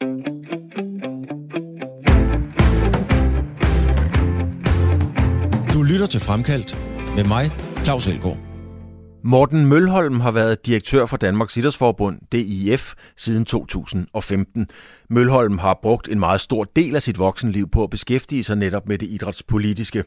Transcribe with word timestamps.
Du 0.00 0.06
lytter 5.82 6.06
til 6.10 6.20
Fremkaldt 6.20 6.78
med 7.16 7.24
mig, 7.24 7.50
Claus 7.84 8.06
Elgaard. 8.06 8.38
Morten 9.24 9.66
Mølholm 9.66 10.20
har 10.20 10.30
været 10.30 10.66
direktør 10.66 11.06
for 11.06 11.16
Danmarks 11.16 11.56
Idrætsforbund, 11.56 12.18
DIF, 12.32 12.94
siden 13.16 13.44
2015. 13.44 14.66
Mølholm 15.10 15.58
har 15.58 15.78
brugt 15.82 16.08
en 16.08 16.18
meget 16.18 16.40
stor 16.40 16.64
del 16.64 16.96
af 16.96 17.02
sit 17.02 17.18
voksenliv 17.18 17.70
på 17.70 17.84
at 17.84 17.90
beskæftige 17.90 18.44
sig 18.44 18.56
netop 18.56 18.88
med 18.88 18.98
det 18.98 19.06
idrætspolitiske. 19.06 20.04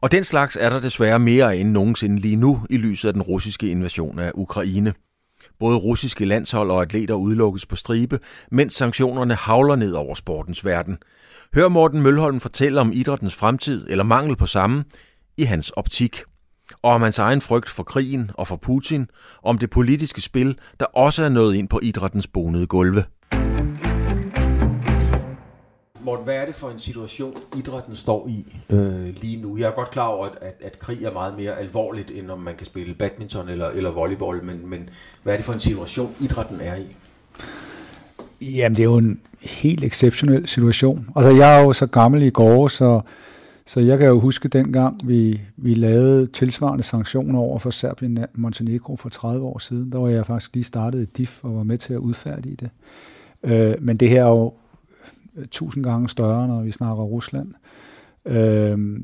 Og 0.00 0.12
den 0.12 0.24
slags 0.24 0.58
er 0.60 0.70
der 0.70 0.80
desværre 0.80 1.18
mere 1.18 1.56
end 1.56 1.70
nogensinde 1.70 2.18
lige 2.18 2.36
nu 2.36 2.60
i 2.70 2.76
lyset 2.76 3.08
af 3.08 3.14
den 3.14 3.22
russiske 3.22 3.68
invasion 3.68 4.18
af 4.18 4.32
Ukraine. 4.34 4.92
Både 5.60 5.76
russiske 5.76 6.24
landshold 6.24 6.70
og 6.70 6.82
atleter 6.82 7.14
udelukkes 7.14 7.66
på 7.66 7.76
stribe, 7.76 8.18
mens 8.50 8.74
sanktionerne 8.74 9.34
havler 9.34 9.76
ned 9.76 9.92
over 9.92 10.14
sportens 10.14 10.64
verden. 10.64 10.98
Hør 11.54 11.68
Morten 11.68 12.02
Mølholm 12.02 12.40
fortælle 12.40 12.80
om 12.80 12.92
idrættens 12.94 13.34
fremtid 13.34 13.86
eller 13.90 14.04
mangel 14.04 14.36
på 14.36 14.46
samme 14.46 14.84
i 15.36 15.42
hans 15.42 15.70
optik 15.70 16.22
og 16.82 16.92
om 16.92 17.02
hans 17.02 17.18
egen 17.18 17.40
frygt 17.40 17.68
for 17.68 17.82
krigen 17.82 18.30
og 18.34 18.48
for 18.48 18.56
Putin, 18.56 19.06
om 19.42 19.58
det 19.58 19.70
politiske 19.70 20.20
spil, 20.20 20.58
der 20.80 20.86
også 20.86 21.22
er 21.22 21.28
nået 21.28 21.54
ind 21.54 21.68
på 21.68 21.80
idrættens 21.82 22.26
bonede 22.26 22.66
gulve. 22.66 23.04
Morten, 26.04 26.24
hvad 26.24 26.36
er 26.36 26.46
det 26.46 26.54
for 26.54 26.70
en 26.70 26.78
situation, 26.78 27.36
idrætten 27.56 27.96
står 27.96 28.28
i 28.28 28.46
øh, 28.70 29.06
lige 29.22 29.42
nu? 29.42 29.56
Jeg 29.58 29.66
er 29.66 29.72
godt 29.72 29.90
klar 29.90 30.06
over, 30.06 30.26
at, 30.26 30.54
at 30.60 30.78
krig 30.78 31.04
er 31.04 31.12
meget 31.12 31.36
mere 31.36 31.58
alvorligt, 31.58 32.10
end 32.10 32.30
om 32.30 32.38
man 32.38 32.54
kan 32.54 32.66
spille 32.66 32.94
badminton 32.94 33.48
eller, 33.48 33.68
eller 33.68 33.90
volleyball, 33.90 34.44
men, 34.44 34.68
men 34.70 34.90
hvad 35.22 35.32
er 35.32 35.36
det 35.36 35.44
for 35.46 35.52
en 35.52 35.60
situation, 35.60 36.14
idrætten 36.20 36.60
er 36.60 36.76
i? 36.76 36.96
Jamen, 38.40 38.76
det 38.76 38.82
er 38.82 38.84
jo 38.84 38.96
en 38.96 39.20
helt 39.40 39.84
exceptionel 39.84 40.48
situation. 40.48 41.08
Altså, 41.16 41.30
jeg 41.30 41.58
er 41.58 41.62
jo 41.62 41.72
så 41.72 41.86
gammel 41.86 42.22
i 42.22 42.30
går, 42.30 42.68
så 42.68 43.00
så 43.66 43.80
jeg 43.80 43.98
kan 43.98 44.06
jo 44.06 44.20
huske 44.20 44.48
dengang, 44.48 45.08
vi, 45.08 45.40
vi 45.56 45.74
lavede 45.74 46.26
tilsvarende 46.26 46.82
sanktioner 46.84 47.38
over 47.38 47.58
for 47.58 47.70
Serbien 47.70 48.18
Montenegro 48.34 48.96
for 48.96 49.08
30 49.08 49.46
år 49.46 49.58
siden. 49.58 49.92
Der 49.92 49.98
var 49.98 50.08
jeg 50.08 50.26
faktisk 50.26 50.54
lige 50.54 50.64
startet 50.64 51.02
i 51.02 51.04
DIF 51.04 51.44
og 51.44 51.56
var 51.56 51.62
med 51.62 51.78
til 51.78 51.94
at 51.94 51.98
udfærdige 51.98 52.56
det. 52.56 52.70
Øh, 53.44 53.74
men 53.80 53.96
det 53.96 54.08
her 54.08 54.24
er 54.24 54.28
jo 54.28 54.52
Øh, 55.36 55.46
tusind 55.50 55.84
gange 55.84 56.08
større, 56.08 56.48
når 56.48 56.62
vi 56.62 56.70
snakker 56.70 57.02
Rusland. 57.02 57.54
Øh, 58.26 59.00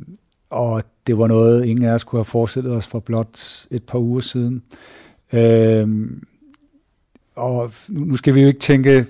og 0.50 0.82
det 1.06 1.18
var 1.18 1.26
noget, 1.26 1.64
ingen 1.64 1.84
af 1.84 1.94
os 1.94 2.04
kunne 2.04 2.18
have 2.18 2.24
forestillet 2.24 2.72
os 2.72 2.86
for 2.86 3.00
blot 3.00 3.66
et 3.70 3.82
par 3.82 3.98
uger 3.98 4.20
siden. 4.20 4.62
Øh, 5.32 6.10
og 7.36 7.72
nu, 7.88 8.04
nu 8.04 8.16
skal 8.16 8.34
vi 8.34 8.40
jo 8.40 8.46
ikke 8.46 8.60
tænke, 8.60 9.06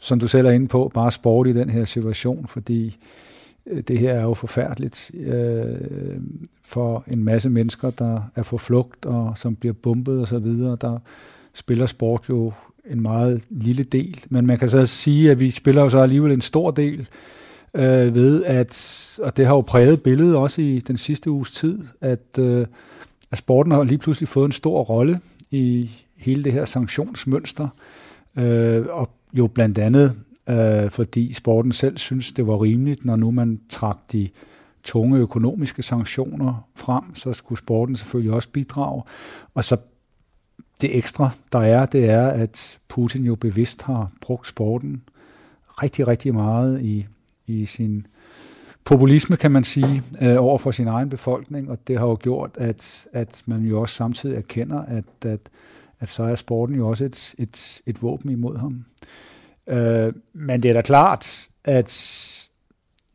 som 0.00 0.20
du 0.20 0.28
selv 0.28 0.46
er 0.46 0.50
inde 0.50 0.68
på, 0.68 0.90
bare 0.94 1.10
sport 1.10 1.46
i 1.46 1.52
den 1.52 1.70
her 1.70 1.84
situation, 1.84 2.46
fordi 2.46 2.98
øh, 3.66 3.82
det 3.88 3.98
her 3.98 4.12
er 4.12 4.22
jo 4.22 4.34
forfærdeligt 4.34 5.10
øh, 5.14 6.20
for 6.64 7.04
en 7.06 7.24
masse 7.24 7.50
mennesker, 7.50 7.90
der 7.90 8.22
er 8.34 8.42
på 8.42 8.58
flugt 8.58 9.06
og 9.06 9.38
som 9.38 9.56
bliver 9.56 9.72
bumpet 9.72 10.20
og 10.20 10.28
så 10.28 10.38
videre. 10.38 10.76
Der 10.80 10.98
spiller 11.54 11.86
sport 11.86 12.28
jo 12.28 12.52
en 12.90 13.02
meget 13.02 13.42
lille 13.50 13.84
del, 13.84 14.24
men 14.28 14.46
man 14.46 14.58
kan 14.58 14.68
så 14.68 14.86
sige, 14.86 15.30
at 15.30 15.40
vi 15.40 15.50
spiller 15.50 15.82
jo 15.82 15.88
så 15.88 15.98
alligevel 15.98 16.32
en 16.32 16.40
stor 16.40 16.70
del 16.70 17.08
øh, 17.74 18.14
ved, 18.14 18.44
at, 18.44 18.98
og 19.22 19.36
det 19.36 19.46
har 19.46 19.54
jo 19.54 19.60
præget 19.60 20.02
billedet 20.02 20.36
også 20.36 20.62
i 20.62 20.78
den 20.78 20.96
sidste 20.96 21.30
uges 21.30 21.52
tid, 21.52 21.78
at, 22.00 22.38
øh, 22.38 22.66
at 23.30 23.38
sporten 23.38 23.72
har 23.72 23.82
lige 23.82 23.98
pludselig 23.98 24.28
fået 24.28 24.46
en 24.46 24.52
stor 24.52 24.82
rolle 24.82 25.20
i 25.50 25.90
hele 26.16 26.44
det 26.44 26.52
her 26.52 26.64
sanktionsmønster, 26.64 27.68
øh, 28.38 28.86
og 28.90 29.10
jo 29.32 29.46
blandt 29.46 29.78
andet 29.78 30.14
øh, 30.48 30.90
fordi 30.90 31.32
sporten 31.32 31.72
selv 31.72 31.98
synes, 31.98 32.32
det 32.32 32.46
var 32.46 32.62
rimeligt, 32.62 33.04
når 33.04 33.16
nu 33.16 33.30
man 33.30 33.60
trak 33.68 33.98
de 34.12 34.28
tunge 34.84 35.18
økonomiske 35.18 35.82
sanktioner 35.82 36.68
frem, 36.74 37.14
så 37.14 37.32
skulle 37.32 37.58
sporten 37.58 37.96
selvfølgelig 37.96 38.32
også 38.32 38.48
bidrage. 38.48 39.02
Og 39.54 39.64
så 39.64 39.76
det 40.82 40.96
ekstra, 40.96 41.30
der 41.52 41.58
er, 41.58 41.86
det 41.86 42.10
er, 42.10 42.26
at 42.26 42.78
Putin 42.88 43.24
jo 43.24 43.34
bevidst 43.34 43.82
har 43.82 44.10
brugt 44.20 44.46
sporten 44.46 45.02
rigtig, 45.82 46.08
rigtig 46.08 46.34
meget 46.34 46.82
i, 46.82 47.06
i 47.46 47.66
sin 47.66 48.06
populisme, 48.84 49.36
kan 49.36 49.52
man 49.52 49.64
sige, 49.64 50.02
øh, 50.22 50.36
over 50.38 50.58
for 50.58 50.70
sin 50.70 50.86
egen 50.86 51.08
befolkning, 51.08 51.70
og 51.70 51.78
det 51.86 51.98
har 51.98 52.06
jo 52.06 52.18
gjort, 52.20 52.50
at, 52.54 53.06
at 53.12 53.42
man 53.46 53.62
jo 53.62 53.80
også 53.80 53.94
samtidig 53.94 54.36
erkender, 54.36 54.82
at, 54.82 55.04
at, 55.24 55.40
at 56.00 56.08
så 56.08 56.22
er 56.22 56.34
sporten 56.34 56.76
jo 56.76 56.88
også 56.88 57.04
et, 57.04 57.34
et, 57.38 57.80
et 57.86 58.02
våben 58.02 58.30
imod 58.30 58.56
ham. 58.56 58.84
Øh, 59.66 60.12
men 60.32 60.62
det 60.62 60.68
er 60.68 60.72
da 60.72 60.80
klart, 60.80 61.48
at 61.64 62.28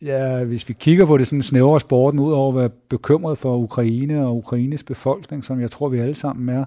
ja, 0.01 0.43
hvis 0.43 0.69
vi 0.69 0.73
kigger 0.73 1.05
på 1.05 1.17
det 1.17 1.27
sådan 1.27 1.43
snævre 1.43 1.79
sporten, 1.79 2.19
ud 2.19 2.31
over 2.31 2.49
at 2.49 2.59
være 2.59 2.69
bekymret 2.89 3.37
for 3.37 3.57
Ukraine 3.57 4.25
og 4.25 4.37
Ukraines 4.37 4.83
befolkning, 4.83 5.45
som 5.45 5.61
jeg 5.61 5.71
tror, 5.71 5.89
vi 5.89 5.99
alle 5.99 6.15
sammen 6.15 6.49
er, 6.49 6.61
øh, 6.61 6.65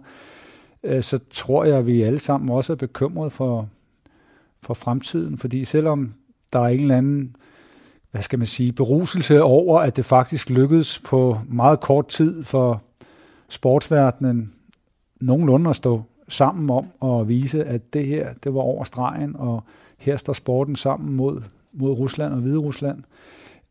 Øh, 0.84 1.02
så 1.02 1.18
tror 1.30 1.64
jeg, 1.64 1.78
at 1.78 1.86
vi 1.86 2.02
alle 2.02 2.18
sammen 2.18 2.50
også 2.50 2.72
er 2.72 2.76
bekymret 2.76 3.32
for, 3.32 3.68
for 4.62 4.74
fremtiden. 4.74 5.38
Fordi 5.38 5.64
selvom 5.64 6.14
der 6.52 6.58
er 6.58 6.68
en 6.68 6.80
eller 6.80 6.96
anden 6.96 7.36
hvad 8.10 8.22
skal 8.22 8.38
man 8.38 8.46
sige, 8.46 8.72
beruselse 8.72 9.42
over, 9.42 9.80
at 9.80 9.96
det 9.96 10.04
faktisk 10.04 10.50
lykkedes 10.50 10.98
på 10.98 11.38
meget 11.48 11.80
kort 11.80 12.08
tid 12.08 12.44
for 12.44 12.82
sportsverdenen 13.48 14.52
nogenlunde 15.20 15.70
at 15.70 15.76
stå 15.76 16.02
sammen 16.28 16.70
om 16.70 17.18
at 17.20 17.28
vise, 17.28 17.64
at 17.64 17.94
det 17.94 18.06
her, 18.06 18.32
det 18.44 18.54
var 18.54 18.60
over 18.60 18.84
stregen, 18.84 19.36
og 19.36 19.64
her 19.98 20.16
står 20.16 20.32
sporten 20.32 20.76
sammen 20.76 21.16
mod, 21.16 21.42
mod 21.72 21.90
Rusland 21.90 22.32
og 22.32 22.40
Hvide 22.40 22.58
Rusland, 22.58 23.02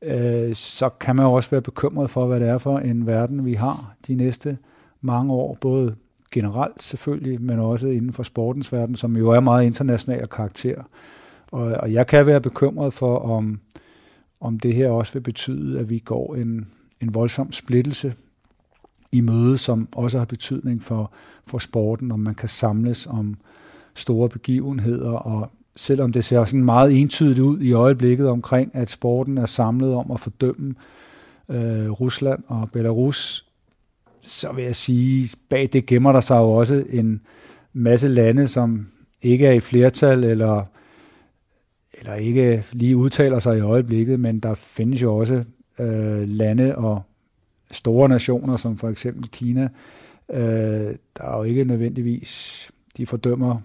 øh, 0.01 0.55
så 0.55 0.89
kan 0.89 1.15
man 1.15 1.25
jo 1.25 1.33
også 1.33 1.49
være 1.49 1.61
bekymret 1.61 2.09
for, 2.09 2.27
hvad 2.27 2.39
det 2.39 2.49
er 2.49 2.57
for 2.57 2.79
en 2.79 3.07
verden, 3.07 3.45
vi 3.45 3.53
har 3.53 3.95
de 4.07 4.15
næste 4.15 4.57
mange 5.01 5.33
år, 5.33 5.57
både 5.61 5.95
generelt 6.31 6.83
selvfølgelig, 6.83 7.41
men 7.41 7.59
også 7.59 7.87
inden 7.87 8.13
for 8.13 8.23
sportens 8.23 8.73
verden, 8.73 8.95
som 8.95 9.17
jo 9.17 9.29
er 9.29 9.39
meget 9.39 9.65
international 9.65 10.27
karakter. 10.27 10.83
Og, 11.51 11.61
og 11.61 11.93
jeg 11.93 12.07
kan 12.07 12.25
være 12.25 12.41
bekymret 12.41 12.93
for, 12.93 13.17
om, 13.19 13.59
om 14.41 14.59
det 14.59 14.75
her 14.75 14.89
også 14.89 15.13
vil 15.13 15.21
betyde, 15.21 15.79
at 15.79 15.89
vi 15.89 15.99
går 15.99 16.35
en, 16.35 16.67
en 17.01 17.13
voldsom 17.13 17.51
splittelse 17.51 18.13
i 19.11 19.21
møde, 19.21 19.57
som 19.57 19.87
også 19.95 20.17
har 20.17 20.25
betydning 20.25 20.83
for, 20.83 21.11
for 21.47 21.57
sporten, 21.57 22.11
om 22.11 22.19
man 22.19 22.35
kan 22.35 22.49
samles 22.49 23.07
om 23.07 23.37
store 23.95 24.29
begivenheder, 24.29 25.11
og 25.11 25.51
selvom 25.75 26.11
det 26.11 26.23
ser 26.23 26.45
sådan 26.45 26.63
meget 26.63 27.01
entydigt 27.01 27.39
ud 27.39 27.59
i 27.61 27.73
øjeblikket 27.73 28.29
omkring, 28.29 28.75
at 28.75 28.89
sporten 28.89 29.37
er 29.37 29.45
samlet 29.45 29.93
om 29.93 30.11
at 30.11 30.19
fordømme 30.19 30.75
øh, 31.49 31.91
Rusland 31.91 32.43
og 32.47 32.69
Belarus, 32.73 33.48
så 34.21 34.51
vil 34.53 34.63
jeg 34.63 34.75
sige, 34.75 35.37
bag 35.49 35.69
det 35.73 35.85
gemmer 35.85 36.11
der 36.11 36.19
sig 36.19 36.37
jo 36.37 36.51
også 36.51 36.83
en 36.89 37.21
masse 37.73 38.07
lande, 38.07 38.47
som 38.47 38.87
ikke 39.21 39.47
er 39.47 39.51
i 39.51 39.59
flertal, 39.59 40.23
eller, 40.23 40.65
eller 41.93 42.15
ikke 42.15 42.63
lige 42.71 42.97
udtaler 42.97 43.39
sig 43.39 43.57
i 43.57 43.61
øjeblikket, 43.61 44.19
men 44.19 44.39
der 44.39 44.53
findes 44.53 45.01
jo 45.01 45.15
også 45.15 45.43
øh, 45.79 46.27
lande 46.27 46.75
og 46.75 47.01
store 47.71 48.09
nationer, 48.09 48.57
som 48.57 48.77
for 48.77 48.89
eksempel 48.89 49.29
Kina, 49.29 49.69
øh, 50.31 50.95
der 51.17 51.23
er 51.23 51.37
jo 51.37 51.43
ikke 51.43 51.63
nødvendigvis, 51.63 52.71
de 52.97 53.05
fordømmer 53.05 53.61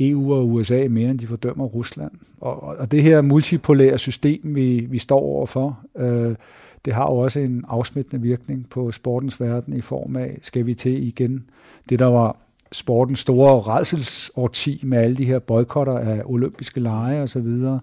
EU 0.00 0.34
og 0.34 0.48
USA 0.48 0.86
mere, 0.90 1.10
end 1.10 1.18
de 1.18 1.26
fordømmer 1.26 1.64
Rusland. 1.64 2.10
Og, 2.40 2.62
og 2.62 2.90
det 2.90 3.02
her 3.02 3.20
multipolære 3.20 3.98
system, 3.98 4.54
vi, 4.54 4.86
vi 4.90 4.98
står 4.98 5.20
overfor, 5.20 5.80
øh, 5.96 6.34
det 6.84 6.94
har 6.94 7.02
jo 7.02 7.16
også 7.16 7.40
en 7.40 7.64
afsmittende 7.68 8.22
virkning 8.22 8.68
på 8.70 8.92
sportens 8.92 9.40
verden 9.40 9.76
i 9.76 9.80
form 9.80 10.16
af, 10.16 10.38
skal 10.42 10.66
vi 10.66 10.74
til 10.74 11.06
igen, 11.06 11.44
det 11.88 11.98
der 11.98 12.06
var 12.06 12.36
sportens 12.72 13.18
store 13.18 13.60
redselsårti 13.60 14.80
med 14.82 14.98
alle 14.98 15.16
de 15.16 15.24
her 15.24 15.38
boykotter 15.38 15.98
af 15.98 16.22
olympiske 16.24 16.80
lege 16.80 17.22
og 17.22 17.28
så 17.28 17.40
videre 17.40 17.80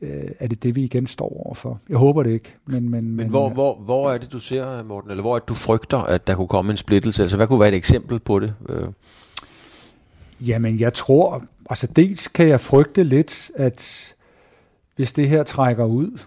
øh, 0.00 0.30
er 0.38 0.46
det 0.46 0.62
det, 0.62 0.76
vi 0.76 0.84
igen 0.84 1.06
står 1.06 1.46
overfor. 1.46 1.80
Jeg 1.88 1.96
håber 1.96 2.22
det 2.22 2.30
ikke. 2.30 2.54
Men, 2.66 2.82
men, 2.82 2.90
men, 2.90 3.16
men 3.16 3.28
hvor, 3.28 3.48
hvor, 3.48 3.74
hvor 3.74 4.12
er 4.12 4.18
det, 4.18 4.32
du 4.32 4.40
ser, 4.40 4.82
Morten, 4.82 5.10
eller 5.10 5.22
hvor 5.22 5.34
er 5.34 5.38
det, 5.38 5.48
du 5.48 5.54
frygter, 5.54 5.98
at 5.98 6.26
der 6.26 6.34
kunne 6.34 6.48
komme 6.48 6.70
en 6.70 6.76
splittelse? 6.76 7.22
Altså, 7.22 7.36
hvad 7.36 7.46
kunne 7.46 7.60
være 7.60 7.68
et 7.68 7.74
eksempel 7.74 8.20
på 8.20 8.40
det? 8.40 8.54
Øh. 8.68 8.88
Jamen, 10.40 10.80
jeg 10.80 10.94
tror, 10.94 11.44
altså 11.70 11.86
dels 11.86 12.28
kan 12.28 12.48
jeg 12.48 12.60
frygte 12.60 13.04
lidt, 13.04 13.50
at 13.56 14.14
hvis 14.96 15.12
det 15.12 15.28
her 15.28 15.42
trækker 15.42 15.84
ud, 15.84 16.18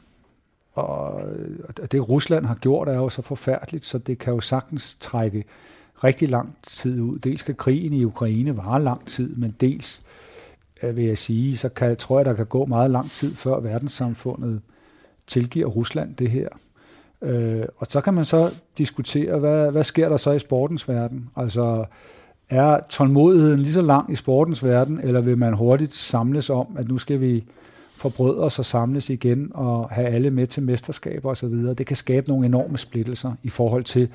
Øh, 0.78 1.60
og 1.84 1.92
det 1.92 2.10
Rusland 2.10 2.46
har 2.46 2.56
gjort 2.56 2.90
er 2.90 2.96
jo 2.96 3.10
så 3.10 3.22
forfærdeligt, 3.22 3.86
så 3.86 3.98
det 3.98 4.20
kan 4.20 4.34
jo 4.34 4.40
sagtens 4.40 4.98
trække 5.00 5.44
rigtig 6.04 6.30
lang 6.30 6.58
tid 6.64 7.02
ud. 7.02 7.20
Dels 7.20 7.40
skal 7.40 7.58
krigen 7.58 7.94
i 7.94 8.04
Ukraine 8.04 8.58
vare 8.58 8.84
lang 8.84 9.08
tid, 9.08 9.36
men 9.36 9.56
dels 9.62 10.04
øh, 10.84 10.98
vil 10.98 11.06
jeg 11.06 11.18
sige, 11.18 11.58
så 11.58 11.70
kan, 11.70 11.96
tror 11.96 12.20
jeg, 12.20 12.26
der 12.26 12.34
kan 12.34 12.46
gå 12.46 12.66
meget 12.66 12.92
lang 12.92 13.12
tid, 13.12 13.36
før 13.36 13.60
verdenssamfundet 13.60 14.62
tilgiver 15.28 15.68
Rusland 15.68 16.16
det 16.16 16.32
her. 16.32 16.50
Øh, 17.22 17.66
og 17.78 17.88
så 17.90 18.02
kan 18.02 18.14
man 18.14 18.26
så 18.26 18.50
diskutere, 18.78 19.40
hvad, 19.40 19.72
hvad 19.72 19.84
sker 19.84 20.10
der 20.10 20.18
så 20.18 20.32
i 20.32 20.40
sportens 20.40 20.90
verden? 20.90 21.30
Altså, 21.36 21.86
er 22.50 22.80
tålmodigheden 22.90 23.60
lige 23.60 23.74
så 23.74 23.82
lang 23.82 24.12
i 24.12 24.16
sportens 24.16 24.64
verden, 24.64 25.00
eller 25.04 25.22
vil 25.22 25.38
man 25.38 25.54
hurtigt 25.54 25.94
samles 25.94 26.50
om, 26.50 26.68
at 26.78 26.88
nu 26.88 26.98
skal 26.98 27.22
vi 27.22 27.44
forbrødre 27.98 28.44
os 28.44 28.60
og 28.60 28.66
samles 28.66 29.10
igen 29.10 29.52
og 29.54 29.90
have 29.90 30.08
alle 30.08 30.30
med 30.30 30.48
til 30.48 30.64
mesterskaber 30.64 31.30
osv. 31.30 31.54
Det 31.54 31.86
kan 31.86 31.96
skabe 31.96 32.28
nogle 32.28 32.46
enorme 32.46 32.78
splittelser 32.78 33.34
i 33.44 33.50
forhold 33.50 33.84
til, 33.84 34.10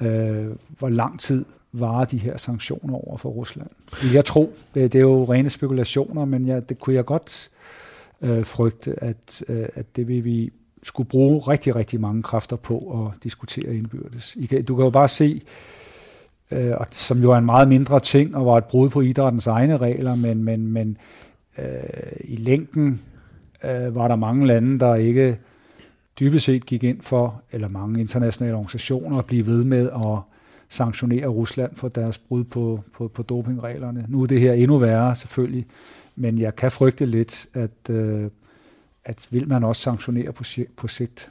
øh, 0.00 0.46
hvor 0.78 0.88
lang 0.88 1.20
tid 1.20 1.44
varer 1.72 2.04
de 2.04 2.18
her 2.18 2.36
sanktioner 2.36 2.94
over 2.94 3.16
for 3.16 3.28
Rusland. 3.28 3.68
Jeg 4.14 4.24
tror, 4.24 4.48
det, 4.74 4.92
det 4.92 4.98
er 4.98 5.02
jo 5.02 5.24
rene 5.24 5.50
spekulationer, 5.50 6.24
men 6.24 6.46
ja, 6.46 6.60
det 6.60 6.78
kunne 6.78 6.96
jeg 6.96 7.04
godt 7.04 7.50
øh, 8.22 8.44
frygte, 8.44 9.04
at, 9.04 9.42
øh, 9.48 9.66
at 9.74 9.96
det 9.96 10.08
vil 10.08 10.24
vi 10.24 10.52
skulle 10.82 11.08
bruge 11.08 11.40
rigtig, 11.40 11.76
rigtig 11.76 12.00
mange 12.00 12.22
kræfter 12.22 12.56
på 12.56 12.78
at 12.78 13.22
diskutere 13.22 13.74
indbyrdes. 13.74 14.36
I 14.36 14.62
Du 14.62 14.76
kan 14.76 14.84
jo 14.84 14.90
bare 14.90 15.08
se, 15.08 15.42
øh, 16.52 16.72
som 16.90 17.22
jo 17.22 17.32
er 17.32 17.36
en 17.36 17.46
meget 17.46 17.68
mindre 17.68 18.00
ting, 18.00 18.36
og 18.36 18.46
var 18.46 18.56
et 18.56 18.64
brud 18.64 18.88
på 18.88 19.00
idrættens 19.00 19.46
egne 19.46 19.76
regler, 19.76 20.14
men, 20.14 20.44
men, 20.44 20.66
men 20.66 20.96
øh, 21.58 22.20
i 22.24 22.36
længden 22.36 23.00
øh, 23.64 23.94
var 23.94 24.08
der 24.08 24.16
mange 24.16 24.46
lande, 24.46 24.78
der 24.80 24.94
ikke 24.94 25.38
dybest 26.20 26.44
set 26.44 26.66
gik 26.66 26.84
ind 26.84 27.02
for, 27.02 27.42
eller 27.52 27.68
mange 27.68 28.00
internationale 28.00 28.54
organisationer, 28.54 29.18
at 29.18 29.26
blive 29.26 29.46
ved 29.46 29.64
med 29.64 29.90
at 29.90 30.18
sanktionere 30.68 31.26
Rusland 31.26 31.76
for 31.76 31.88
deres 31.88 32.18
brud 32.18 32.44
på, 32.44 32.80
på, 32.94 33.08
på 33.08 33.22
dopingreglerne. 33.22 34.04
Nu 34.08 34.22
er 34.22 34.26
det 34.26 34.40
her 34.40 34.52
endnu 34.52 34.78
værre 34.78 35.16
selvfølgelig, 35.16 35.66
men 36.16 36.38
jeg 36.38 36.56
kan 36.56 36.70
frygte 36.70 37.06
lidt, 37.06 37.46
at, 37.54 37.90
øh, 37.90 38.30
at 39.04 39.26
vil 39.30 39.48
man 39.48 39.64
også 39.64 39.82
sanktionere 39.82 40.32
på, 40.32 40.44
på 40.76 40.88
sigt. 40.88 41.30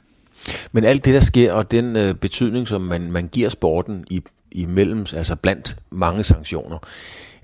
Men 0.72 0.84
alt 0.84 1.04
det, 1.04 1.14
der 1.14 1.20
sker, 1.20 1.52
og 1.52 1.70
den 1.70 1.96
øh, 1.96 2.14
betydning, 2.14 2.68
som 2.68 2.80
man, 2.80 3.12
man 3.12 3.28
giver 3.28 3.48
sporten 3.48 4.04
i, 4.10 4.22
imellem, 4.52 5.06
altså 5.12 5.36
blandt 5.36 5.76
mange 5.90 6.24
sanktioner, 6.24 6.78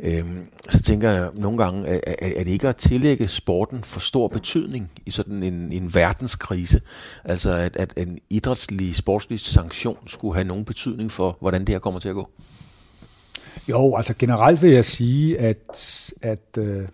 øh, 0.00 0.25
så 0.69 0.82
tænker 0.82 1.11
jeg 1.11 1.31
nogle 1.35 1.58
gange, 1.58 1.87
at, 1.87 2.00
at 2.23 2.46
det 2.46 2.52
ikke 2.52 2.69
at 2.69 2.76
tillægge 2.76 3.29
sporten 3.29 3.85
for 3.85 4.00
stor 4.00 4.29
betydning 4.29 4.91
i 5.06 5.11
sådan 5.11 5.43
en, 5.43 5.73
en 5.73 5.94
verdenskrise? 5.94 6.81
Altså 7.25 7.52
at, 7.52 7.76
at 7.76 7.94
en 7.96 8.19
idrætslig, 8.31 8.94
sportslig 8.96 9.41
sanktion 9.41 9.99
skulle 10.06 10.35
have 10.35 10.46
nogen 10.46 10.64
betydning 10.64 11.12
for, 11.12 11.37
hvordan 11.41 11.61
det 11.61 11.69
her 11.69 11.79
kommer 11.79 12.00
til 12.00 12.08
at 12.08 12.14
gå? 12.14 12.31
Jo, 13.69 13.96
altså 13.96 14.14
generelt 14.19 14.62
vil 14.62 14.70
jeg 14.70 14.85
sige, 14.85 15.38
at, 15.38 16.12
at 16.23 16.58
øh, 16.58 16.88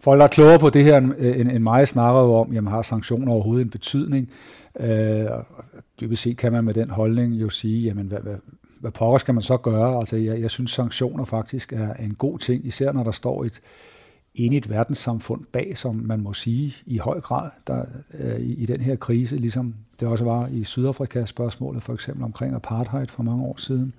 folk, 0.00 0.18
der 0.18 0.24
er 0.24 0.28
klogere 0.28 0.58
på 0.58 0.70
det 0.70 0.84
her 0.84 0.96
end, 0.96 1.50
end 1.50 1.58
mig, 1.62 1.88
snakker 1.88 2.20
jo 2.20 2.34
om, 2.34 2.52
jamen 2.52 2.72
har 2.72 2.82
sanktioner 2.82 3.32
overhovedet 3.32 3.64
en 3.64 3.70
betydning? 3.70 4.30
Øh, 4.80 5.26
dybest 6.00 6.22
set 6.22 6.36
kan 6.36 6.52
man 6.52 6.64
med 6.64 6.74
den 6.74 6.90
holdning 6.90 7.34
jo 7.34 7.50
sige, 7.50 7.82
jamen 7.82 8.06
hvad, 8.06 8.18
hvad, 8.20 8.36
hvad 8.80 8.90
pokker 8.90 9.18
skal 9.18 9.34
man 9.34 9.42
så 9.42 9.56
gøre? 9.56 9.98
Altså 9.98 10.16
jeg, 10.16 10.40
jeg 10.40 10.50
synes, 10.50 10.70
sanktioner 10.70 11.24
faktisk 11.24 11.72
er 11.72 11.94
en 11.94 12.14
god 12.14 12.38
ting, 12.38 12.66
især 12.66 12.92
når 12.92 13.02
der 13.02 13.12
står 13.12 13.44
et 13.44 13.60
enigt 14.34 14.70
verdenssamfund 14.70 15.44
bag, 15.52 15.78
som 15.78 15.94
man 15.94 16.20
må 16.20 16.32
sige 16.32 16.74
i 16.86 16.98
høj 16.98 17.20
grad 17.20 17.50
der, 17.66 17.84
øh, 18.18 18.40
i, 18.40 18.62
i 18.62 18.66
den 18.66 18.80
her 18.80 18.96
krise, 18.96 19.36
ligesom 19.36 19.74
det 20.00 20.08
også 20.08 20.24
var 20.24 20.46
i 20.46 20.64
Sydafrika 20.64 21.24
spørgsmålet 21.24 21.82
for 21.82 21.94
eksempel 21.94 22.24
omkring 22.24 22.54
apartheid 22.54 23.06
for 23.06 23.22
mange 23.22 23.44
år 23.44 23.54
siden. 23.58 23.92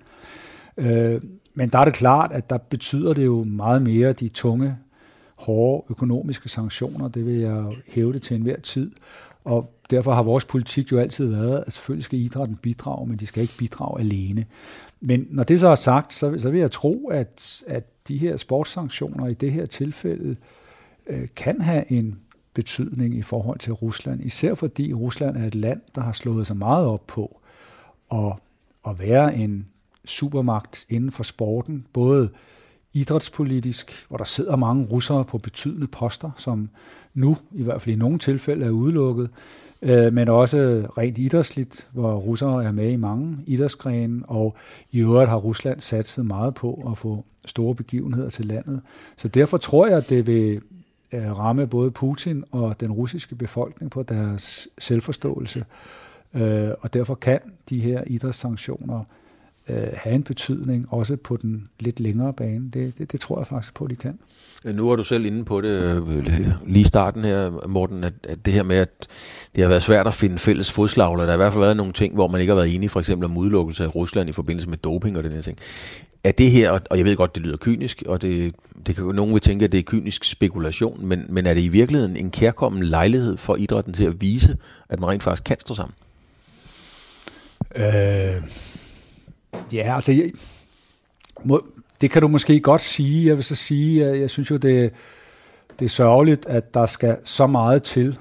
Øh, 0.76 1.22
men 1.54 1.68
der 1.68 1.78
er 1.78 1.84
det 1.84 1.94
klart, 1.94 2.32
at 2.32 2.50
der 2.50 2.58
betyder 2.58 3.14
det 3.14 3.24
jo 3.24 3.44
meget 3.44 3.82
mere 3.82 4.12
de 4.12 4.28
tunge, 4.28 4.76
hårde 5.34 5.84
økonomiske 5.90 6.48
sanktioner, 6.48 7.08
det 7.08 7.26
vil 7.26 7.34
jeg 7.34 7.64
hæve 7.88 8.12
det 8.12 8.22
til 8.22 8.36
enhver 8.36 8.60
tid. 8.60 8.90
Og 9.44 9.74
derfor 9.90 10.14
har 10.14 10.22
vores 10.22 10.44
politik 10.44 10.92
jo 10.92 10.98
altid 10.98 11.26
været, 11.26 11.64
at 11.66 11.72
selvfølgelig 11.72 12.04
skal 12.04 12.18
idrætten 12.18 12.56
bidrage, 12.56 13.06
men 13.06 13.16
de 13.16 13.26
skal 13.26 13.42
ikke 13.42 13.56
bidrage 13.58 14.00
alene. 14.00 14.46
Men 15.00 15.26
når 15.30 15.42
det 15.42 15.60
så 15.60 15.68
er 15.68 15.74
sagt, 15.74 16.14
så, 16.14 16.38
så 16.38 16.50
vil 16.50 16.60
jeg 16.60 16.70
tro, 16.70 17.08
at, 17.08 17.62
at 17.66 18.08
de 18.08 18.16
her 18.16 18.36
sportssanktioner 18.36 19.26
i 19.26 19.34
det 19.34 19.52
her 19.52 19.66
tilfælde 19.66 20.36
øh, 21.06 21.28
kan 21.36 21.60
have 21.60 21.92
en 21.92 22.18
betydning 22.54 23.14
i 23.14 23.22
forhold 23.22 23.58
til 23.58 23.72
Rusland, 23.72 24.22
især 24.22 24.54
fordi 24.54 24.92
Rusland 24.92 25.36
er 25.36 25.46
et 25.46 25.54
land, 25.54 25.80
der 25.94 26.00
har 26.00 26.12
slået 26.12 26.46
sig 26.46 26.56
meget 26.56 26.86
op 26.86 27.06
på 27.06 27.40
at, 28.12 28.32
at 28.86 28.98
være 28.98 29.36
en 29.36 29.66
supermagt 30.04 30.86
inden 30.88 31.10
for 31.10 31.22
sporten, 31.22 31.86
både 31.92 32.30
idrætspolitisk, 32.92 34.06
hvor 34.08 34.16
der 34.16 34.24
sidder 34.24 34.56
mange 34.56 34.86
russere 34.86 35.24
på 35.24 35.38
betydende 35.38 35.86
poster, 35.86 36.30
som 36.36 36.68
nu 37.14 37.36
i 37.52 37.62
hvert 37.62 37.82
fald 37.82 37.94
i 37.94 37.98
nogle 37.98 38.18
tilfælde 38.18 38.66
er 38.66 38.70
udelukket, 38.70 39.30
øh, 39.82 40.12
men 40.12 40.28
også 40.28 40.86
rent 40.98 41.18
idrætsligt, 41.18 41.88
hvor 41.92 42.16
russere 42.16 42.64
er 42.64 42.72
med 42.72 42.90
i 42.90 42.96
mange 42.96 43.38
idrætsgrene, 43.46 44.22
og 44.26 44.56
i 44.90 45.00
øvrigt 45.00 45.30
har 45.30 45.36
Rusland 45.36 45.80
satset 45.80 46.26
meget 46.26 46.54
på 46.54 46.88
at 46.90 46.98
få 46.98 47.24
store 47.44 47.74
begivenheder 47.74 48.30
til 48.30 48.44
landet. 48.44 48.80
Så 49.16 49.28
derfor 49.28 49.56
tror 49.56 49.86
jeg, 49.86 49.96
at 49.96 50.08
det 50.08 50.26
vil 50.26 50.60
øh, 51.12 51.38
ramme 51.38 51.66
både 51.66 51.90
Putin 51.90 52.44
og 52.50 52.80
den 52.80 52.92
russiske 52.92 53.34
befolkning 53.34 53.90
på 53.90 54.02
deres 54.02 54.68
selvforståelse, 54.78 55.64
øh, 56.34 56.70
og 56.80 56.94
derfor 56.94 57.14
kan 57.14 57.40
de 57.68 57.80
her 57.80 58.02
idrætssanktioner 58.06 59.04
øh, 59.68 59.88
have 59.94 60.14
en 60.14 60.22
betydning, 60.22 60.86
også 60.88 61.16
på 61.16 61.36
den 61.36 61.68
lidt 61.80 62.00
længere 62.00 62.32
bane. 62.32 62.70
Det, 62.74 62.98
det, 62.98 63.12
det 63.12 63.20
tror 63.20 63.38
jeg 63.38 63.46
faktisk 63.46 63.74
på, 63.74 63.84
at 63.84 63.90
de 63.90 63.96
kan. 63.96 64.18
Nu 64.64 64.90
er 64.90 64.96
du 64.96 65.04
selv 65.04 65.26
inde 65.26 65.44
på 65.44 65.60
det 65.60 66.06
øh, 66.08 66.48
lige 66.66 66.84
starten 66.84 67.24
her, 67.24 67.68
Morten, 67.68 68.04
at, 68.04 68.12
at 68.28 68.46
det 68.46 68.52
her 68.52 68.62
med, 68.62 68.76
at 68.76 69.08
det 69.54 69.62
har 69.62 69.68
været 69.68 69.82
svært 69.82 70.06
at 70.06 70.14
finde 70.14 70.38
fælles 70.38 70.72
fodslag, 70.72 71.18
der 71.18 71.26
har 71.26 71.32
i 71.32 71.36
hvert 71.36 71.52
fald 71.52 71.64
været 71.64 71.76
nogle 71.76 71.92
ting, 71.92 72.14
hvor 72.14 72.28
man 72.28 72.40
ikke 72.40 72.50
har 72.50 72.60
været 72.60 72.74
enige, 72.74 72.88
for 72.88 73.00
eksempel 73.00 73.24
om 73.24 73.36
udelukkelse 73.36 73.84
af 73.84 73.94
Rusland 73.94 74.28
i 74.28 74.32
forbindelse 74.32 74.68
med 74.68 74.78
doping 74.78 75.18
og 75.18 75.24
den 75.24 75.32
her 75.32 75.42
ting. 75.42 75.58
Er 76.24 76.32
det 76.32 76.50
her, 76.50 76.70
og 76.90 76.98
jeg 76.98 77.04
ved 77.04 77.16
godt, 77.16 77.34
det 77.34 77.42
lyder 77.42 77.56
kynisk, 77.56 78.02
og 78.06 78.22
det, 78.22 78.54
det 78.86 78.96
kan 78.96 79.04
nogen 79.04 79.32
vil 79.32 79.40
tænke, 79.40 79.64
at 79.64 79.72
det 79.72 79.78
er 79.78 79.82
kynisk 79.82 80.24
spekulation, 80.24 81.06
men, 81.06 81.26
men 81.28 81.46
er 81.46 81.54
det 81.54 81.60
i 81.60 81.68
virkeligheden 81.68 82.16
en 82.16 82.30
kærkommen 82.30 82.82
lejlighed 82.82 83.36
for 83.36 83.56
idrætten 83.56 83.94
til 83.94 84.04
at 84.04 84.20
vise, 84.20 84.56
at 84.88 85.00
man 85.00 85.08
rent 85.08 85.22
faktisk 85.22 85.44
kan 85.44 85.56
stå 85.60 85.74
sammen? 85.74 85.94
Øh 87.76 88.42
Ja, 89.72 89.94
altså, 89.94 90.12
jeg, 90.12 90.30
må, 91.44 91.66
det 92.00 92.10
kan 92.10 92.22
du 92.22 92.28
måske 92.28 92.60
godt 92.60 92.82
sige. 92.82 93.26
Jeg 93.26 93.36
vil 93.36 93.44
så 93.44 93.54
sige, 93.54 94.06
jeg, 94.06 94.20
jeg 94.20 94.30
synes 94.30 94.50
jo, 94.50 94.56
det, 94.56 94.92
det 95.78 95.84
er 95.84 95.88
sørgeligt, 95.88 96.46
at 96.46 96.74
der 96.74 96.86
skal 96.86 97.16
så 97.24 97.46
meget 97.46 97.82
til. 97.82 98.18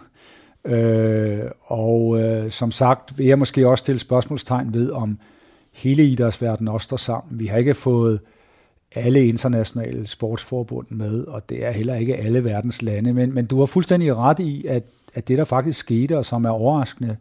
Øh, 0.66 1.40
og 1.62 2.22
øh, 2.22 2.52
som 2.52 2.72
sagt 2.72 3.18
vil 3.18 3.26
jeg 3.26 3.40
måske 3.40 3.68
også 3.68 3.82
stille 3.82 4.00
spørgsmålstegn 4.00 4.74
ved, 4.74 4.92
om 4.92 5.20
hele 5.74 6.04
idrætsverdenen 6.04 6.74
også 6.74 6.86
står 6.86 6.98
sammen. 6.98 7.40
Vi 7.40 7.48
har 7.48 7.58
ikke 7.58 7.74
fået 7.74 8.20
alle 8.96 9.28
internationale 9.28 10.08
sportsforbund 10.08 10.88
med, 10.90 11.24
og 11.24 11.50
det 11.50 11.66
er 11.66 11.72
heller 11.72 11.96
ikke 11.96 12.16
alle 12.16 12.44
verdens 12.44 12.82
lande. 12.82 13.14
Men, 13.14 13.34
men 13.34 13.46
du 13.46 13.60
har 13.60 13.66
fuldstændig 13.66 14.16
ret 14.16 14.40
i, 14.40 14.66
at, 14.68 14.84
at 15.14 15.28
det, 15.28 15.38
der 15.38 15.44
faktisk 15.44 15.80
skete, 15.80 16.18
og 16.18 16.26
som 16.26 16.46
er 16.46 16.50
overraskende, 16.50 17.18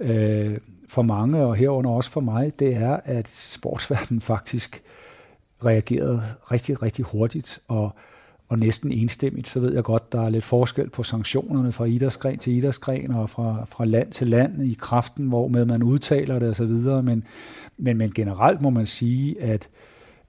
øh, 0.00 0.58
for 0.94 1.02
mange, 1.02 1.42
og 1.42 1.54
herunder 1.54 1.90
også 1.90 2.10
for 2.10 2.20
mig, 2.20 2.58
det 2.58 2.76
er, 2.76 3.00
at 3.04 3.28
sportsverdenen 3.28 4.20
faktisk 4.20 4.82
reagerede 5.64 6.22
rigtig, 6.52 6.82
rigtig 6.82 7.04
hurtigt, 7.04 7.60
og, 7.68 7.94
og 8.48 8.58
næsten 8.58 8.92
enstemmigt. 8.92 9.48
Så 9.48 9.60
ved 9.60 9.74
jeg 9.74 9.84
godt, 9.84 10.12
der 10.12 10.22
er 10.22 10.28
lidt 10.28 10.44
forskel 10.44 10.90
på 10.90 11.02
sanktionerne 11.02 11.72
fra 11.72 11.84
idrætsgren 11.84 12.38
til 12.38 12.52
idrætsgren, 12.52 13.10
og 13.10 13.30
fra, 13.30 13.66
fra 13.68 13.84
land 13.84 14.10
til 14.10 14.28
land 14.28 14.62
i 14.62 14.76
kraften, 14.80 15.28
hvor 15.28 15.48
med 15.48 15.64
man 15.64 15.82
udtaler 15.82 16.38
det 16.38 16.50
osv., 16.50 17.02
men, 17.02 17.24
men, 17.76 17.96
men 17.98 18.12
generelt 18.12 18.62
må 18.62 18.70
man 18.70 18.86
sige, 18.86 19.42
at, 19.42 19.68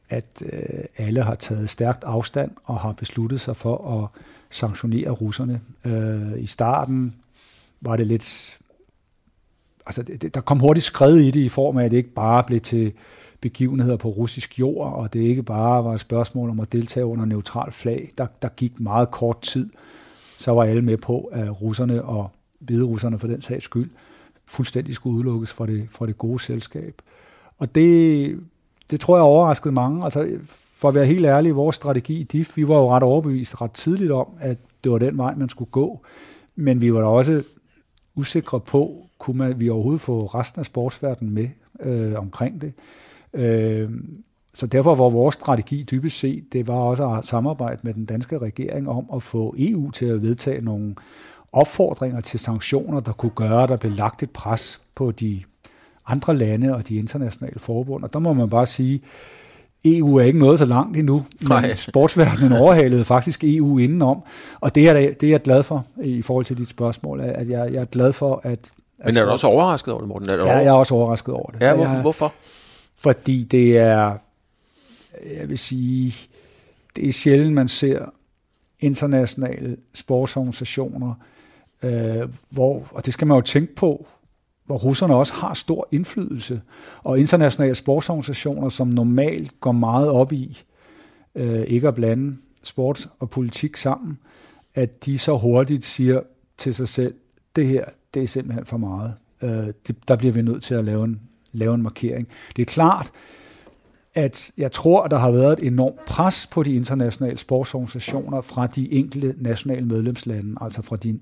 at 0.09 0.43
øh, 0.53 0.85
alle 0.97 1.21
har 1.21 1.35
taget 1.35 1.69
stærkt 1.69 2.03
afstand 2.03 2.51
og 2.63 2.79
har 2.79 2.91
besluttet 2.91 3.41
sig 3.41 3.55
for 3.55 4.03
at 4.03 4.21
sanktionere 4.49 5.09
russerne. 5.09 5.61
Øh, 5.85 6.43
I 6.43 6.45
starten 6.45 7.15
var 7.81 7.95
det 7.95 8.07
lidt 8.07 8.57
altså, 9.85 10.03
det, 10.03 10.33
der 10.33 10.41
kom 10.41 10.59
hurtigt 10.59 10.85
skred 10.85 11.17
i 11.17 11.31
det 11.31 11.39
i 11.39 11.49
form 11.49 11.77
af, 11.77 11.85
at 11.85 11.91
det 11.91 11.97
ikke 11.97 12.13
bare 12.13 12.43
blev 12.43 12.59
til 12.59 12.93
begivenheder 13.41 13.97
på 13.97 14.09
russisk 14.09 14.59
jord, 14.59 14.93
og 14.93 15.13
det 15.13 15.19
ikke 15.19 15.43
bare 15.43 15.83
var 15.83 15.93
et 15.93 15.99
spørgsmål 15.99 16.49
om 16.49 16.59
at 16.59 16.71
deltage 16.71 17.05
under 17.05 17.25
neutral 17.25 17.71
flag. 17.71 18.11
Der, 18.17 18.27
der 18.41 18.47
gik 18.47 18.79
meget 18.79 19.11
kort 19.11 19.41
tid, 19.41 19.69
så 20.37 20.51
var 20.51 20.63
alle 20.63 20.81
med 20.81 20.97
på, 20.97 21.19
at 21.19 21.61
russerne 21.61 22.03
og 22.03 22.31
hviderusserne 22.59 23.19
for 23.19 23.27
den 23.27 23.41
sags 23.41 23.63
skyld 23.63 23.89
fuldstændig 24.47 24.95
skulle 24.95 25.15
udelukkes 25.15 25.53
fra 25.53 25.65
det, 25.65 25.87
fra 25.89 26.05
det 26.05 26.17
gode 26.17 26.39
selskab. 26.39 27.01
Og 27.57 27.75
det, 27.75 28.39
det 28.91 28.99
tror 28.99 29.17
jeg 29.17 29.23
overraskede 29.23 29.73
mange. 29.73 30.03
Altså, 30.03 30.37
for 30.77 30.87
at 30.89 30.95
være 30.95 31.05
helt 31.05 31.25
ærlig, 31.25 31.55
vores 31.55 31.75
strategi 31.75 32.19
i 32.19 32.23
DIF, 32.23 32.57
vi 32.57 32.67
var 32.67 32.75
jo 32.75 32.89
ret 32.89 33.03
overbevist 33.03 33.61
ret 33.61 33.71
tidligt 33.71 34.11
om, 34.11 34.27
at 34.39 34.57
det 34.83 34.91
var 34.91 34.97
den 34.97 35.17
vej, 35.17 35.35
man 35.35 35.49
skulle 35.49 35.71
gå. 35.71 36.05
Men 36.55 36.81
vi 36.81 36.93
var 36.93 36.99
da 36.99 37.07
også 37.07 37.43
usikre 38.15 38.59
på, 38.59 39.04
kunne 39.25 39.37
man, 39.37 39.59
vi 39.59 39.69
overhovedet 39.69 40.01
få 40.01 40.25
resten 40.25 40.59
af 40.59 40.65
sportsverdenen 40.65 41.33
med 41.33 41.47
øh, 41.79 42.13
omkring 42.19 42.61
det. 42.61 42.73
Øh, 43.33 43.89
så 44.53 44.67
derfor 44.67 44.95
var 44.95 45.09
vores 45.09 45.35
strategi 45.35 45.83
dybest 45.91 46.19
set, 46.19 46.53
det 46.53 46.67
var 46.67 46.73
også 46.73 47.09
at 47.09 47.25
samarbejde 47.25 47.79
med 47.83 47.93
den 47.93 48.05
danske 48.05 48.37
regering 48.37 48.89
om 48.89 49.05
at 49.15 49.23
få 49.23 49.55
EU 49.57 49.91
til 49.91 50.05
at 50.05 50.21
vedtage 50.21 50.61
nogle 50.61 50.95
opfordringer 51.51 52.21
til 52.21 52.39
sanktioner, 52.39 52.99
der 52.99 53.11
kunne 53.11 53.31
gøre, 53.35 53.63
at 53.63 53.69
der 53.69 53.77
blev 53.77 53.91
lagt 53.91 54.23
et 54.23 54.29
pres 54.29 54.81
på 54.95 55.11
de 55.11 55.43
andre 56.07 56.37
lande 56.37 56.75
og 56.75 56.87
de 56.87 56.95
internationale 56.95 57.59
forbund. 57.59 58.03
Og 58.03 58.13
der 58.13 58.19
må 58.19 58.33
man 58.33 58.49
bare 58.49 58.65
sige, 58.65 59.01
EU 59.85 60.15
er 60.15 60.23
ikke 60.23 60.39
noget 60.39 60.59
så 60.59 60.65
langt 60.65 60.97
endnu, 60.97 61.25
Nej. 61.41 61.61
men 61.61 61.75
sportsverdenen 61.75 62.53
overhalede 62.61 63.05
faktisk 63.05 63.43
EU 63.43 63.77
indenom, 63.77 64.23
og 64.59 64.75
det 64.75 64.89
er, 64.89 64.93
det 64.93 65.23
er 65.23 65.31
jeg 65.31 65.41
glad 65.41 65.63
for 65.63 65.85
i 66.03 66.21
forhold 66.21 66.45
til 66.45 66.57
dit 66.57 66.69
spørgsmål, 66.69 67.19
at 67.19 67.49
jeg, 67.49 67.73
jeg 67.73 67.81
er 67.81 67.85
glad 67.85 68.13
for, 68.13 68.41
at... 68.43 68.71
Men 69.05 69.17
er 69.17 69.23
du 69.23 69.29
også 69.29 69.47
overrasket 69.47 69.93
over 69.93 70.01
det, 70.01 70.07
Morten? 70.07 70.29
Er 70.29 70.37
du 70.37 70.43
Ja, 70.43 70.57
jeg 70.57 70.65
er 70.65 70.71
også 70.71 70.95
overrasket 70.95 71.33
over 71.33 71.51
det. 71.51 71.61
Ja, 71.61 71.75
hvor, 71.75 71.85
jeg, 71.85 72.01
hvorfor? 72.01 72.33
Fordi 72.95 73.43
det 73.43 73.77
er, 73.77 74.17
jeg 75.39 75.49
vil 75.49 75.57
sige, 75.57 76.29
det 76.95 77.09
er 77.09 77.13
sjældent, 77.13 77.53
man 77.53 77.67
ser 77.67 78.05
internationale 78.79 79.77
sportsorganisationer, 79.93 81.13
øh, 81.83 82.29
hvor, 82.49 82.87
og 82.91 83.05
det 83.05 83.13
skal 83.13 83.27
man 83.27 83.35
jo 83.37 83.41
tænke 83.41 83.75
på, 83.75 84.07
hvor 84.65 84.77
russerne 84.77 85.15
også 85.15 85.33
har 85.33 85.53
stor 85.53 85.87
indflydelse, 85.91 86.61
og 87.03 87.19
internationale 87.19 87.75
sportsorganisationer, 87.75 88.69
som 88.69 88.87
normalt 88.87 89.59
går 89.59 89.71
meget 89.71 90.09
op 90.09 90.33
i 90.33 90.63
øh, 91.35 91.63
ikke 91.67 91.87
at 91.87 91.95
blande 91.95 92.37
sport 92.63 93.07
og 93.19 93.29
politik 93.29 93.77
sammen, 93.77 94.19
at 94.75 95.05
de 95.05 95.19
så 95.19 95.37
hurtigt 95.37 95.85
siger 95.85 96.21
til 96.57 96.75
sig 96.75 96.87
selv, 96.87 97.13
det 97.55 97.67
her, 97.67 97.85
det 98.15 98.23
er 98.23 98.27
simpelthen 98.27 98.65
for 98.65 98.77
meget. 98.77 99.13
Øh, 99.41 99.73
det, 99.87 99.95
der 100.07 100.15
bliver 100.15 100.31
vi 100.33 100.41
nødt 100.41 100.63
til 100.63 100.75
at 100.75 100.85
lave 100.85 101.03
en, 101.03 101.21
lave 101.51 101.75
en 101.75 101.81
markering. 101.81 102.27
Det 102.55 102.61
er 102.61 102.65
klart, 102.65 103.11
at 104.13 104.51
jeg 104.57 104.71
tror, 104.71 105.03
at 105.03 105.11
der 105.11 105.17
har 105.17 105.31
været 105.31 105.53
et 105.53 105.67
enormt 105.67 106.05
pres 106.05 106.47
på 106.51 106.63
de 106.63 106.75
internationale 106.75 107.37
sportsorganisationer 107.37 108.41
fra 108.41 108.67
de 108.67 108.93
enkelte 108.93 109.35
nationale 109.37 109.85
medlemslande, 109.85 110.55
altså 110.61 110.81
fra 110.81 110.95
de 110.95 111.19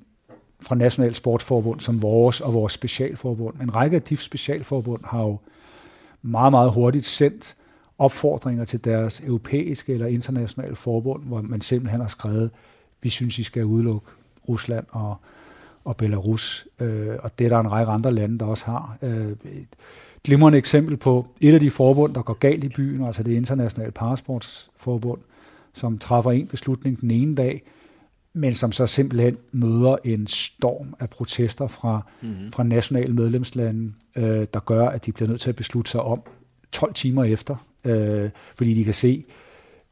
fra 0.62 0.76
nationale 0.76 1.14
sportsforbund 1.14 1.80
som 1.80 2.02
vores 2.02 2.42
og 2.42 2.54
vores 2.54 2.74
specialforbund. 2.74 3.62
En 3.62 3.76
række 3.76 3.96
af 3.96 4.02
de 4.02 4.18
specialforbund 4.18 5.02
har 5.06 5.22
jo 5.22 5.40
meget, 6.22 6.52
meget 6.52 6.72
hurtigt 6.72 7.06
sendt 7.06 7.56
opfordringer 7.98 8.66
til 8.66 8.86
deres 8.86 9.20
europæiske 9.20 9.94
eller 9.94 10.08
internationale 10.08 10.76
forbund, 10.76 11.24
hvor 11.24 11.42
man 11.42 11.62
simpelthen 11.62 12.02
har 12.02 12.08
skrevet, 12.08 12.52
vi 13.02 13.10
synes, 13.10 13.40
I 13.40 13.44
skal 13.44 13.66
udelukke 13.66 14.08
Rusland 14.50 14.86
og, 14.90 15.16
og 15.86 15.98
Belarus. 15.98 16.68
Øh, 16.80 17.16
og 17.20 17.40
det 17.40 17.46
er 17.46 17.50
der 17.50 17.60
en 17.60 17.72
række 17.72 17.92
andre 17.92 18.12
lande, 18.12 18.40
der 18.40 18.46
også 18.46 18.66
har. 18.66 18.98
Øh, 19.02 19.30
et 19.32 19.68
glimrende 20.24 20.58
eksempel 20.58 20.98
på 20.98 21.28
et 21.42 21.54
af 21.54 21.60
de 21.60 21.72
forbund, 21.72 22.14
der 22.14 22.22
går 22.22 22.34
galt 22.34 22.64
i 22.64 22.70
byen, 22.70 23.06
altså 23.06 23.24
det 23.24 23.32
internationale 23.32 23.92
parasportsforbund, 23.92 25.22
som 25.74 25.98
træffer 25.98 26.32
en 26.32 26.48
beslutning 26.48 27.02
den 27.02 27.12
ene 27.12 27.36
dag, 27.36 27.64
men 28.34 28.54
som 28.54 28.72
så 28.72 28.88
simpelthen 28.88 29.38
møder 29.52 29.98
en 30.04 30.28
storm 30.28 30.96
af 31.00 31.10
protester 31.10 31.68
fra, 31.68 32.02
mm-hmm. 32.22 32.52
fra 32.52 32.64
nationale 32.64 33.14
medlemslande, 33.14 33.94
øh, 34.18 34.48
der 34.54 34.60
gør, 34.60 34.88
at 34.88 35.06
de 35.06 35.12
bliver 35.12 35.30
nødt 35.30 35.42
til 35.42 35.50
at 35.50 35.56
beslutte 35.56 35.92
sig 35.92 36.02
om 36.02 36.22
12 36.72 36.94
timer 36.94 37.24
efter, 37.24 37.56
øh, 37.86 38.30
fordi 38.56 38.74
de 38.74 38.84
kan 38.84 38.94
se, 38.94 39.26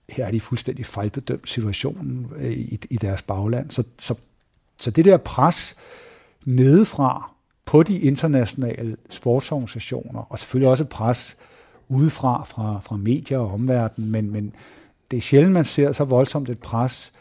her 0.09 0.25
er 0.25 0.31
de 0.31 0.39
fuldstændig 0.39 0.85
fejlbedømt 0.85 1.49
situationen 1.49 2.31
øh, 2.35 2.51
i, 2.51 2.79
i 2.89 2.97
deres 2.97 3.21
bagland. 3.21 3.71
Så, 3.71 3.83
så, 3.97 4.15
så 4.83 4.91
det 4.91 5.05
der 5.05 5.17
pres 5.17 5.75
nedefra 6.45 7.31
på 7.65 7.83
de 7.83 7.99
internationale 7.99 8.97
sportsorganisationer, 9.09 10.31
og 10.31 10.39
selvfølgelig 10.39 10.69
også 10.69 10.85
pres 10.85 11.37
udefra 11.87 12.43
fra, 12.43 12.79
fra 12.83 12.97
medier 12.97 13.37
og 13.37 13.53
omverdenen, 13.53 14.11
men, 14.11 14.31
men 14.31 14.53
det 15.11 15.17
er 15.17 15.21
sjældent, 15.21 15.53
man 15.53 15.65
ser 15.65 15.91
så 15.91 16.03
voldsomt 16.03 16.49
et 16.49 16.59
pres 16.59 17.11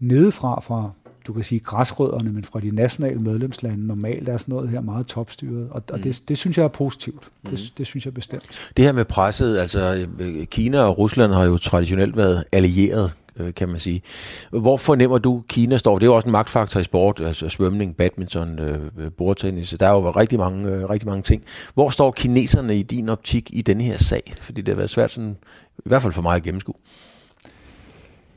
nedefra 0.00 0.60
fra, 0.60 0.90
du 1.26 1.32
kan 1.32 1.42
sige 1.42 1.58
græsrødderne, 1.58 2.32
men 2.32 2.44
fra 2.44 2.60
de 2.60 2.70
nationale 2.70 3.20
medlemslande. 3.20 3.86
Normalt 3.86 4.28
er 4.28 4.38
sådan 4.38 4.52
noget 4.52 4.68
her 4.68 4.80
meget 4.80 5.06
topstyret, 5.06 5.68
og, 5.70 5.82
og 5.92 6.04
det, 6.04 6.22
det 6.28 6.38
synes 6.38 6.58
jeg 6.58 6.64
er 6.64 6.68
positivt. 6.68 7.28
Mm. 7.42 7.50
Det, 7.50 7.72
det 7.78 7.86
synes 7.86 8.04
jeg 8.04 8.14
bestemt. 8.14 8.72
Det 8.76 8.84
her 8.84 8.92
med 8.92 9.04
presset, 9.04 9.58
altså 9.58 10.06
Kina 10.50 10.80
og 10.80 10.98
Rusland 10.98 11.32
har 11.32 11.44
jo 11.44 11.58
traditionelt 11.58 12.16
været 12.16 12.44
allieret 12.52 13.12
Øh, 13.36 13.54
kan 13.54 13.68
man 13.68 13.78
sige. 13.78 14.02
Hvor 14.50 14.76
fornemmer 14.76 15.18
du, 15.18 15.42
Kina 15.48 15.76
står? 15.76 15.98
Det 15.98 16.06
er 16.06 16.10
jo 16.10 16.16
også 16.16 16.28
en 16.28 16.32
magtfaktor 16.32 16.80
i 16.80 16.84
sport, 16.84 17.20
altså 17.20 17.48
svømning, 17.48 17.96
badminton, 17.96 18.58
øh, 18.58 19.10
bordtennis. 19.10 19.74
Der 19.80 19.86
er 19.86 19.90
jo 19.90 20.10
rigtig 20.10 20.38
mange, 20.38 20.68
øh, 20.68 20.90
rigtig 20.90 21.08
mange 21.08 21.22
ting. 21.22 21.42
Hvor 21.74 21.90
står 21.90 22.10
kineserne 22.10 22.76
i 22.76 22.82
din 22.82 23.08
optik 23.08 23.50
i 23.52 23.62
denne 23.62 23.82
her 23.82 23.96
sag? 23.96 24.32
Fordi 24.40 24.60
det 24.60 24.68
har 24.68 24.76
været 24.76 24.90
svært, 24.90 25.10
sådan, 25.10 25.36
i 25.78 25.82
hvert 25.84 26.02
fald 26.02 26.12
for 26.12 26.22
mig 26.22 26.36
at 26.36 26.42
gennemskue. 26.42 26.74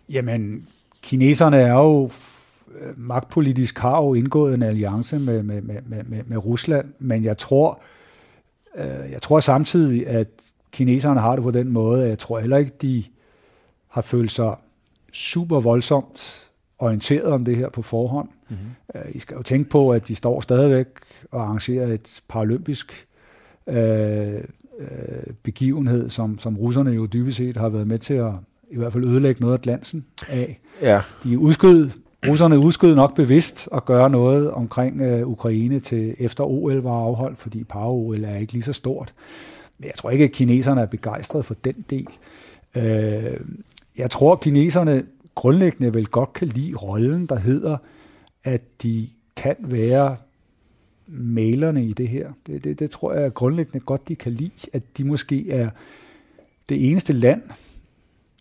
Jamen, 0.09 0.67
kineserne 1.01 1.57
er 1.57 1.73
jo 1.73 2.11
magtpolitisk 2.97 3.79
har 3.79 3.97
jo 3.97 4.13
indgået 4.13 4.53
en 4.53 4.63
alliance 4.63 5.19
med, 5.19 5.43
med, 5.43 5.61
med, 5.61 5.81
med, 5.85 6.23
med 6.25 6.37
Rusland, 6.37 6.93
men 6.99 7.23
jeg 7.23 7.37
tror, 7.37 7.81
øh, 8.77 9.11
jeg 9.11 9.21
tror 9.21 9.39
samtidig, 9.39 10.07
at 10.07 10.27
kineserne 10.71 11.19
har 11.19 11.35
det 11.35 11.43
på 11.43 11.51
den 11.51 11.69
måde, 11.69 12.03
at 12.03 12.09
jeg 12.09 12.19
tror 12.19 12.39
heller 12.39 12.57
ikke, 12.57 12.71
de 12.81 13.03
har 13.87 14.01
følt 14.01 14.31
sig 14.31 14.55
super 15.13 15.59
voldsomt 15.59 16.49
orienteret 16.79 17.25
om 17.25 17.45
det 17.45 17.57
her 17.57 17.69
på 17.69 17.81
forhånd. 17.81 18.29
Mm-hmm. 18.49 19.11
I 19.11 19.19
skal 19.19 19.35
jo 19.35 19.43
tænke 19.43 19.69
på, 19.69 19.91
at 19.91 20.07
de 20.07 20.15
står 20.15 20.41
stadigvæk 20.41 20.87
og 21.31 21.41
arrangerer 21.41 21.87
et 21.87 22.21
paralympisk 22.27 23.07
øh, 23.67 24.33
øh, 24.79 25.33
begivenhed, 25.43 26.09
som, 26.09 26.37
som 26.37 26.57
russerne 26.57 26.91
jo 26.91 27.05
dybest 27.05 27.37
set 27.37 27.57
har 27.57 27.69
været 27.69 27.87
med 27.87 27.99
til 27.99 28.13
at 28.13 28.31
i 28.71 28.77
hvert 28.77 28.93
fald 28.93 29.05
ødelægge 29.05 29.41
noget 29.41 29.53
af 29.53 29.61
glansen 29.61 30.05
af. 30.27 30.59
Ja. 30.81 31.01
De 31.23 31.39
udskød, 31.39 31.89
russerne 32.27 32.59
udskød 32.59 32.95
nok 32.95 33.15
bevidst 33.15 33.69
at 33.75 33.85
gøre 33.85 34.09
noget 34.09 34.51
omkring 34.51 35.01
øh, 35.01 35.27
Ukraine 35.27 35.79
til 35.79 36.15
efter 36.19 36.43
OL 36.43 36.81
var 36.81 36.91
afholdt, 36.91 37.39
fordi 37.39 37.63
para-OL 37.63 38.23
er 38.23 38.37
ikke 38.37 38.53
lige 38.53 38.63
så 38.63 38.73
stort. 38.73 39.13
Men 39.79 39.87
jeg 39.87 39.95
tror 39.95 40.09
ikke, 40.09 40.23
at 40.23 40.31
kineserne 40.31 40.81
er 40.81 40.85
begejstrede 40.85 41.43
for 41.43 41.53
den 41.53 41.85
del. 41.89 42.07
Øh, 42.75 43.39
jeg 43.97 44.11
tror, 44.11 44.33
at 44.33 44.39
kineserne 44.39 45.03
grundlæggende 45.35 45.93
vel 45.93 46.07
godt 46.07 46.33
kan 46.33 46.47
lide 46.47 46.75
rollen, 46.75 47.25
der 47.25 47.39
hedder, 47.39 47.77
at 48.43 48.61
de 48.83 49.07
kan 49.35 49.55
være 49.59 50.17
malerne 51.07 51.85
i 51.85 51.93
det 51.93 52.07
her. 52.07 52.31
Det, 52.47 52.63
det, 52.63 52.79
det 52.79 52.89
tror 52.89 53.13
jeg 53.13 53.33
grundlæggende 53.33 53.85
godt, 53.85 54.07
de 54.07 54.15
kan 54.15 54.31
lide, 54.31 54.69
at 54.73 54.83
de 54.97 55.03
måske 55.03 55.51
er 55.51 55.69
det 56.69 56.89
eneste 56.89 57.13
land, 57.13 57.41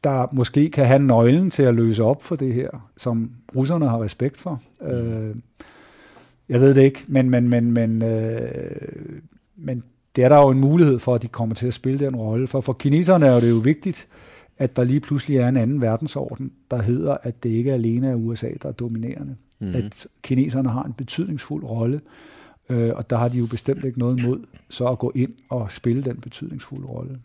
der 0.05 0.27
måske 0.33 0.71
kan 0.71 0.87
have 0.87 0.99
nøglen 0.99 1.51
til 1.51 1.63
at 1.63 1.75
løse 1.75 2.03
op 2.03 2.23
for 2.23 2.37
det 2.37 2.55
her, 2.55 2.91
som 2.97 3.31
russerne 3.57 3.89
har 3.89 4.03
respekt 4.03 4.37
for. 4.37 4.63
Øh, 4.83 5.37
jeg 6.49 6.61
ved 6.61 6.75
det 6.75 6.83
ikke, 6.83 7.05
men, 7.09 7.31
men, 7.31 7.49
men, 7.49 7.73
men, 7.73 8.03
øh, 8.03 9.21
men 9.57 9.83
det 10.17 10.25
er 10.25 10.29
der 10.29 10.37
jo 10.37 10.49
en 10.49 10.61
mulighed 10.61 10.99
for, 10.99 11.15
at 11.15 11.23
de 11.23 11.29
kommer 11.29 11.55
til 11.55 11.67
at 11.67 11.75
spille 11.75 11.99
den 11.99 12.17
rolle. 12.17 12.47
For 12.47 12.61
for 12.61 12.73
kineserne 12.73 13.27
er 13.27 13.41
det 13.41 13.51
jo 13.51 13.57
vigtigt, 13.57 14.09
at 14.59 14.77
der 14.77 14.85
lige 14.85 15.01
pludselig 15.01 15.37
er 15.37 15.49
en 15.49 15.57
anden 15.57 15.81
verdensorden, 15.81 16.53
der 16.71 16.83
hedder, 16.83 17.17
at 17.23 17.43
det 17.43 17.51
ikke 17.51 17.73
alene 17.73 18.09
er 18.09 18.15
USA, 18.15 18.49
der 18.63 18.69
er 18.69 18.73
dominerende. 18.73 19.37
Mm. 19.59 19.75
At 19.75 20.07
kineserne 20.23 20.69
har 20.69 20.83
en 20.83 20.93
betydningsfuld 20.93 21.65
rolle, 21.65 22.01
øh, 22.71 22.93
og 22.95 23.11
der 23.11 23.17
har 23.17 23.29
de 23.29 23.39
jo 23.39 23.47
bestemt 23.47 23.85
ikke 23.85 23.99
noget 23.99 24.21
imod 24.21 24.39
så 24.69 24.87
at 24.87 24.99
gå 24.99 25.13
ind 25.15 25.33
og 25.49 25.73
spille 25.73 26.03
den 26.03 26.17
betydningsfulde 26.17 26.87
rolle. 26.87 27.19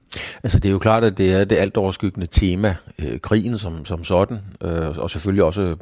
Altså 0.44 0.60
det 0.60 0.70
er 0.70 0.74
jo 0.74 0.80
klart, 0.80 1.04
at 1.04 1.18
det 1.18 1.34
er 1.34 1.46
det 1.46 1.56
alt 1.56 1.78
overskyggende 1.78 2.28
tema, 2.32 2.76
øh, 3.00 3.20
krigen 3.20 3.58
som, 3.58 3.86
som 3.86 4.04
sådan, 4.04 4.38
øh, 4.62 4.98
og 4.98 5.10
selvfølgelig 5.10 5.44
også 5.44 5.76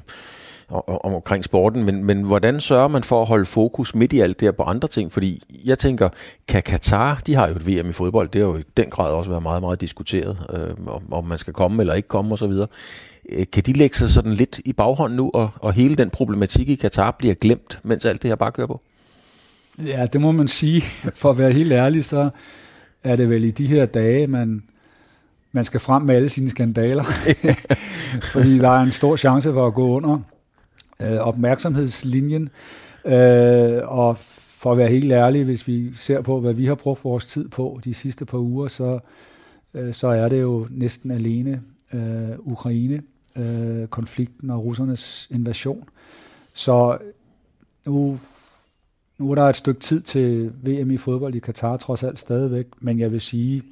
om, 0.69 1.13
omkring 1.13 1.43
sporten, 1.43 1.83
men, 1.83 2.03
men 2.03 2.23
hvordan 2.23 2.61
sørger 2.61 2.87
man 2.87 3.03
for 3.03 3.21
at 3.21 3.27
holde 3.27 3.45
fokus 3.45 3.95
midt 3.95 4.13
i 4.13 4.19
alt 4.19 4.39
det 4.39 4.45
her 4.45 4.51
på 4.51 4.63
andre 4.63 4.87
ting? 4.87 5.11
Fordi 5.11 5.43
jeg 5.65 5.79
tænker, 5.79 6.09
kan 6.47 6.63
Katar, 6.63 7.21
de 7.25 7.35
har 7.35 7.47
jo 7.47 7.55
et 7.55 7.67
VM 7.67 7.89
i 7.89 7.93
fodbold, 7.93 8.29
det 8.29 8.41
har 8.41 8.47
jo 8.47 8.57
i 8.57 8.63
den 8.77 8.89
grad 8.89 9.11
også 9.11 9.29
været 9.29 9.43
meget, 9.43 9.61
meget 9.61 9.81
diskuteret, 9.81 10.37
øh, 10.53 10.87
om, 10.87 11.13
om 11.13 11.25
man 11.25 11.37
skal 11.37 11.53
komme 11.53 11.81
eller 11.81 11.93
ikke 11.93 12.07
komme 12.07 12.33
osv. 12.33 12.51
Øh, 13.29 13.45
kan 13.53 13.63
de 13.65 13.73
lægge 13.73 13.97
sig 13.97 14.09
sådan 14.09 14.33
lidt 14.33 14.59
i 14.65 14.73
baghånden 14.73 15.17
nu, 15.17 15.31
og, 15.33 15.49
og 15.59 15.73
hele 15.73 15.95
den 15.95 16.09
problematik 16.09 16.69
i 16.69 16.75
Katar 16.75 17.11
bliver 17.11 17.33
glemt, 17.33 17.79
mens 17.83 18.05
alt 18.05 18.21
det 18.21 18.29
her 18.29 18.35
bare 18.35 18.51
kører 18.51 18.67
på? 18.67 18.81
Ja, 19.85 20.05
det 20.05 20.21
må 20.21 20.31
man 20.31 20.47
sige. 20.47 20.81
For 21.13 21.29
at 21.29 21.37
være 21.37 21.51
helt 21.51 21.71
ærlig, 21.71 22.05
så 22.05 22.29
er 23.03 23.15
det 23.15 23.29
vel 23.29 23.43
i 23.43 23.51
de 23.51 23.67
her 23.67 23.85
dage, 23.85 24.27
man, 24.27 24.63
man 25.51 25.65
skal 25.65 25.79
frem 25.79 26.01
med 26.01 26.15
alle 26.15 26.29
sine 26.29 26.49
skandaler. 26.49 27.03
Fordi 28.33 28.57
der 28.57 28.69
er 28.69 28.81
en 28.81 28.91
stor 28.91 29.15
chance 29.15 29.53
for 29.53 29.67
at 29.67 29.73
gå 29.73 29.87
under 29.87 30.19
øh, 31.01 31.17
opmærksomhedslinjen. 31.17 32.49
Øh, 33.05 33.81
og 33.83 34.17
for 34.59 34.71
at 34.71 34.77
være 34.77 34.89
helt 34.89 35.11
ærlig, 35.11 35.43
hvis 35.43 35.67
vi 35.67 35.95
ser 35.95 36.21
på, 36.21 36.39
hvad 36.39 36.53
vi 36.53 36.65
har 36.65 36.75
brugt 36.75 37.03
vores 37.03 37.27
tid 37.27 37.49
på 37.49 37.79
de 37.83 37.93
sidste 37.93 38.25
par 38.25 38.37
uger, 38.37 38.67
så, 38.67 38.99
øh, 39.73 39.93
så 39.93 40.07
er 40.07 40.29
det 40.29 40.41
jo 40.41 40.67
næsten 40.69 41.11
alene 41.11 41.61
øh, 41.93 42.39
Ukraine, 42.39 43.01
øh, 43.35 43.87
konflikten 43.87 44.49
og 44.49 44.65
russernes 44.65 45.27
invasion. 45.31 45.89
Så 46.53 46.97
nu, 47.85 48.19
nu 49.17 49.31
er 49.31 49.35
der 49.35 49.43
et 49.43 49.55
stykke 49.55 49.79
tid 49.79 50.01
til 50.01 50.51
VM 50.63 50.91
i 50.91 50.97
fodbold 50.97 51.35
i 51.35 51.39
Katar 51.39 51.77
trods 51.77 52.03
alt 52.03 52.19
stadigvæk, 52.19 52.65
men 52.79 52.99
jeg 52.99 53.11
vil 53.11 53.21
sige, 53.21 53.63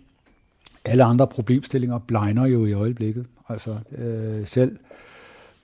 alle 0.86 1.04
andre 1.04 1.28
problemstillinger 1.28 2.00
blegner 2.00 2.46
jo 2.46 2.66
i 2.66 2.74
øjeblikket. 2.74 3.26
Altså 3.50 3.78
øh, 3.98 4.48
selv 4.48 4.78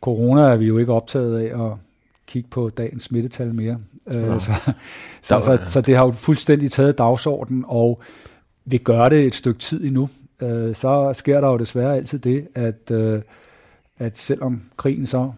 corona 0.03 0.41
er 0.41 0.55
vi 0.55 0.65
jo 0.65 0.77
ikke 0.77 0.93
optaget 0.93 1.39
af 1.39 1.65
at 1.65 1.71
kigge 2.27 2.49
på 2.49 2.69
dagens 2.69 3.03
smittetal 3.03 3.53
mere. 3.55 3.77
Øh, 4.07 4.39
så, 4.39 4.51
så, 5.21 5.41
så, 5.41 5.59
så 5.65 5.81
det 5.81 5.95
har 5.95 6.05
jo 6.05 6.11
fuldstændig 6.11 6.71
taget 6.71 6.97
dagsordenen, 6.97 7.65
og 7.67 8.01
vi 8.65 8.77
gør 8.77 9.09
det 9.09 9.25
et 9.25 9.35
stykke 9.35 9.59
tid 9.59 9.83
endnu. 9.85 10.09
øh, 10.41 10.75
så 10.75 11.11
sker 11.13 11.41
der 11.41 11.47
jo 11.47 11.57
desværre 11.57 11.95
altid 11.95 12.19
det, 12.19 12.47
at, 12.55 12.91
øh, 12.91 13.21
at 13.97 14.17
selvom 14.17 14.61
krigen 14.77 15.05
så, 15.05 15.31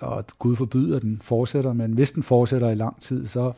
og 0.00 0.24
Gud 0.38 0.56
forbyder 0.56 0.98
den, 0.98 1.20
fortsætter, 1.22 1.72
men 1.72 1.92
hvis 1.92 2.10
den 2.10 2.22
fortsætter 2.22 2.70
i 2.70 2.74
lang 2.74 3.00
tid, 3.00 3.26
så 3.26 3.52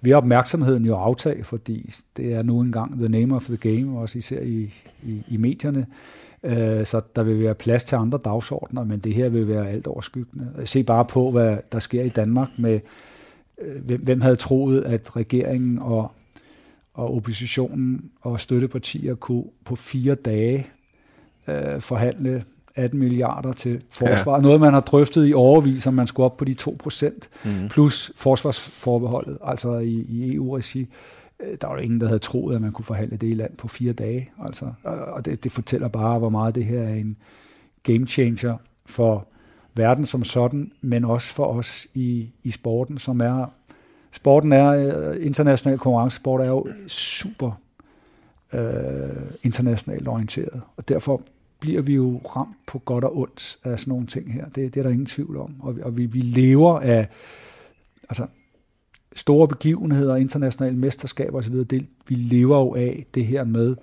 vil 0.00 0.14
opmærksomheden 0.14 0.84
jo 0.84 0.96
aftage, 0.96 1.44
fordi 1.44 1.90
det 2.16 2.34
er 2.34 2.42
nu 2.42 2.60
engang 2.60 2.98
the 2.98 3.08
name 3.08 3.36
of 3.36 3.44
the 3.44 3.56
game, 3.56 3.98
også 3.98 4.18
især 4.18 4.40
i, 4.40 4.72
i, 5.02 5.22
i 5.28 5.36
medierne. 5.36 5.86
Øh, 6.42 6.86
så 6.86 7.00
der 7.16 7.22
vil 7.22 7.42
være 7.42 7.54
plads 7.54 7.84
til 7.84 7.96
andre 7.96 8.18
dagsordner, 8.24 8.84
men 8.84 8.98
det 8.98 9.14
her 9.14 9.28
vil 9.28 9.48
være 9.48 9.68
alt 9.68 9.86
overskyggende. 9.86 10.52
Se 10.64 10.82
bare 10.82 11.04
på, 11.04 11.30
hvad 11.30 11.58
der 11.72 11.78
sker 11.78 12.02
i 12.02 12.08
Danmark 12.08 12.48
med, 12.58 12.80
øh, 13.58 14.00
hvem 14.02 14.20
havde 14.20 14.36
troet, 14.36 14.82
at 14.84 15.16
regeringen 15.16 15.78
og, 15.78 16.12
og 16.94 17.16
oppositionen 17.16 18.10
og 18.22 18.40
støttepartier 18.40 19.14
kunne 19.14 19.44
på 19.64 19.76
fire 19.76 20.14
dage 20.14 20.66
øh, 21.48 21.80
forhandle 21.80 22.44
18 22.76 22.98
milliarder 22.98 23.52
til 23.52 23.80
forsvar. 23.90 24.34
Ja. 24.34 24.40
Noget, 24.40 24.60
man 24.60 24.72
har 24.72 24.80
drøftet 24.80 25.28
i 25.28 25.32
overvis, 25.32 25.86
om 25.86 25.94
man 25.94 26.06
skulle 26.06 26.24
op 26.24 26.36
på 26.36 26.44
de 26.44 26.54
2 26.54 26.76
procent, 26.78 27.28
mm. 27.44 27.68
plus 27.68 28.12
forsvarsforbeholdet, 28.16 29.38
altså 29.44 29.78
i, 29.78 30.06
i 30.08 30.34
EU-regi. 30.34 30.88
Øh, 31.40 31.56
der 31.60 31.66
var 31.66 31.74
jo 31.74 31.80
ingen, 31.80 32.00
der 32.00 32.06
havde 32.06 32.18
troet, 32.18 32.54
at 32.54 32.60
man 32.60 32.72
kunne 32.72 32.84
forhandle 32.84 33.16
det 33.16 33.30
i 33.30 33.34
land 33.34 33.56
på 33.56 33.68
fire 33.68 33.92
dage. 33.92 34.30
Altså. 34.44 34.72
Og 34.84 35.24
det, 35.24 35.44
det 35.44 35.52
fortæller 35.52 35.88
bare, 35.88 36.18
hvor 36.18 36.28
meget 36.28 36.54
det 36.54 36.64
her 36.64 36.80
er 36.80 36.94
en 36.94 37.16
game 37.82 38.06
changer 38.06 38.56
for 38.86 39.28
verden 39.74 40.06
som 40.06 40.24
sådan, 40.24 40.72
men 40.80 41.04
også 41.04 41.34
for 41.34 41.44
os 41.44 41.86
i, 41.94 42.30
i 42.42 42.50
sporten, 42.50 42.98
som 42.98 43.20
er... 43.20 43.46
Sporten 44.10 44.52
er, 44.52 44.68
øh, 44.68 45.26
international 45.26 45.78
konkurrencesport 45.78 46.40
er 46.40 46.46
jo 46.46 46.66
super 46.86 47.60
øh, 48.52 49.26
internationalt 49.42 50.08
orienteret, 50.08 50.62
og 50.76 50.88
derfor 50.88 51.22
bliver 51.60 51.82
vi 51.82 51.94
jo 51.94 52.20
ramt 52.36 52.56
på 52.66 52.78
godt 52.78 53.04
og 53.04 53.18
ondt 53.18 53.58
af 53.64 53.78
sådan 53.78 53.90
nogle 53.90 54.06
ting 54.06 54.32
her. 54.32 54.44
Det, 54.44 54.74
det 54.74 54.76
er 54.76 54.82
der 54.82 54.90
ingen 54.90 55.06
tvivl 55.06 55.36
om. 55.36 55.54
Og, 55.60 55.74
og 55.82 55.96
vi, 55.96 56.06
vi 56.06 56.18
lever 56.18 56.80
af 56.80 57.08
altså, 58.08 58.26
store 59.16 59.48
begivenheder, 59.48 60.16
internationale 60.16 60.76
mesterskaber 60.76 61.38
osv. 61.38 61.54
Det, 61.54 61.86
vi 62.08 62.14
lever 62.14 62.58
jo 62.58 62.74
af 62.74 63.06
det 63.14 63.26
her 63.26 63.44
med, 63.44 63.76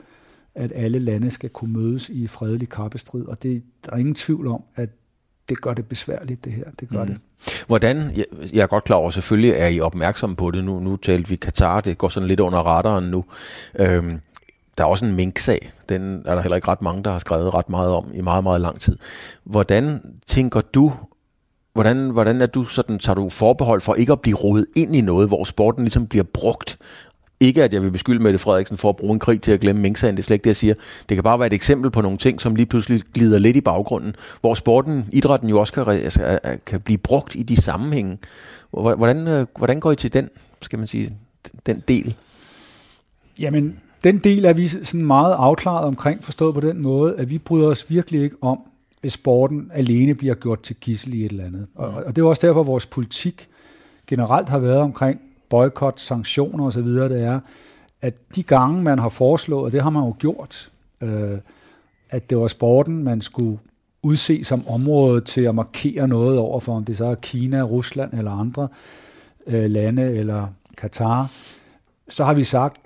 at 0.56 0.72
alle 0.76 1.00
lande 1.00 1.32
skal 1.32 1.50
kunne 1.50 1.74
mødes 1.74 2.10
i 2.10 2.28
fredelig 2.28 2.70
kappestrid. 2.70 3.26
Og 3.26 3.44
det, 3.44 3.64
der 3.86 3.92
er 3.92 3.98
ingen 3.98 4.16
tvivl 4.16 4.48
om, 4.48 4.64
at 4.76 4.90
det 5.50 5.62
gør 5.62 5.74
det 5.74 5.86
besværligt, 5.86 6.46
det 6.46 6.54
her. 6.54 6.66
Det 6.80 6.90
gør 6.90 7.04
mm. 7.04 7.10
det. 7.10 7.20
Hvordan, 7.68 7.98
jeg, 7.98 8.26
jeg 8.54 8.64
er 8.64 8.68
godt 8.68 8.84
klar 8.84 8.96
over, 8.96 9.10
selvfølgelig 9.10 9.52
er 9.52 9.68
I 9.68 9.80
opmærksom 9.80 10.36
på 10.36 10.52
det 10.52 10.64
nu. 10.64 10.80
Nu 10.80 10.96
talte 10.96 11.30
vi 11.30 11.36
Katar, 11.36 11.82
det 11.82 11.98
går 11.98 12.10
sådan 12.10 12.28
lidt 12.28 12.40
under 12.40 12.60
radaren 12.60 13.12
nu. 13.12 13.26
Øhm, 13.80 14.20
der 14.78 14.84
er 14.84 14.88
også 14.88 15.06
en 15.06 15.16
minksag. 15.16 15.72
Den 15.90 16.24
er 16.26 16.36
der 16.36 16.42
heller 16.42 16.56
ikke 16.56 16.68
ret 16.68 16.82
mange, 16.82 17.04
der 17.04 17.12
har 17.12 17.20
skrevet 17.20 17.54
ret 17.54 17.70
meget 17.70 17.92
om 17.92 18.12
i 18.14 18.22
meget, 18.22 18.44
meget 18.44 18.62
lang 18.62 18.80
tid. 18.80 18.98
Hvordan 19.44 20.00
tænker 20.28 20.62
du, 20.62 20.94
hvordan, 21.74 22.10
hvordan 22.10 22.42
er 22.42 22.46
du 22.46 22.64
sådan, 22.64 23.00
tager 23.00 23.16
du 23.16 23.30
forbehold 23.30 23.82
for 23.82 23.96
ikke 23.96 24.12
at 24.12 24.22
blive 24.22 24.38
rodet 24.38 24.66
ind 24.76 24.96
i 24.96 25.02
noget, 25.02 25.28
hvor 25.28 25.44
sporten 25.44 25.84
ligesom 25.84 26.08
bliver 26.08 26.24
brugt? 26.34 26.78
Ikke 27.40 27.64
at 27.64 27.74
jeg 27.74 27.82
vil 27.82 27.92
beskylde 27.92 28.24
Mette 28.24 28.40
Frederiksen 28.40 28.78
for 28.78 28.90
at 28.90 28.96
bruge 28.96 29.14
en 29.14 29.20
krig 29.20 29.42
til 29.42 29.52
at 29.52 29.60
glemme 29.60 29.82
minksagen, 29.82 30.16
det 30.16 30.22
er 30.22 30.26
slet 30.26 30.36
ikke 30.36 30.44
det, 30.44 30.50
jeg 30.50 30.56
siger. 30.56 30.74
Det 31.10 31.18
kan 31.18 31.24
bare 31.24 31.40
være 31.40 31.48
et 31.48 31.54
eksempel 31.54 31.92
på 31.92 32.02
nogle 32.02 32.18
ting, 32.18 32.42
som 32.42 32.56
lige 32.56 32.66
pludselig 32.66 33.02
glider 33.14 33.38
lidt 33.38 33.58
i 33.58 33.62
baggrunden, 33.62 34.16
hvor 34.42 34.54
sporten, 34.54 35.06
idrætten 35.12 35.50
jo 35.50 35.60
også 35.60 35.74
kan, 35.74 35.88
altså, 35.88 36.40
kan 36.66 36.82
blive 36.82 36.98
brugt 36.98 37.36
i 37.36 37.44
de 37.44 37.62
sammenhænge. 37.62 38.18
Hvordan, 38.72 39.28
øh, 39.28 39.46
hvordan 39.58 39.80
går 39.80 39.92
I 39.92 39.96
til 39.96 40.14
den, 40.14 40.30
skal 40.62 40.80
man 40.80 40.88
sige, 40.88 41.14
den 41.66 41.84
del? 41.88 42.16
Jamen, 43.40 43.80
den 44.04 44.20
del 44.20 44.46
er 44.46 44.54
vi 44.54 44.68
sådan 44.68 45.06
meget 45.06 45.34
afklaret 45.34 45.86
omkring, 45.86 46.24
forstået 46.24 46.54
på 46.54 46.62
den 46.62 46.82
måde, 46.82 47.16
at 47.18 47.30
vi 47.30 47.38
bryder 47.38 47.68
os 47.68 47.90
virkelig 47.90 48.24
ikke 48.24 48.36
om, 48.42 48.60
hvis 49.04 49.14
sporten 49.14 49.72
alene 49.74 50.16
bliver 50.16 50.36
gjort 50.36 50.62
til 50.62 50.76
gissel 50.76 51.14
i 51.14 51.26
et 51.26 51.32
eller 51.32 51.46
andet. 51.46 51.68
Og, 51.76 51.94
og 52.06 52.16
det 52.16 52.22
er 52.22 52.26
også 52.26 52.48
derfor, 52.48 52.64
vores 52.64 52.86
politik 52.86 53.50
generelt 54.08 54.50
har 54.50 54.60
været 54.60 54.78
omkring 54.78 55.20
boykot, 55.50 56.00
sanktioner 56.00 56.66
osv., 56.66 56.88
det 56.88 57.24
er, 57.24 57.40
at 58.02 58.14
de 58.36 58.44
gange, 58.44 58.84
man 58.84 59.00
har 59.00 59.10
foreslået, 59.10 59.66
og 59.66 59.72
det 59.72 59.82
har 59.82 59.90
man 59.90 60.04
jo 60.04 60.16
gjort, 60.20 60.72
øh, 61.02 61.38
at 62.10 62.30
det 62.30 62.38
var 62.38 62.48
sporten, 62.48 63.04
man 63.04 63.22
skulle 63.22 63.60
udse 64.04 64.44
som 64.44 64.68
område 64.68 65.22
til 65.22 65.42
at 65.42 65.56
markere 65.56 66.08
noget 66.08 66.38
over 66.38 66.60
for, 66.60 66.76
om 66.76 66.86
det 66.86 66.98
så 66.98 67.06
er 67.06 67.16
Kina, 67.16 67.62
Rusland 67.62 68.14
eller 68.14 68.32
andre 68.32 68.68
øh, 69.48 69.72
lande, 69.72 70.16
eller 70.16 70.48
Katar, 70.78 71.32
så 72.10 72.24
har 72.24 72.34
vi 72.34 72.44
sagt, 72.44 72.82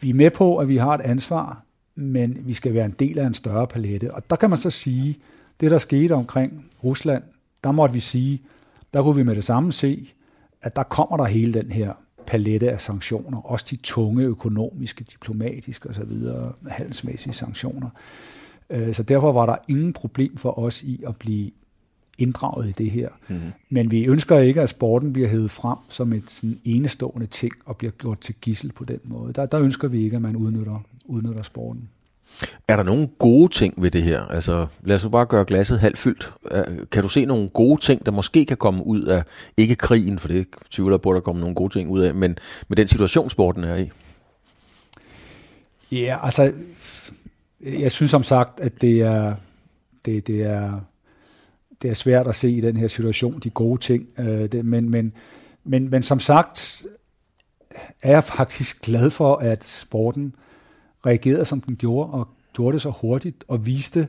vi 0.00 0.10
er 0.10 0.14
med 0.14 0.30
på, 0.30 0.56
at 0.56 0.68
vi 0.68 0.76
har 0.76 0.94
et 0.94 1.00
ansvar, 1.00 1.62
men 1.94 2.38
vi 2.46 2.52
skal 2.52 2.74
være 2.74 2.86
en 2.86 2.94
del 2.98 3.18
af 3.18 3.26
en 3.26 3.34
større 3.34 3.66
palette. 3.66 4.14
Og 4.14 4.30
der 4.30 4.36
kan 4.36 4.50
man 4.50 4.58
så 4.58 4.70
sige, 4.70 5.18
det 5.60 5.70
der 5.70 5.78
skete 5.78 6.12
omkring 6.12 6.66
Rusland, 6.84 7.22
der 7.64 7.72
måtte 7.72 7.92
vi 7.92 8.00
sige, 8.00 8.42
der 8.94 9.02
kunne 9.02 9.16
vi 9.16 9.22
med 9.22 9.34
det 9.34 9.44
samme 9.44 9.72
se, 9.72 10.12
at 10.62 10.76
der 10.76 10.82
kommer 10.82 11.16
der 11.16 11.24
hele 11.24 11.52
den 11.52 11.72
her 11.72 11.92
palette 12.26 12.70
af 12.70 12.80
sanktioner, 12.80 13.38
også 13.38 13.66
de 13.70 13.76
tunge 13.76 14.24
økonomiske, 14.24 15.04
diplomatiske 15.04 15.88
osv., 15.88 16.12
handelsmæssige 16.68 17.32
sanktioner. 17.32 17.90
Øh, 18.70 18.94
så 18.94 19.02
derfor 19.02 19.32
var 19.32 19.46
der 19.46 19.56
ingen 19.68 19.92
problem 19.92 20.36
for 20.36 20.58
os 20.58 20.82
i 20.82 21.02
at 21.06 21.16
blive 21.16 21.50
inddraget 22.18 22.68
i 22.68 22.72
det 22.72 22.90
her. 22.90 23.08
Mm-hmm. 23.28 23.52
Men 23.70 23.90
vi 23.90 24.04
ønsker 24.04 24.38
ikke, 24.38 24.60
at 24.60 24.68
sporten 24.68 25.12
bliver 25.12 25.28
hævet 25.28 25.50
frem 25.50 25.78
som 25.88 26.12
et 26.12 26.30
sådan 26.30 26.60
enestående 26.64 27.26
ting 27.26 27.52
og 27.64 27.76
bliver 27.76 27.90
gjort 27.90 28.20
til 28.20 28.34
gissel 28.40 28.72
på 28.72 28.84
den 28.84 29.00
måde. 29.04 29.32
Der, 29.32 29.46
der 29.46 29.60
ønsker 29.60 29.88
vi 29.88 30.04
ikke, 30.04 30.16
at 30.16 30.22
man 30.22 30.36
udnytter, 30.36 30.84
udnytter 31.10 31.42
sporten. 31.42 31.88
Er 32.68 32.76
der 32.76 32.82
nogle 32.82 33.08
gode 33.18 33.52
ting 33.52 33.82
ved 33.82 33.90
det 33.90 34.02
her? 34.02 34.20
Altså, 34.20 34.66
lad 34.82 34.96
os 34.96 35.06
bare 35.12 35.26
gøre 35.26 35.44
glasset 35.44 35.80
halvt 35.80 35.98
fyldt. 35.98 36.32
Kan 36.92 37.02
du 37.02 37.08
se 37.08 37.24
nogle 37.24 37.48
gode 37.48 37.80
ting, 37.80 38.06
der 38.06 38.12
måske 38.12 38.44
kan 38.44 38.56
komme 38.56 38.86
ud 38.86 39.02
af, 39.02 39.22
ikke 39.56 39.74
krigen, 39.74 40.18
for 40.18 40.28
det 40.28 40.46
tvivler 40.70 40.94
jeg 40.94 41.02
på, 41.02 41.10
at 41.10 41.14
der 41.14 41.20
kommer 41.20 41.40
nogle 41.40 41.54
gode 41.54 41.72
ting 41.72 41.90
ud 41.90 42.00
af, 42.00 42.14
men 42.14 42.36
med 42.68 42.76
den 42.76 42.88
situation, 42.88 43.30
sporten 43.30 43.64
er 43.64 43.76
i? 43.76 43.90
Ja, 45.92 46.18
altså, 46.22 46.52
jeg 47.60 47.92
synes 47.92 48.10
som 48.10 48.22
sagt, 48.22 48.60
at 48.60 48.80
det 48.80 49.00
er, 49.00 49.34
det, 50.04 50.26
det 50.26 50.42
er 50.42 50.80
det 51.82 51.90
er 51.90 51.94
svært 51.94 52.26
at 52.26 52.36
se 52.36 52.50
i 52.50 52.60
den 52.60 52.76
her 52.76 52.88
situation 52.88 53.38
de 53.38 53.50
gode 53.50 53.80
ting. 53.80 54.08
Øh, 54.18 54.52
det, 54.52 54.64
men, 54.64 54.90
men, 54.90 55.12
men, 55.64 55.90
men 55.90 56.02
som 56.02 56.20
sagt 56.20 56.86
er 58.02 58.10
jeg 58.10 58.24
faktisk 58.24 58.82
glad 58.82 59.10
for, 59.10 59.36
at 59.36 59.64
sporten 59.64 60.34
reagerede, 61.06 61.44
som 61.44 61.60
den 61.60 61.76
gjorde, 61.76 62.10
og 62.10 62.28
gjorde 62.52 62.72
det 62.72 62.82
så 62.82 62.90
hurtigt, 63.00 63.44
og 63.48 63.66
viste 63.66 64.08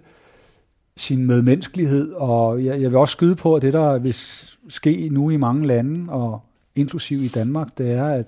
sin 0.97 1.25
medmenneskelighed. 1.25 2.11
Og 2.11 2.65
jeg, 2.65 2.81
jeg 2.81 2.91
vil 2.91 2.97
også 2.97 3.11
skyde 3.11 3.35
på, 3.35 3.55
at 3.55 3.61
det, 3.61 3.73
der 3.73 3.99
vil 3.99 4.15
ske 4.69 5.09
nu 5.11 5.29
i 5.29 5.37
mange 5.37 5.67
lande, 5.67 6.11
og 6.11 6.41
inklusiv 6.75 7.23
i 7.23 7.27
Danmark, 7.27 7.77
det 7.77 7.91
er, 7.91 8.05
at 8.05 8.25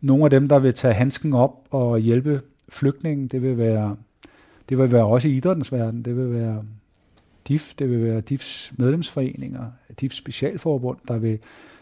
nogle 0.00 0.24
af 0.24 0.30
dem, 0.30 0.48
der 0.48 0.58
vil 0.58 0.74
tage 0.74 0.94
handsken 0.94 1.32
op 1.32 1.66
og 1.70 1.98
hjælpe 1.98 2.40
flygtningen, 2.68 3.28
det 3.28 3.42
vil 3.42 3.58
være, 3.58 3.96
det 4.68 4.78
vil 4.78 4.92
være 4.92 5.06
også 5.06 5.28
i 5.28 5.36
idrættens 5.36 5.72
verden, 5.72 6.02
det 6.02 6.16
vil 6.16 6.32
være 6.32 6.64
DIF, 7.48 7.74
det 7.78 7.90
vil 7.90 8.04
være 8.04 8.20
DIFs 8.20 8.72
medlemsforeninger, 8.78 9.64
DIFs 10.00 10.16
specialforbund, 10.16 10.98
der 11.08 11.18
vil 11.18 11.38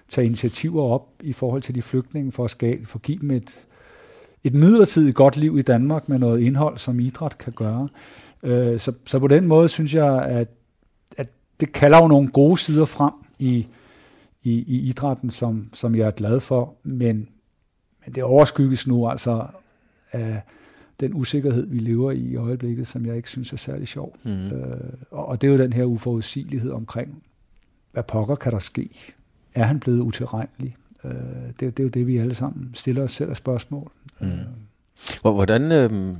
tage 0.08 0.26
initiativer 0.26 0.82
op 0.82 1.08
i 1.20 1.32
forhold 1.32 1.62
til 1.62 1.74
de 1.74 1.82
flygtninge 1.82 2.32
for 2.32 2.44
at, 2.44 2.50
skabe, 2.50 2.86
for 2.86 2.98
at 2.98 3.02
give 3.02 3.18
dem 3.18 3.30
et, 3.30 3.66
et 4.44 4.54
midlertidigt 4.54 5.16
godt 5.16 5.36
liv 5.36 5.58
i 5.58 5.62
Danmark 5.62 6.08
med 6.08 6.18
noget 6.18 6.40
indhold, 6.40 6.78
som 6.78 7.00
idræt 7.00 7.38
kan 7.38 7.52
gøre. 7.52 7.88
Øh, 8.42 8.80
så, 8.80 8.92
så 9.06 9.18
på 9.18 9.28
den 9.28 9.46
måde 9.46 9.68
synes 9.68 9.94
jeg, 9.94 10.22
at, 10.24 10.48
at 11.16 11.28
det 11.60 11.72
kalder 11.72 11.98
jo 11.98 12.08
nogle 12.08 12.28
gode 12.28 12.58
sider 12.58 12.84
frem 12.84 13.12
i, 13.38 13.66
i, 14.42 14.52
i 14.52 14.88
idrætten, 14.88 15.30
som, 15.30 15.68
som 15.72 15.94
jeg 15.94 16.06
er 16.06 16.10
glad 16.10 16.40
for, 16.40 16.74
men, 16.82 17.28
men 18.04 18.14
det 18.14 18.22
overskygges 18.22 18.86
nu 18.86 19.08
altså 19.08 19.46
af 20.12 20.42
den 21.00 21.14
usikkerhed, 21.14 21.66
vi 21.66 21.78
lever 21.78 22.10
i 22.10 22.18
i 22.18 22.36
øjeblikket, 22.36 22.86
som 22.86 23.06
jeg 23.06 23.16
ikke 23.16 23.28
synes 23.28 23.52
er 23.52 23.56
særlig 23.56 23.88
sjov. 23.88 24.16
Mm. 24.22 24.46
Øh, 24.46 24.92
og, 25.10 25.28
og 25.28 25.40
det 25.40 25.48
er 25.48 25.52
jo 25.52 25.58
den 25.58 25.72
her 25.72 25.84
uforudsigelighed 25.84 26.70
omkring, 26.70 27.22
hvad 27.92 28.02
pokker 28.02 28.34
kan 28.34 28.52
der 28.52 28.58
ske? 28.58 28.90
Er 29.54 29.64
han 29.64 29.80
blevet 29.80 30.00
utilregnelig? 30.00 30.76
Øh, 31.04 31.12
det, 31.60 31.60
det 31.60 31.78
er 31.78 31.82
jo 31.82 31.88
det, 31.88 32.06
vi 32.06 32.18
alle 32.18 32.34
sammen 32.34 32.70
stiller 32.74 33.02
os 33.02 33.12
selv 33.12 33.30
af 33.30 33.36
spørgsmål. 33.36 33.90
Mm. 34.20 34.28
Hvordan, 35.22 35.72
øh, 35.72 36.16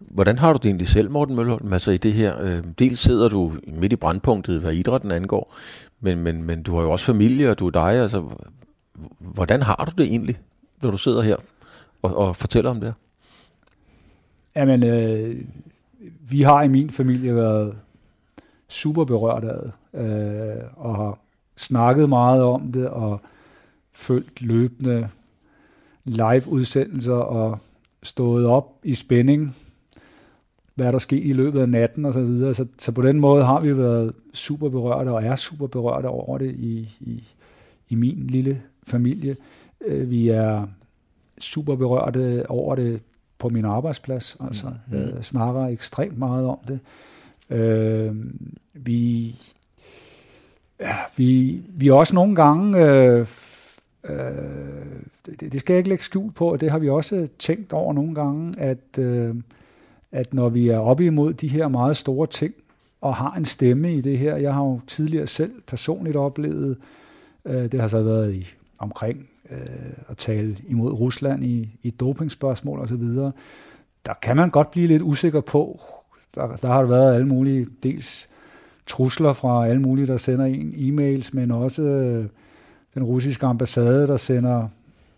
hvordan 0.00 0.38
har 0.38 0.52
du 0.52 0.58
det 0.62 0.66
egentlig 0.66 0.88
selv, 0.88 1.10
Morten 1.10 1.36
Mølholm? 1.36 1.72
Altså 1.72 1.90
i 1.90 1.96
det 1.96 2.12
her, 2.12 2.42
øh, 2.42 2.64
dels 2.78 3.00
sidder 3.00 3.28
du 3.28 3.52
midt 3.66 3.92
i 3.92 3.96
brandpunktet, 3.96 4.60
hvad 4.60 4.72
idrætten 4.72 5.10
angår, 5.10 5.54
men, 6.00 6.22
men, 6.22 6.42
men 6.42 6.62
du 6.62 6.74
har 6.74 6.82
jo 6.82 6.90
også 6.90 7.06
familie, 7.06 7.50
og 7.50 7.58
du 7.58 7.66
er 7.66 7.70
dig. 7.70 7.92
Altså, 7.92 8.28
hvordan 9.18 9.62
har 9.62 9.90
du 9.90 10.02
det 10.02 10.10
egentlig, 10.10 10.36
når 10.82 10.90
du 10.90 10.96
sidder 10.96 11.22
her 11.22 11.36
og, 12.02 12.16
og 12.16 12.36
fortæller 12.36 12.70
om 12.70 12.80
det 12.80 12.94
Jamen, 14.56 14.84
øh, 14.84 15.36
vi 16.30 16.42
har 16.42 16.62
i 16.62 16.68
min 16.68 16.90
familie 16.90 17.36
været 17.36 17.76
super 18.68 19.04
berørt 19.04 19.44
af 19.44 19.58
det, 19.62 19.72
øh, 20.00 20.62
og 20.76 20.96
har 20.96 21.18
snakket 21.56 22.08
meget 22.08 22.42
om 22.42 22.72
det, 22.72 22.88
og 22.88 23.20
følt 23.94 24.42
løbende 24.42 25.08
live-udsendelser, 26.04 27.14
og 27.14 27.58
stået 28.02 28.46
op 28.46 28.80
i 28.82 28.94
spænding 28.94 29.54
hvad 30.74 30.92
der 30.92 30.98
sker 30.98 31.22
i 31.22 31.32
løbet 31.32 31.60
af 31.60 31.68
natten 31.68 32.04
og 32.04 32.12
så 32.12 32.22
videre. 32.22 32.54
Så, 32.54 32.66
så 32.78 32.92
på 32.92 33.02
den 33.02 33.20
måde 33.20 33.44
har 33.44 33.60
vi 33.60 33.78
været 33.78 34.12
super 34.34 34.68
berørte 34.68 35.08
og 35.08 35.24
er 35.24 35.36
super 35.36 35.66
berørte 35.66 36.06
over 36.06 36.38
det 36.38 36.54
i, 36.54 36.96
i, 37.00 37.24
i 37.88 37.94
min 37.94 38.26
lille 38.26 38.62
familie. 38.86 39.36
Øh, 39.86 40.10
vi 40.10 40.28
er 40.28 40.66
super 41.38 41.76
berørte 41.76 42.44
over 42.48 42.74
det 42.74 43.00
på 43.38 43.48
min 43.48 43.64
arbejdsplads, 43.64 44.36
altså 44.40 44.66
mm. 44.90 44.96
øh, 44.96 45.22
snakker 45.22 45.66
ekstremt 45.66 46.18
meget 46.18 46.46
om 46.46 46.58
det. 46.68 46.80
Øh, 47.50 48.16
vi, 48.72 49.34
ja, 50.80 50.96
vi, 51.16 51.60
vi 51.68 51.88
er 51.88 51.92
også 51.92 52.14
nogle 52.14 52.34
gange, 52.34 52.86
øh, 52.86 53.26
øh, 54.08 55.02
det, 55.26 55.52
det 55.52 55.60
skal 55.60 55.74
jeg 55.74 55.78
ikke 55.78 55.88
lægge 55.88 56.04
skjul 56.04 56.32
på, 56.32 56.52
og 56.52 56.60
det 56.60 56.70
har 56.70 56.78
vi 56.78 56.88
også 56.88 57.28
tænkt 57.38 57.72
over 57.72 57.92
nogle 57.92 58.14
gange, 58.14 58.60
at, 58.60 58.98
øh, 58.98 59.34
at 60.12 60.34
når 60.34 60.48
vi 60.48 60.68
er 60.68 60.78
oppe 60.78 61.06
imod 61.06 61.32
de 61.32 61.48
her 61.48 61.68
meget 61.68 61.96
store 61.96 62.26
ting, 62.26 62.54
og 63.00 63.14
har 63.14 63.34
en 63.34 63.44
stemme 63.44 63.94
i 63.94 64.00
det 64.00 64.18
her, 64.18 64.36
jeg 64.36 64.54
har 64.54 64.64
jo 64.64 64.80
tidligere 64.86 65.26
selv 65.26 65.52
personligt 65.66 66.16
oplevet, 66.16 66.76
øh, 67.44 67.72
det 67.72 67.80
har 67.80 67.88
så 67.88 68.02
været 68.02 68.34
i 68.34 68.54
omkring 68.78 69.28
øh, 69.50 69.58
at 70.08 70.16
tale 70.16 70.56
imod 70.68 70.92
Rusland 70.92 71.44
i, 71.44 71.78
i 71.82 71.90
dopingspørgsmål 71.90 72.78
osv., 72.78 73.02
der 74.06 74.14
kan 74.22 74.36
man 74.36 74.50
godt 74.50 74.70
blive 74.70 74.86
lidt 74.86 75.02
usikker 75.02 75.40
på. 75.40 75.80
Der, 76.34 76.56
der 76.56 76.68
har 76.68 76.80
der 76.80 76.88
været 76.88 77.14
alle 77.14 77.28
mulige, 77.28 77.66
dels 77.82 78.28
trusler 78.86 79.32
fra 79.32 79.66
alle 79.66 79.82
mulige, 79.82 80.06
der 80.06 80.16
sender 80.16 80.44
en 80.44 80.74
e-mails, 80.74 81.30
men 81.32 81.50
også 81.50 81.82
øh, 81.82 82.26
den 82.94 83.02
russiske 83.02 83.46
ambassade, 83.46 84.06
der 84.06 84.16
sender, 84.16 84.68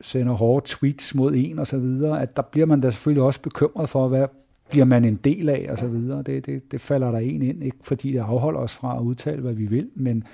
sender 0.00 0.32
hårde 0.32 0.66
tweets 0.66 1.14
mod 1.14 1.34
en 1.36 1.58
og 1.58 1.66
så 1.66 1.78
videre, 1.78 2.22
at 2.22 2.36
der 2.36 2.42
bliver 2.42 2.66
man 2.66 2.80
da 2.80 2.90
selvfølgelig 2.90 3.22
også 3.22 3.40
bekymret 3.40 3.88
for, 3.88 4.08
hvad 4.08 4.26
bliver 4.70 4.84
man 4.84 5.04
en 5.04 5.16
del 5.16 5.48
af 5.48 5.66
og 5.70 5.78
så 5.78 5.86
videre. 5.86 6.22
Det, 6.22 6.46
det, 6.46 6.72
det 6.72 6.80
falder 6.80 7.10
der 7.10 7.18
en 7.18 7.42
ind, 7.42 7.64
ikke 7.64 7.76
fordi 7.82 8.12
det 8.12 8.18
afholder 8.18 8.60
os 8.60 8.74
fra 8.74 8.96
at 8.96 9.02
udtale, 9.02 9.40
hvad 9.40 9.52
vi 9.52 9.66
vil, 9.66 9.88
men, 9.94 10.24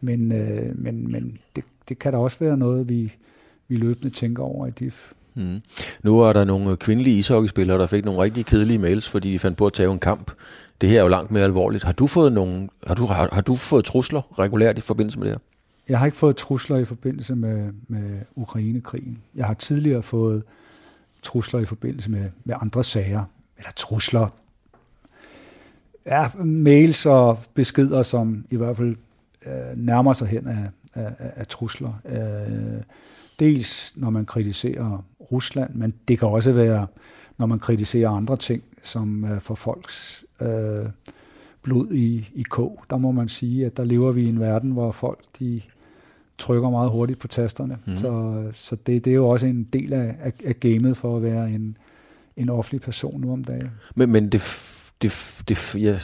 men, 0.00 0.32
øh, 0.32 0.78
men, 0.78 1.12
men 1.12 1.38
det, 1.56 1.64
det 1.88 1.98
kan 1.98 2.12
da 2.12 2.18
også 2.18 2.36
være 2.40 2.56
noget, 2.56 2.88
vi, 2.88 3.12
vi 3.68 3.76
løbende 3.76 4.10
tænker 4.10 4.42
over 4.42 4.66
i 4.66 4.70
DIF. 4.70 5.12
Mm. 5.34 5.60
Nu 6.02 6.20
er 6.20 6.32
der 6.32 6.44
nogle 6.44 6.76
kvindelige 6.76 7.18
ishockeyspillere, 7.18 7.78
der 7.78 7.86
fik 7.86 8.04
nogle 8.04 8.22
rigtig 8.22 8.46
kedelige 8.46 8.78
mails, 8.78 9.08
fordi 9.08 9.32
de 9.32 9.38
fandt 9.38 9.58
på 9.58 9.66
at 9.66 9.72
tage 9.72 9.92
en 9.92 9.98
kamp. 9.98 10.30
Det 10.80 10.88
her 10.88 10.98
er 10.98 11.02
jo 11.02 11.08
langt 11.08 11.30
mere 11.30 11.44
alvorligt. 11.44 11.84
Har 11.84 11.92
du 11.92 12.06
fået, 12.06 12.32
nogle, 12.32 12.68
har 12.86 12.94
du, 12.94 13.06
har, 13.06 13.28
har 13.32 13.40
du 13.40 13.56
fået 13.56 13.84
trusler 13.84 14.38
regulært 14.38 14.78
i 14.78 14.80
forbindelse 14.80 15.18
med 15.18 15.26
det 15.26 15.32
her? 15.32 15.38
Jeg 15.88 15.98
har 15.98 16.06
ikke 16.06 16.18
fået 16.18 16.36
trusler 16.36 16.76
i 16.76 16.84
forbindelse 16.84 17.34
med, 17.34 17.72
med 17.88 18.20
Ukraine-krigen. 18.36 19.18
Jeg 19.34 19.46
har 19.46 19.54
tidligere 19.54 20.02
fået 20.02 20.42
trusler 21.22 21.60
i 21.60 21.64
forbindelse 21.64 22.10
med, 22.10 22.30
med 22.44 22.54
andre 22.60 22.84
sager. 22.84 23.24
Eller 23.58 23.70
trusler. 23.76 24.28
Ja, 26.06 26.28
mails 26.44 27.06
og 27.06 27.38
beskeder, 27.54 28.02
som 28.02 28.44
i 28.50 28.56
hvert 28.56 28.76
fald 28.76 28.96
øh, 29.46 29.76
nærmer 29.76 30.12
sig 30.12 30.28
hen 30.28 30.48
af, 30.48 30.70
af, 30.94 31.14
af 31.18 31.46
trusler. 31.46 32.00
Øh, 32.04 32.82
dels 33.38 33.92
når 33.96 34.10
man 34.10 34.26
kritiserer 34.26 35.04
Rusland, 35.32 35.74
men 35.74 35.94
det 36.08 36.18
kan 36.18 36.28
også 36.28 36.52
være, 36.52 36.86
når 37.38 37.46
man 37.46 37.58
kritiserer 37.58 38.10
andre 38.10 38.36
ting, 38.36 38.62
som 38.82 39.24
øh, 39.24 39.40
for 39.40 39.54
folks 39.54 40.24
øh, 40.40 40.86
blod 41.62 41.92
i, 41.92 42.28
i 42.34 42.42
kog. 42.42 42.84
Der 42.90 42.96
må 42.96 43.10
man 43.10 43.28
sige, 43.28 43.66
at 43.66 43.76
der 43.76 43.84
lever 43.84 44.12
vi 44.12 44.22
i 44.22 44.28
en 44.28 44.40
verden, 44.40 44.70
hvor 44.70 44.92
folk 44.92 45.24
de 45.38 45.60
trykker 46.38 46.70
meget 46.70 46.90
hurtigt 46.90 47.18
på 47.18 47.28
tasterne. 47.28 47.78
Mm. 47.86 47.96
Så, 47.96 48.42
så 48.52 48.76
det, 48.86 49.04
det 49.04 49.10
er 49.10 49.14
jo 49.14 49.28
også 49.28 49.46
en 49.46 49.64
del 49.72 49.92
af, 49.92 50.16
af, 50.20 50.32
af 50.44 50.60
gamet 50.60 50.96
for 50.96 51.16
at 51.16 51.22
være 51.22 51.50
en, 51.50 51.76
en 52.36 52.48
offentlig 52.48 52.80
person 52.80 53.20
nu 53.20 53.32
om 53.32 53.44
dagen. 53.44 53.70
Men, 53.94 54.10
men 54.10 54.28
det, 54.28 54.42
det, 55.02 55.42
det, 55.48 55.74
ja, 55.74 55.98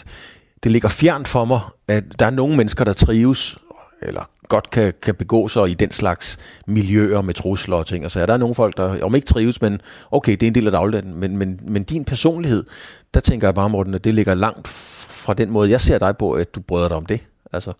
det 0.62 0.72
ligger 0.72 0.88
fjernt 0.88 1.28
for 1.28 1.44
mig, 1.44 1.60
at 1.88 2.04
der 2.18 2.26
er 2.26 2.30
nogle 2.30 2.56
mennesker, 2.56 2.84
der 2.84 2.92
trives, 2.92 3.58
eller 4.02 4.30
godt 4.48 4.70
kan, 4.70 4.92
kan 5.02 5.14
begå 5.14 5.48
sig 5.48 5.70
i 5.70 5.74
den 5.74 5.90
slags 5.90 6.38
miljøer 6.66 7.22
med 7.22 7.34
trusler 7.34 7.76
og 7.76 7.86
ting. 7.86 8.04
Og 8.04 8.10
så 8.10 8.20
er 8.20 8.26
der 8.26 8.36
nogle 8.36 8.54
folk, 8.54 8.76
der 8.76 9.02
om 9.02 9.14
ikke 9.14 9.26
trives, 9.26 9.62
men 9.62 9.80
okay, 10.10 10.32
det 10.32 10.42
er 10.42 10.46
en 10.46 10.54
del 10.54 10.66
af 10.66 10.72
dagligdagen. 10.72 11.20
Men, 11.20 11.36
men, 11.36 11.60
men 11.62 11.82
din 11.82 12.04
personlighed, 12.04 12.64
der 13.14 13.20
tænker 13.20 13.46
jeg 13.46 13.54
bare, 13.54 13.70
Morten, 13.70 13.94
at 13.94 14.04
det 14.04 14.14
ligger 14.14 14.34
langt 14.34 14.68
fra 15.28 15.34
den 15.34 15.50
måde, 15.50 15.70
jeg 15.70 15.80
ser 15.80 15.98
dig 15.98 16.16
på, 16.16 16.32
at 16.32 16.54
du 16.54 16.60
bryder 16.60 16.88
dig 16.88 16.96
om 16.96 17.06
det. 17.06 17.20
Altså. 17.52 17.72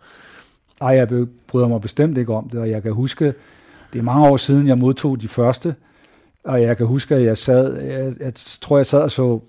Ej, 0.81 0.89
jeg 0.89 1.27
bryder 1.47 1.69
mig 1.69 1.81
bestemt 1.81 2.19
ikke 2.19 2.35
om 2.35 2.49
det, 2.49 2.61
og 2.61 2.71
jeg 2.71 2.83
kan 2.83 2.93
huske, 2.93 3.35
det 3.93 3.99
er 3.99 4.03
mange 4.03 4.29
år 4.29 4.37
siden, 4.37 4.67
jeg 4.67 4.79
modtog 4.79 5.21
de 5.21 5.29
første, 5.29 5.75
og 6.45 6.63
jeg 6.63 6.77
kan 6.77 6.87
huske, 6.87 7.15
at 7.15 7.23
jeg 7.25 7.39
sad, 7.39 7.83
jeg, 7.83 8.15
jeg 8.21 8.33
tror, 8.35 8.77
jeg 8.77 8.87
sad 8.87 9.03
og 9.03 9.11
så 9.11 9.41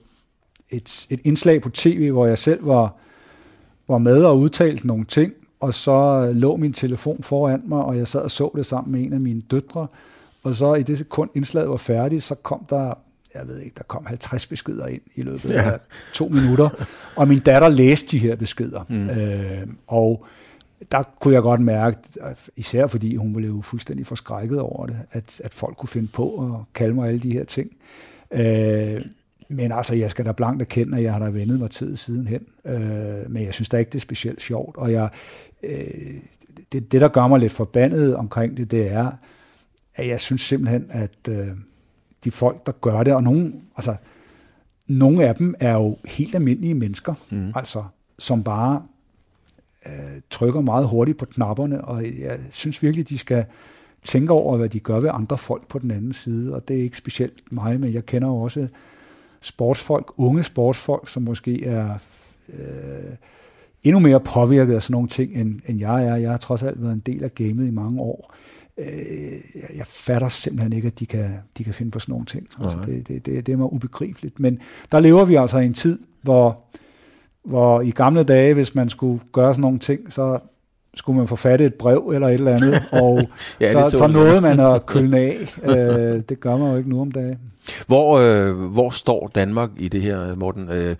et, 0.69 1.07
et 1.09 1.19
indslag 1.23 1.61
på 1.61 1.69
tv, 1.69 2.11
hvor 2.11 2.25
jeg 2.25 2.37
selv 2.37 2.67
var, 2.67 2.95
var 3.87 3.97
med 3.97 4.23
og 4.23 4.39
udtalte 4.39 4.87
nogle 4.87 5.05
ting, 5.05 5.33
og 5.59 5.73
så 5.73 6.31
lå 6.33 6.55
min 6.55 6.73
telefon 6.73 7.23
foran 7.23 7.63
mig, 7.65 7.83
og 7.83 7.97
jeg 7.97 8.07
sad 8.07 8.21
og 8.21 8.31
så 8.31 8.51
det 8.55 8.65
sammen 8.65 8.91
med 8.91 9.01
en 9.01 9.13
af 9.13 9.19
mine 9.19 9.41
døtre, 9.41 9.87
og 10.43 10.55
så 10.55 10.73
i 10.73 10.83
det 10.83 10.97
sekund 10.97 11.29
indslaget 11.33 11.69
var 11.69 11.77
færdigt, 11.77 12.23
så 12.23 12.35
kom 12.35 12.65
der, 12.69 12.93
jeg 13.33 13.47
ved 13.47 13.59
ikke, 13.59 13.75
der 13.77 13.83
kom 13.83 14.05
50 14.05 14.47
beskeder 14.47 14.87
ind 14.87 15.01
i 15.15 15.21
løbet 15.21 15.49
ja. 15.49 15.71
af 15.71 15.79
to 16.13 16.27
minutter, 16.27 16.69
og 17.15 17.27
min 17.27 17.39
datter 17.39 17.67
læste 17.67 18.11
de 18.11 18.19
her 18.19 18.35
beskeder. 18.35 18.85
Mm. 18.89 19.09
Øh, 19.09 19.67
og 19.87 20.25
der 20.91 21.03
kunne 21.19 21.33
jeg 21.33 21.41
godt 21.41 21.61
mærke, 21.61 21.97
især 22.55 22.87
fordi 22.87 23.15
hun 23.15 23.33
blev 23.33 23.63
fuldstændig 23.63 24.07
forskrækket 24.07 24.59
over 24.59 24.85
det, 24.85 24.99
at, 25.11 25.41
at 25.43 25.53
folk 25.53 25.77
kunne 25.77 25.89
finde 25.89 26.07
på 26.07 26.55
at 26.55 26.73
kalde 26.73 26.93
mig 26.93 27.07
alle 27.07 27.19
de 27.19 27.33
her 27.33 27.43
ting. 27.43 27.71
Øh, 28.31 29.01
men 29.49 29.71
altså, 29.71 29.95
jeg 29.95 30.11
skal 30.11 30.25
da 30.25 30.31
blankt 30.31 30.61
erkende, 30.61 30.97
at 30.97 31.03
jeg 31.03 31.13
har 31.13 31.19
da 31.19 31.25
vendet 31.25 31.59
mig 31.59 31.71
tid 31.71 31.95
sidenhen. 31.95 32.45
Øh, 32.65 33.31
men 33.31 33.43
jeg 33.43 33.53
synes 33.53 33.69
da 33.69 33.77
ikke, 33.77 33.89
det 33.89 33.95
er 33.95 34.01
specielt 34.01 34.41
sjovt. 34.41 34.77
Og 34.77 34.91
jeg, 34.91 35.09
øh, 35.63 36.13
det, 36.71 36.91
det, 36.91 37.01
der 37.01 37.07
gør 37.07 37.27
mig 37.27 37.39
lidt 37.39 37.51
forbandet 37.51 38.15
omkring 38.15 38.57
det, 38.57 38.71
det 38.71 38.91
er, 38.91 39.11
at 39.95 40.07
jeg 40.07 40.19
synes 40.19 40.41
simpelthen, 40.41 40.85
at 40.89 41.27
øh, 41.29 41.47
de 42.23 42.31
folk, 42.31 42.65
der 42.65 42.71
gør 42.71 43.03
det, 43.03 43.13
og 43.13 43.23
nogen, 43.23 43.63
altså, 43.75 43.95
nogle 44.87 45.27
af 45.27 45.35
dem 45.35 45.55
er 45.59 45.73
jo 45.73 45.97
helt 46.05 46.35
almindelige 46.35 46.73
mennesker, 46.73 47.13
mm. 47.29 47.51
altså, 47.55 47.83
som 48.19 48.43
bare 48.43 48.83
øh, 49.85 50.21
trykker 50.29 50.61
meget 50.61 50.87
hurtigt 50.87 51.17
på 51.17 51.25
knapperne, 51.25 51.85
og 51.85 52.03
jeg 52.03 52.39
synes 52.49 52.83
virkelig, 52.83 53.09
de 53.09 53.17
skal 53.17 53.45
tænke 54.03 54.33
over, 54.33 54.57
hvad 54.57 54.69
de 54.69 54.79
gør 54.79 54.99
ved 54.99 55.09
andre 55.13 55.37
folk 55.37 55.67
på 55.67 55.79
den 55.79 55.91
anden 55.91 56.13
side, 56.13 56.55
og 56.55 56.67
det 56.67 56.79
er 56.79 56.83
ikke 56.83 56.97
specielt 56.97 57.41
mig, 57.51 57.79
men 57.79 57.93
jeg 57.93 58.05
kender 58.05 58.27
jo 58.27 58.37
også 58.37 58.67
sportsfolk, 59.41 60.11
unge 60.17 60.43
sportsfolk, 60.43 61.07
som 61.07 61.23
måske 61.23 61.65
er 61.65 61.97
øh, 62.53 63.13
endnu 63.83 63.99
mere 63.99 64.19
påvirket 64.19 64.73
af 64.73 64.81
sådan 64.81 64.93
nogle 64.93 65.07
ting, 65.07 65.33
end, 65.33 65.59
end 65.67 65.79
jeg 65.79 66.05
er. 66.05 66.15
Jeg 66.15 66.29
har 66.29 66.37
trods 66.37 66.63
alt 66.63 66.81
været 66.81 66.93
en 66.93 67.03
del 67.05 67.23
af 67.23 67.35
gamet 67.35 67.67
i 67.67 67.71
mange 67.71 68.01
år. 68.01 68.33
Øh, 68.33 68.48
jeg 69.75 69.85
fatter 69.85 70.29
simpelthen 70.29 70.73
ikke, 70.73 70.87
at 70.87 70.99
de 70.99 71.05
kan, 71.05 71.35
de 71.57 71.63
kan 71.63 71.73
finde 71.73 71.91
på 71.91 71.99
sådan 71.99 72.13
nogle 72.13 72.25
ting. 72.25 72.47
Altså, 72.59 72.77
det, 72.85 73.07
det, 73.07 73.25
det, 73.25 73.45
det 73.45 73.53
er 73.53 73.57
mig 73.57 73.73
ubegribeligt. 73.73 74.39
Men 74.39 74.59
der 74.91 74.99
lever 74.99 75.25
vi 75.25 75.35
altså 75.35 75.57
i 75.57 75.65
en 75.65 75.73
tid, 75.73 75.99
hvor, 76.21 76.63
hvor 77.43 77.81
i 77.81 77.91
gamle 77.91 78.23
dage, 78.23 78.53
hvis 78.53 78.75
man 78.75 78.89
skulle 78.89 79.21
gøre 79.31 79.53
sådan 79.53 79.61
nogle 79.61 79.79
ting, 79.79 80.13
så 80.13 80.39
skulle 80.95 81.17
man 81.17 81.27
få 81.27 81.35
fat 81.35 81.61
et 81.61 81.73
brev 81.73 82.11
eller 82.13 82.27
et 82.27 82.33
eller 82.33 82.55
andet, 82.55 82.83
og 83.03 83.21
ja, 83.61 83.71
så, 83.71 83.89
så, 83.89 83.97
så 83.97 84.07
nåede 84.07 84.41
man 84.41 84.59
at 84.59 84.85
kølne 84.85 85.17
af. 85.17 85.37
Øh, 85.63 86.23
det 86.29 86.39
gør 86.39 86.57
man 86.57 86.71
jo 86.71 86.77
ikke 86.77 86.89
nu 86.89 87.01
om 87.01 87.11
dagen. 87.11 87.39
Hvor, 87.87 88.19
øh, 88.19 88.55
hvor 88.55 88.89
står 88.89 89.31
Danmark 89.35 89.69
i 89.77 89.87
det 89.87 90.01
her, 90.01 90.35
Morten? 90.35 90.69
Øh, 90.69 90.95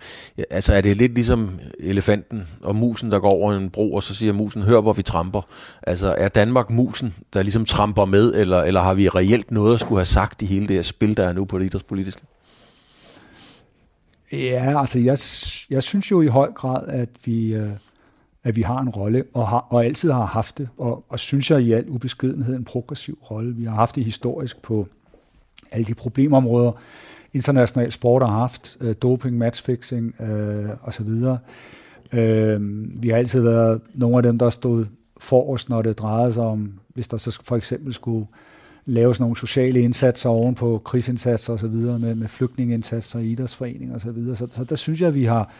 altså 0.50 0.74
er 0.74 0.80
det 0.80 0.96
lidt 0.96 1.14
ligesom 1.14 1.60
elefanten 1.78 2.48
og 2.62 2.76
musen, 2.76 3.12
der 3.12 3.18
går 3.18 3.30
over 3.30 3.52
en 3.52 3.70
bro, 3.70 3.94
og 3.94 4.02
så 4.02 4.14
siger 4.14 4.32
musen, 4.32 4.62
hør 4.62 4.80
hvor 4.80 4.92
vi 4.92 5.02
tramper. 5.02 5.42
Altså 5.82 6.14
er 6.18 6.28
Danmark 6.28 6.70
musen, 6.70 7.14
der 7.32 7.42
ligesom 7.42 7.64
tramper 7.64 8.04
med, 8.04 8.34
eller, 8.34 8.62
eller 8.62 8.80
har 8.80 8.94
vi 8.94 9.08
reelt 9.08 9.50
noget 9.50 9.74
at 9.74 9.80
skulle 9.80 9.98
have 9.98 10.06
sagt 10.06 10.42
i 10.42 10.46
hele 10.46 10.66
det 10.66 10.74
her 10.74 10.82
spil, 10.82 11.16
der 11.16 11.28
er 11.28 11.32
nu 11.32 11.44
på 11.44 11.58
det 11.58 11.64
idrætspolitiske? 11.64 12.22
Ja, 14.32 14.80
altså 14.80 14.98
jeg, 14.98 15.18
jeg 15.70 15.82
synes 15.82 16.10
jo 16.10 16.22
i 16.22 16.26
høj 16.26 16.52
grad, 16.52 16.88
at 16.88 17.08
vi... 17.24 17.54
Øh 17.54 17.70
at 18.44 18.56
vi 18.56 18.62
har 18.62 18.80
en 18.80 18.88
rolle, 18.88 19.24
og, 19.34 19.48
har, 19.48 19.66
og 19.70 19.84
altid 19.84 20.10
har 20.10 20.24
haft 20.24 20.58
det, 20.58 20.68
og, 20.78 21.04
og 21.08 21.18
synes 21.18 21.50
jeg 21.50 21.60
i 21.60 21.72
al 21.72 21.88
ubeskedenhed 21.88 22.56
en 22.56 22.64
progressiv 22.64 23.18
rolle. 23.30 23.54
Vi 23.54 23.64
har 23.64 23.74
haft 23.74 23.94
det 23.94 24.04
historisk 24.04 24.62
på 24.62 24.88
alle 25.72 25.84
de 25.84 25.94
problemområder, 25.94 26.72
international 27.32 27.92
sport 27.92 28.22
har 28.22 28.38
haft, 28.38 28.76
øh, 28.80 28.94
doping, 29.02 29.38
matchfixing 29.38 30.14
øh, 30.20 30.68
osv. 30.82 31.08
Øh, 32.12 32.60
vi 33.02 33.08
har 33.08 33.16
altid 33.16 33.40
været 33.40 33.80
nogle 33.94 34.16
af 34.16 34.22
dem, 34.22 34.38
der 34.38 34.50
stod 34.50 34.86
forrest, 35.20 35.68
når 35.68 35.82
det 35.82 35.98
drejede 35.98 36.32
sig 36.32 36.42
om, 36.42 36.72
hvis 36.94 37.08
der 37.08 37.16
så 37.16 37.40
for 37.44 37.56
eksempel 37.56 37.92
skulle 37.92 38.26
laves 38.86 39.20
nogle 39.20 39.36
sociale 39.36 39.80
indsatser 39.80 40.28
oven 40.28 40.54
på 40.54 40.82
krigsindsatser 40.84 41.52
osv., 41.52 41.68
med, 41.68 42.14
med 42.14 42.28
flygtningindsatser, 42.28 43.18
idrætsforeninger 43.18 43.96
osv. 43.96 44.36
Så, 44.36 44.46
så 44.50 44.64
der 44.64 44.76
synes 44.76 45.00
jeg, 45.00 45.08
at 45.08 45.14
vi 45.14 45.24
har, 45.24 45.52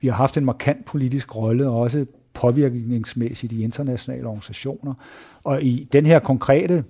vi 0.00 0.08
har 0.08 0.14
haft 0.14 0.36
en 0.36 0.44
markant 0.44 0.84
politisk 0.84 1.36
rolle, 1.36 1.68
og 1.68 1.76
også 1.76 2.06
påvirkningsmæssigt 2.32 3.52
i 3.52 3.62
internationale 3.62 4.26
organisationer. 4.26 4.94
Og 5.42 5.62
i 5.62 5.88
den 5.92 6.06
her 6.06 6.18
konkrete 6.18 6.84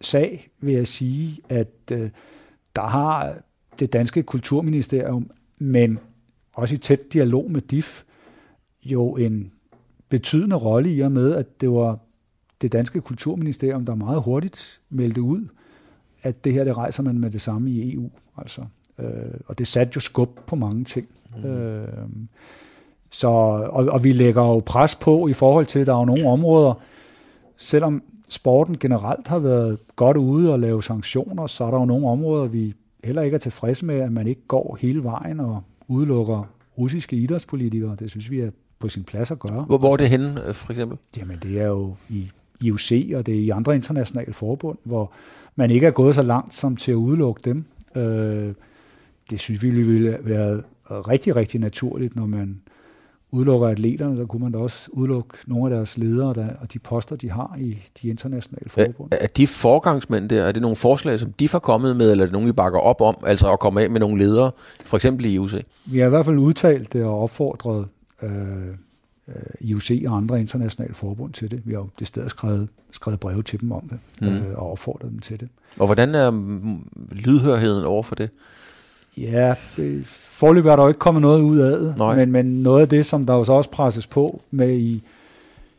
sag 0.00 0.50
vil 0.60 0.74
jeg 0.74 0.86
sige, 0.86 1.40
at 1.48 1.72
øh, 1.92 2.10
der 2.76 2.86
har 2.86 3.34
det 3.78 3.92
danske 3.92 4.22
kulturministerium, 4.22 5.30
men 5.58 5.98
også 6.54 6.74
i 6.74 6.78
tæt 6.78 7.12
dialog 7.12 7.50
med 7.50 7.60
DIF, 7.60 8.02
jo 8.84 9.16
en 9.16 9.52
betydende 10.08 10.56
rolle 10.56 10.94
i 10.94 11.00
og 11.00 11.12
med, 11.12 11.34
at 11.34 11.60
det 11.60 11.70
var 11.70 11.98
det 12.62 12.72
danske 12.72 13.00
kulturministerium, 13.00 13.86
der 13.86 13.94
meget 13.94 14.22
hurtigt 14.22 14.80
meldte 14.90 15.22
ud, 15.22 15.48
at 16.22 16.44
det 16.44 16.52
her, 16.52 16.64
det 16.64 16.76
rejser 16.76 17.02
man 17.02 17.18
med 17.18 17.30
det 17.30 17.40
samme 17.40 17.70
i 17.70 17.94
EU. 17.94 18.10
Altså. 18.36 18.64
Øh, 18.98 19.06
og 19.46 19.58
det 19.58 19.66
satte 19.66 19.92
jo 19.96 20.00
skub 20.00 20.40
på 20.46 20.56
mange 20.56 20.84
ting. 20.84 21.08
Mm. 21.36 21.50
Øh, 21.50 21.88
så, 23.10 23.28
og, 23.28 23.86
og 23.88 24.04
vi 24.04 24.12
lægger 24.12 24.42
jo 24.42 24.62
pres 24.66 24.94
på 24.94 25.28
i 25.28 25.32
forhold 25.32 25.66
til, 25.66 25.78
at 25.78 25.86
der 25.86 25.94
er 25.94 25.98
jo 25.98 26.04
nogle 26.04 26.28
områder, 26.28 26.74
selvom 27.56 28.02
sporten 28.28 28.78
generelt 28.78 29.28
har 29.28 29.38
været 29.38 29.78
godt 29.96 30.16
ude 30.16 30.52
og 30.52 30.60
lave 30.60 30.82
sanktioner, 30.82 31.46
så 31.46 31.64
er 31.64 31.70
der 31.70 31.78
jo 31.78 31.84
nogle 31.84 32.08
områder, 32.08 32.46
vi 32.46 32.74
heller 33.04 33.22
ikke 33.22 33.34
er 33.34 33.38
tilfredse 33.38 33.84
med, 33.84 34.00
at 34.00 34.12
man 34.12 34.26
ikke 34.26 34.46
går 34.48 34.78
hele 34.80 35.04
vejen 35.04 35.40
og 35.40 35.62
udelukker 35.88 36.48
russiske 36.78 37.16
idrætspolitikere. 37.16 37.96
Det 37.98 38.10
synes 38.10 38.30
vi 38.30 38.40
er 38.40 38.50
på 38.78 38.88
sin 38.88 39.04
plads 39.04 39.30
at 39.30 39.38
gøre. 39.38 39.62
Hvor, 39.62 39.78
hvor 39.78 39.92
er 39.92 39.96
det 39.96 40.08
henne, 40.08 40.54
for 40.54 40.72
eksempel? 40.72 40.98
Jamen, 41.16 41.38
det 41.42 41.60
er 41.60 41.66
jo 41.66 41.94
i 42.08 42.30
IOC, 42.60 42.92
og 43.14 43.26
det 43.26 43.34
er 43.34 43.38
i 43.38 43.50
andre 43.50 43.74
internationale 43.74 44.32
forbund, 44.32 44.78
hvor 44.84 45.12
man 45.56 45.70
ikke 45.70 45.86
er 45.86 45.90
gået 45.90 46.14
så 46.14 46.22
langt 46.22 46.54
som 46.54 46.76
til 46.76 46.92
at 46.92 46.96
udelukke 46.96 47.40
dem. 47.44 47.64
Øh, 47.94 48.54
det 49.32 49.40
synes 49.40 49.62
vi 49.62 49.70
ville 49.70 50.18
være 50.20 50.62
rigtig, 50.90 51.36
rigtig 51.36 51.60
naturligt, 51.60 52.16
når 52.16 52.26
man 52.26 52.60
udelukker 53.30 53.68
atleterne, 53.68 54.16
så 54.16 54.26
kunne 54.26 54.42
man 54.42 54.52
da 54.52 54.58
også 54.58 54.88
udelukke 54.92 55.30
nogle 55.46 55.64
af 55.64 55.76
deres 55.76 55.98
ledere 55.98 56.34
der, 56.34 56.48
og 56.60 56.72
de 56.72 56.78
poster, 56.78 57.16
de 57.16 57.30
har 57.30 57.56
i 57.58 57.78
de 58.02 58.08
internationale 58.08 58.70
forbund. 58.70 59.12
Er, 59.12 59.16
er 59.20 59.26
de 59.26 59.46
forgangsmænd 59.46 60.28
der, 60.28 60.42
er 60.42 60.52
det 60.52 60.62
nogle 60.62 60.76
forslag, 60.76 61.20
som 61.20 61.32
de 61.32 61.48
har 61.48 61.58
kommet 61.58 61.96
med, 61.96 62.10
eller 62.10 62.22
er 62.22 62.26
det 62.26 62.32
nogle, 62.32 62.46
vi 62.46 62.52
bakker 62.52 62.78
op 62.78 63.00
om, 63.00 63.16
altså 63.26 63.52
at 63.52 63.60
komme 63.60 63.82
af 63.82 63.90
med 63.90 64.00
nogle 64.00 64.18
ledere, 64.18 64.50
for 64.84 64.96
eksempel 64.96 65.24
i 65.24 65.32
IOC? 65.32 65.52
Vi 65.84 65.98
har 65.98 66.06
i 66.06 66.10
hvert 66.10 66.24
fald 66.24 66.38
udtalt 66.38 66.92
det 66.92 67.04
og 67.04 67.22
opfordret 67.22 67.86
øh, 68.22 68.30
øh 69.28 69.34
IOC 69.60 69.90
og 70.06 70.16
andre 70.16 70.40
internationale 70.40 70.94
forbund 70.94 71.32
til 71.32 71.50
det. 71.50 71.62
Vi 71.64 71.72
har 71.72 71.80
jo 71.80 71.88
det 71.98 72.06
sted 72.06 72.28
skrevet, 72.28 72.68
skrevet 72.90 73.20
breve 73.20 73.42
til 73.42 73.60
dem 73.60 73.72
om 73.72 73.88
det, 73.88 73.98
mm. 74.20 74.26
øh, 74.28 74.54
og 74.54 74.70
opfordret 74.70 75.10
dem 75.10 75.18
til 75.18 75.40
det. 75.40 75.48
Og 75.78 75.86
hvordan 75.86 76.14
er 76.14 76.30
lydhørheden 77.10 77.84
over 77.84 78.02
for 78.02 78.14
det? 78.14 78.30
Ja, 79.16 79.54
det, 79.76 80.06
forløbet 80.06 80.72
er 80.72 80.76
der 80.76 80.82
jo 80.82 80.88
ikke 80.88 80.98
kommet 80.98 81.22
noget 81.22 81.42
ud 81.42 81.58
af 81.58 81.78
det, 81.78 81.94
men, 82.16 82.32
men 82.32 82.46
noget 82.62 82.80
af 82.80 82.88
det, 82.88 83.06
som 83.06 83.26
der 83.26 83.34
jo 83.34 83.44
så 83.44 83.52
også 83.52 83.70
presses 83.70 84.06
på 84.06 84.42
med 84.50 84.72
i, 84.72 85.02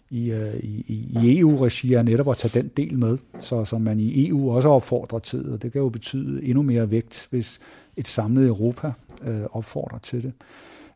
i, 0.09 0.31
øh, 0.31 0.55
i, 0.59 1.07
i 1.23 1.39
EU-regi, 1.39 1.93
er 1.93 2.03
netop 2.03 2.29
at 2.29 2.37
tage 2.37 2.61
den 2.61 2.71
del 2.77 2.99
med, 2.99 3.17
så 3.39 3.65
som 3.65 3.81
man 3.81 3.99
i 3.99 4.29
EU 4.29 4.51
også 4.51 4.69
opfordrer 4.69 5.19
til, 5.19 5.53
og 5.53 5.61
det 5.61 5.71
kan 5.71 5.81
jo 5.81 5.89
betyde 5.89 6.43
endnu 6.43 6.61
mere 6.61 6.91
vægt, 6.91 7.27
hvis 7.29 7.59
et 7.97 8.07
samlet 8.07 8.47
Europa 8.47 8.91
øh, 9.23 9.41
opfordrer 9.51 9.99
til 9.99 10.23
det. 10.23 10.33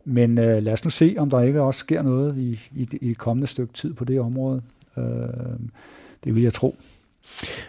Men 0.05 0.37
øh, 0.37 0.63
lad 0.63 0.73
os 0.73 0.83
nu 0.83 0.89
se, 0.89 1.15
om 1.17 1.29
der 1.29 1.41
ikke 1.41 1.61
også 1.61 1.79
sker 1.79 2.01
noget 2.01 2.37
i, 2.37 2.59
i, 2.75 2.87
i 3.01 3.11
et 3.11 3.17
kommende 3.17 3.47
stykke 3.47 3.73
tid 3.73 3.93
på 3.93 4.05
det 4.05 4.19
område. 4.19 4.61
Øh, 4.97 5.03
det 6.23 6.35
vil 6.35 6.43
jeg 6.43 6.53
tro. 6.53 6.75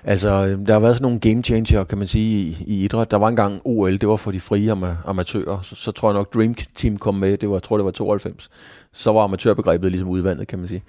Altså, 0.05 0.47
øhm, 0.47 0.67
der 0.67 0.73
har 0.73 0.81
været 0.81 0.97
sådan 0.97 1.03
nogle 1.03 1.21
game 1.21 1.43
changer, 1.43 1.85
kan 1.85 1.99
man 1.99 2.09
sige, 2.09 2.41
i, 2.41 2.65
i 2.67 2.85
idræt. 2.85 3.11
Der 3.11 3.17
var 3.17 3.29
engang 3.29 3.61
OL, 3.65 3.93
det 3.99 4.09
var 4.09 4.17
for 4.17 4.31
de 4.31 4.41
frie 4.41 4.73
amatører. 5.05 5.61
Så, 5.63 5.75
så 5.75 5.93
tror 5.93 6.11
jeg 6.11 6.15
nok, 6.15 6.35
Dream 6.35 6.55
Team 6.55 6.97
kom 6.97 7.15
med, 7.15 7.39
det 7.39 7.49
var, 7.49 7.55
jeg 7.55 7.63
tror, 7.63 7.77
det 7.77 7.85
var 7.85 7.91
92. 7.91 8.51
Så 8.93 9.13
var 9.13 9.25
amatørbegrebet 9.25 9.91
ligesom 9.91 10.09
udvandet, 10.09 10.49
kan 10.49 10.59
man 10.59 10.69
sige. 10.69 10.83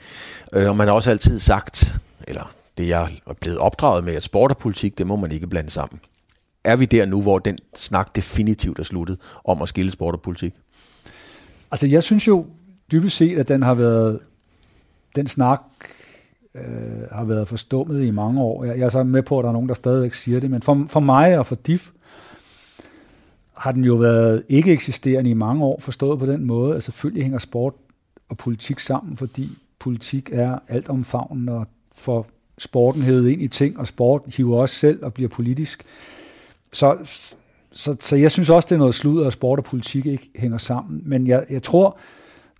Øh, 0.54 0.70
og 0.70 0.78
man 0.78 0.88
har 0.88 0.96
også 0.96 1.10
altid 1.10 1.40
sagt, 1.40 2.00
eller 2.28 2.54
det 2.78 2.88
jeg 2.88 3.10
er 3.28 3.34
blevet 3.34 3.58
opdraget 3.58 4.04
med, 4.04 4.16
at 4.16 4.24
sport 4.24 4.52
og 4.52 4.58
politik, 4.58 4.98
det 4.98 5.08
må 5.08 5.16
man 5.16 5.32
ikke 5.32 5.48
blande 5.48 5.70
sammen. 5.70 6.00
Er 6.64 6.76
vi 6.76 6.86
der 6.86 7.06
nu, 7.06 7.22
hvor 7.22 7.40
den 7.40 7.58
snak 7.76 8.16
definitivt 8.16 8.80
er 8.80 8.84
sluttet 8.84 9.20
om 9.46 9.62
at 9.62 9.70
skille 9.70 9.92
sport 9.92 10.16
og 10.16 10.22
politik? 10.22 10.54
Altså, 11.72 11.88
jeg 11.88 12.04
synes 12.04 12.28
jo 12.28 12.46
dybest 12.92 13.18
set, 13.18 13.40
at 13.40 13.48
den 13.48 13.64
har 13.64 13.74
været, 13.74 14.20
den 15.16 15.28
snak 15.28 15.62
øh, 16.56 16.62
har 17.12 17.24
været 17.24 17.48
forstummet 17.48 18.06
i 18.06 18.12
mange 18.12 18.42
år. 18.42 18.64
Jeg, 18.64 18.78
jeg 18.78 18.86
er 18.86 18.90
så 18.90 19.04
med 19.04 19.24
på, 19.24 19.40
at 19.40 19.44
der 19.44 19.50
er 19.50 19.54
nogen, 19.54 19.70
der 19.70 19.76
stadigvæk 19.76 20.14
siger 20.14 20.40
det, 20.40 20.52
men 20.52 20.62
for, 20.62 20.86
for 20.88 21.00
mig 21.00 21.40
og 21.40 21.46
for 21.46 21.56
DIF 21.56 21.92
har 23.54 23.72
den 23.72 23.84
jo 23.84 23.96
været 23.96 24.44
ikke 24.50 24.72
eksisterende 24.72 25.30
i 25.30 25.34
mange 25.34 25.66
år, 25.66 25.80
forstået 25.80 26.20
på 26.20 26.26
den 26.26 26.46
måde, 26.46 26.76
at 26.76 26.84
selvfølgelig 26.84 27.24
hænger 27.24 27.40
sport 27.40 27.74
og 28.30 28.38
politik 28.38 28.80
sammen, 28.80 29.18
fordi 29.18 29.50
politik 29.80 30.30
er 30.34 30.60
alt 30.68 30.90
omfavnende 30.90 31.54
og 31.54 31.68
for 31.96 32.28
sporten 32.58 33.02
hævet 33.02 33.30
ind 33.30 33.42
i 33.42 33.48
ting, 33.48 33.80
og 33.80 33.88
sport 33.88 34.22
hiver 34.38 34.58
også 34.58 34.76
selv 34.76 35.06
og 35.06 35.14
bliver 35.14 35.30
politisk. 35.30 35.84
Så, 36.74 36.98
så, 37.72 37.96
så 38.00 38.16
jeg 38.16 38.32
synes 38.32 38.50
også, 38.50 38.66
det 38.66 38.76
er 38.76 38.80
noget 38.80 38.96
sludder, 38.96 39.28
at 39.28 39.34
sport 39.34 39.60
og 39.60 39.66
politik 39.66 40.06
ikke 40.06 40.30
hænger 40.36 40.58
sammen. 40.58 41.02
Men 41.06 41.28
jeg, 41.28 41.46
jeg 41.50 41.64
tror, 41.64 41.98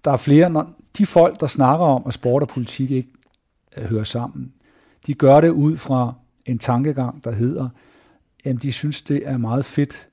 der 0.06 0.12
er 0.12 0.18
flere, 0.18 0.50
når 0.50 0.74
de 0.98 1.06
folk, 1.06 1.40
der 1.40 1.48
snakker 1.48 1.86
om, 1.86 2.04
at 2.08 2.14
sport 2.14 2.42
og 2.42 2.48
politik 2.48 2.92
ikke 2.92 3.10
hører 3.78 4.04
sammen. 4.04 4.54
De 5.08 5.14
gør 5.14 5.42
det 5.42 5.50
ud 5.50 5.78
fra 5.78 6.14
en 6.46 6.58
tankegang, 6.58 7.24
der 7.24 7.32
hedder, 7.32 7.70
at 8.46 8.64
de 8.64 8.72
synes, 8.72 9.02
det 9.02 9.28
er 9.28 9.38
meget 9.38 9.66
fedt, 9.66 10.08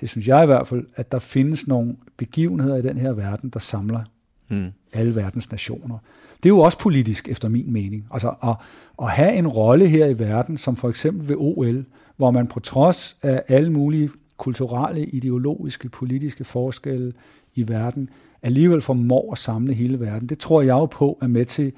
det 0.00 0.08
synes 0.08 0.28
jeg 0.28 0.42
i 0.42 0.46
hvert 0.46 0.68
fald, 0.68 0.86
at 0.94 1.12
der 1.12 1.18
findes 1.18 1.66
nogle 1.66 1.96
begivenheder 2.16 2.76
i 2.76 2.82
den 2.82 2.96
her 2.96 3.12
verden, 3.12 3.50
der 3.50 3.58
samler 3.58 4.04
mm. 4.48 4.72
alle 4.92 5.14
verdens 5.16 5.50
nationer. 5.50 5.98
Det 6.36 6.46
er 6.46 6.54
jo 6.54 6.60
også 6.60 6.78
politisk, 6.78 7.28
efter 7.28 7.48
min 7.48 7.72
mening. 7.72 8.06
Altså 8.10 8.34
at, 8.42 8.56
at 9.02 9.10
have 9.10 9.32
en 9.32 9.48
rolle 9.48 9.88
her 9.88 10.06
i 10.06 10.18
verden, 10.18 10.58
som 10.58 10.76
for 10.76 10.88
eksempel 10.88 11.28
ved 11.28 11.36
OL, 11.38 11.84
hvor 12.16 12.30
man 12.30 12.46
på 12.46 12.60
trods 12.60 13.16
af 13.22 13.42
alle 13.48 13.72
mulige 13.72 14.10
kulturelle, 14.36 15.06
ideologiske, 15.06 15.88
politiske 15.88 16.44
forskelle 16.44 17.12
i 17.54 17.68
verden, 17.68 18.10
alligevel 18.42 18.80
formår 18.80 19.32
at 19.32 19.38
samle 19.38 19.74
hele 19.74 20.00
verden. 20.00 20.28
Det 20.28 20.38
tror 20.38 20.62
jeg 20.62 20.72
jo 20.72 20.86
på 20.86 21.18
er 21.22 21.26
med 21.26 21.44
til 21.44 21.72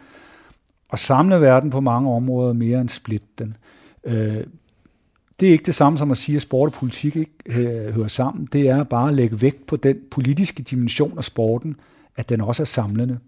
at 0.92 0.98
samle 0.98 1.40
verden 1.40 1.70
på 1.70 1.80
mange 1.80 2.10
områder 2.10 2.52
mere 2.52 2.80
end 2.80 2.88
splitte 2.88 3.26
den. 3.38 3.56
Øh, 4.04 4.44
det 5.40 5.48
er 5.48 5.52
ikke 5.52 5.66
det 5.66 5.74
samme 5.74 5.98
som 5.98 6.10
at 6.10 6.18
sige, 6.18 6.36
at 6.36 6.42
sport 6.42 6.66
og 6.66 6.72
politik 6.72 7.16
ikke 7.16 7.32
øh, 7.46 7.94
hører 7.94 8.08
sammen. 8.08 8.48
Det 8.52 8.68
er 8.68 8.84
bare 8.84 9.08
at 9.08 9.14
lægge 9.14 9.42
vægt 9.42 9.66
på 9.66 9.76
den 9.76 9.96
politiske 10.10 10.62
dimension 10.62 11.18
af 11.18 11.24
sporten, 11.24 11.76
at 12.16 12.28
den 12.28 12.40
også 12.40 12.62
er 12.62 12.66
samlende. 12.66 13.18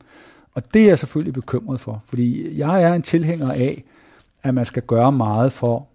Og 0.55 0.75
det 0.75 0.83
er 0.83 0.87
jeg 0.87 0.99
selvfølgelig 0.99 1.35
bekymret 1.35 1.81
for, 1.81 2.03
fordi 2.07 2.59
jeg 2.59 2.83
er 2.83 2.95
en 2.95 3.03
tilhænger 3.03 3.53
af, 3.53 3.85
at 4.43 4.55
man 4.55 4.65
skal 4.65 4.83
gøre 4.83 5.13
meget 5.13 5.53
for, 5.53 5.89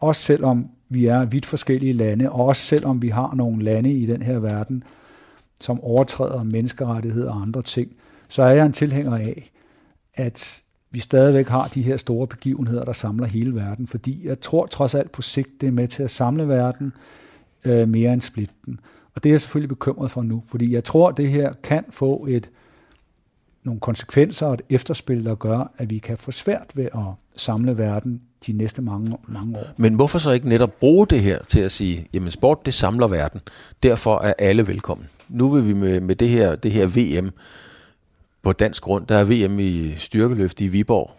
også 0.00 0.22
selvom 0.22 0.70
vi 0.88 1.06
er 1.06 1.24
vidt 1.24 1.46
forskellige 1.46 1.92
lande, 1.92 2.30
og 2.30 2.46
også 2.46 2.62
selvom 2.62 3.02
vi 3.02 3.08
har 3.08 3.34
nogle 3.34 3.62
lande 3.62 3.92
i 3.92 4.06
den 4.06 4.22
her 4.22 4.38
verden, 4.38 4.84
som 5.60 5.80
overtræder 5.80 6.42
menneskerettigheder 6.42 7.30
og 7.30 7.42
andre 7.42 7.62
ting, 7.62 7.92
så 8.28 8.42
er 8.42 8.50
jeg 8.50 8.66
en 8.66 8.72
tilhænger 8.72 9.16
af, 9.16 9.50
at 10.14 10.62
vi 10.92 11.00
stadigvæk 11.00 11.48
har 11.48 11.68
de 11.68 11.82
her 11.82 11.96
store 11.96 12.26
begivenheder, 12.26 12.84
der 12.84 12.92
samler 12.92 13.26
hele 13.26 13.54
verden, 13.54 13.86
fordi 13.86 14.26
jeg 14.26 14.40
tror 14.40 14.66
trods 14.66 14.94
alt 14.94 15.12
på 15.12 15.22
sigt, 15.22 15.60
det 15.60 15.66
er 15.66 15.72
med 15.72 15.88
til 15.88 16.02
at 16.02 16.10
samle 16.10 16.48
verden 16.48 16.92
øh, 17.64 17.88
mere 17.88 18.12
end 18.12 18.20
splitten. 18.20 18.80
Og 19.14 19.24
det 19.24 19.30
er 19.30 19.32
jeg 19.32 19.40
selvfølgelig 19.40 19.68
bekymret 19.68 20.10
for 20.10 20.22
nu, 20.22 20.42
fordi 20.48 20.74
jeg 20.74 20.84
tror, 20.84 21.10
det 21.10 21.30
her 21.30 21.52
kan 21.62 21.84
få 21.90 22.26
et 22.28 22.50
nogle 23.64 23.80
konsekvenser 23.80 24.46
og 24.46 24.54
et 24.54 24.62
efterspil, 24.70 25.24
der 25.24 25.34
gør, 25.34 25.72
at 25.78 25.90
vi 25.90 25.98
kan 25.98 26.18
få 26.18 26.30
svært 26.30 26.72
ved 26.74 26.84
at 26.84 27.00
samle 27.36 27.78
verden 27.78 28.22
de 28.46 28.52
næste 28.52 28.82
mange, 28.82 29.16
mange 29.28 29.58
år. 29.58 29.66
Men 29.76 29.94
hvorfor 29.94 30.18
så 30.18 30.30
ikke 30.30 30.48
netop 30.48 30.72
bruge 30.80 31.06
det 31.06 31.20
her 31.20 31.38
til 31.48 31.60
at 31.60 31.72
sige, 31.72 32.08
jamen 32.14 32.30
sport, 32.30 32.66
det 32.66 32.74
samler 32.74 33.08
verden. 33.08 33.40
Derfor 33.82 34.18
er 34.18 34.32
alle 34.38 34.66
velkommen. 34.66 35.06
Nu 35.28 35.50
vil 35.50 35.66
vi 35.66 35.72
med, 35.72 36.00
med 36.00 36.16
det, 36.16 36.28
her, 36.28 36.56
det 36.56 36.72
her 36.72 36.86
VM 36.86 37.30
på 38.42 38.52
dansk 38.52 38.82
grund, 38.82 39.06
der 39.06 39.16
er 39.16 39.24
VM 39.24 39.58
i 39.58 39.94
styrkeløft 39.96 40.60
i 40.60 40.66
Viborg 40.66 41.10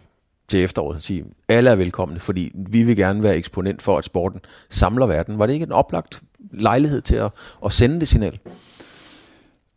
til 0.48 0.64
efteråret. 0.64 1.02
Sige, 1.02 1.24
alle 1.48 1.70
er 1.70 1.74
velkomne, 1.74 2.18
fordi 2.18 2.52
vi 2.54 2.82
vil 2.82 2.96
gerne 2.96 3.22
være 3.22 3.36
eksponent 3.36 3.82
for, 3.82 3.98
at 3.98 4.04
sporten 4.04 4.40
samler 4.70 5.06
verden. 5.06 5.38
Var 5.38 5.46
det 5.46 5.52
ikke 5.52 5.66
en 5.66 5.72
oplagt 5.72 6.22
lejlighed 6.50 7.00
til 7.00 7.14
at, 7.14 7.30
at 7.64 7.72
sende 7.72 8.00
det 8.00 8.08
signal? 8.08 8.38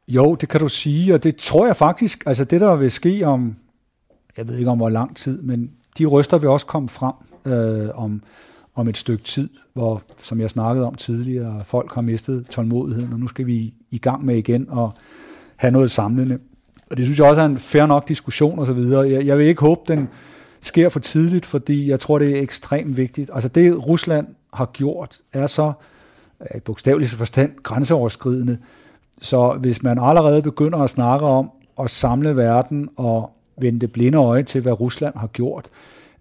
Jo, 0.08 0.36
det 0.36 0.50
kan 0.50 0.60
du 0.60 0.68
sige, 0.68 1.14
og 1.14 1.24
det 1.24 1.36
tror 1.36 1.66
jeg 1.66 1.76
faktisk, 1.76 2.24
altså 2.26 2.44
det 2.44 2.62
der 2.62 2.76
vil 2.76 2.92
ske 2.92 3.24
om, 3.24 3.56
jeg 4.38 4.48
ved 4.48 4.58
ikke 4.58 4.72
om 4.72 4.78
hvor 4.78 4.90
lang 4.90 5.16
tid, 5.16 5.42
men 5.42 5.72
de 5.98 6.06
ryster 6.06 6.38
vil 6.38 6.50
også 6.50 6.66
komme 6.66 6.90
frem 6.90 7.14
øh, 7.46 7.90
om, 7.94 8.24
om 8.76 8.88
et 8.88 8.98
stykke 8.98 9.24
tid, 9.24 9.50
hvor, 9.74 10.02
som 10.22 10.40
jeg 10.40 10.50
snakkede 10.50 10.88
om 10.88 10.96
tidligere, 10.96 11.64
folk 11.66 11.94
har 11.94 12.02
mistet 12.02 12.48
tålmodigheden, 12.50 13.14
og 13.14 13.20
nu 13.20 13.28
skal 13.28 13.46
vi 13.46 13.74
i 13.92 13.98
gang 13.98 14.26
med 14.26 14.36
igen 14.36 14.70
og 14.70 14.94
have 15.56 15.72
noget 15.72 15.92
samlende. 15.92 16.40
Og 16.92 16.98
det 16.98 17.06
synes 17.06 17.20
jeg 17.20 17.28
også 17.28 17.42
er 17.42 17.46
en 17.46 17.58
fair 17.58 17.86
nok 17.86 18.08
diskussion 18.08 18.60
osv. 18.60 18.78
Jeg, 18.78 19.26
jeg 19.26 19.38
vil 19.38 19.46
ikke 19.46 19.62
håbe, 19.62 19.82
den 19.88 20.10
sker 20.62 20.90
for 20.90 21.00
tidligt, 21.00 21.46
fordi 21.46 21.90
jeg 21.90 22.00
tror, 22.00 22.20
det 22.20 22.38
er 22.38 22.42
ekstremt 22.42 22.98
vigtigt. 22.98 23.30
Altså 23.34 23.50
det, 23.50 23.88
Rusland 23.88 24.28
har 24.54 24.66
gjort, 24.66 25.18
er 25.34 25.48
så 25.48 25.74
øh, 26.42 26.58
i 26.58 26.60
bogstavelig 26.60 27.08
forstand 27.08 27.52
grænseoverskridende. 27.64 28.58
Så 29.22 29.58
hvis 29.60 29.84
man 29.84 29.98
allerede 30.02 30.42
begynder 30.42 30.80
at 30.80 30.90
snakke 30.90 31.26
om 31.26 31.52
at 31.80 31.90
samle 31.90 32.36
verden 32.36 32.90
og 32.98 33.32
vende 33.62 33.80
det 33.80 33.92
blinde 33.92 34.18
øje 34.18 34.44
til, 34.44 34.62
hvad 34.62 34.80
Rusland 34.80 35.18
har 35.18 35.28
gjort, 35.28 35.70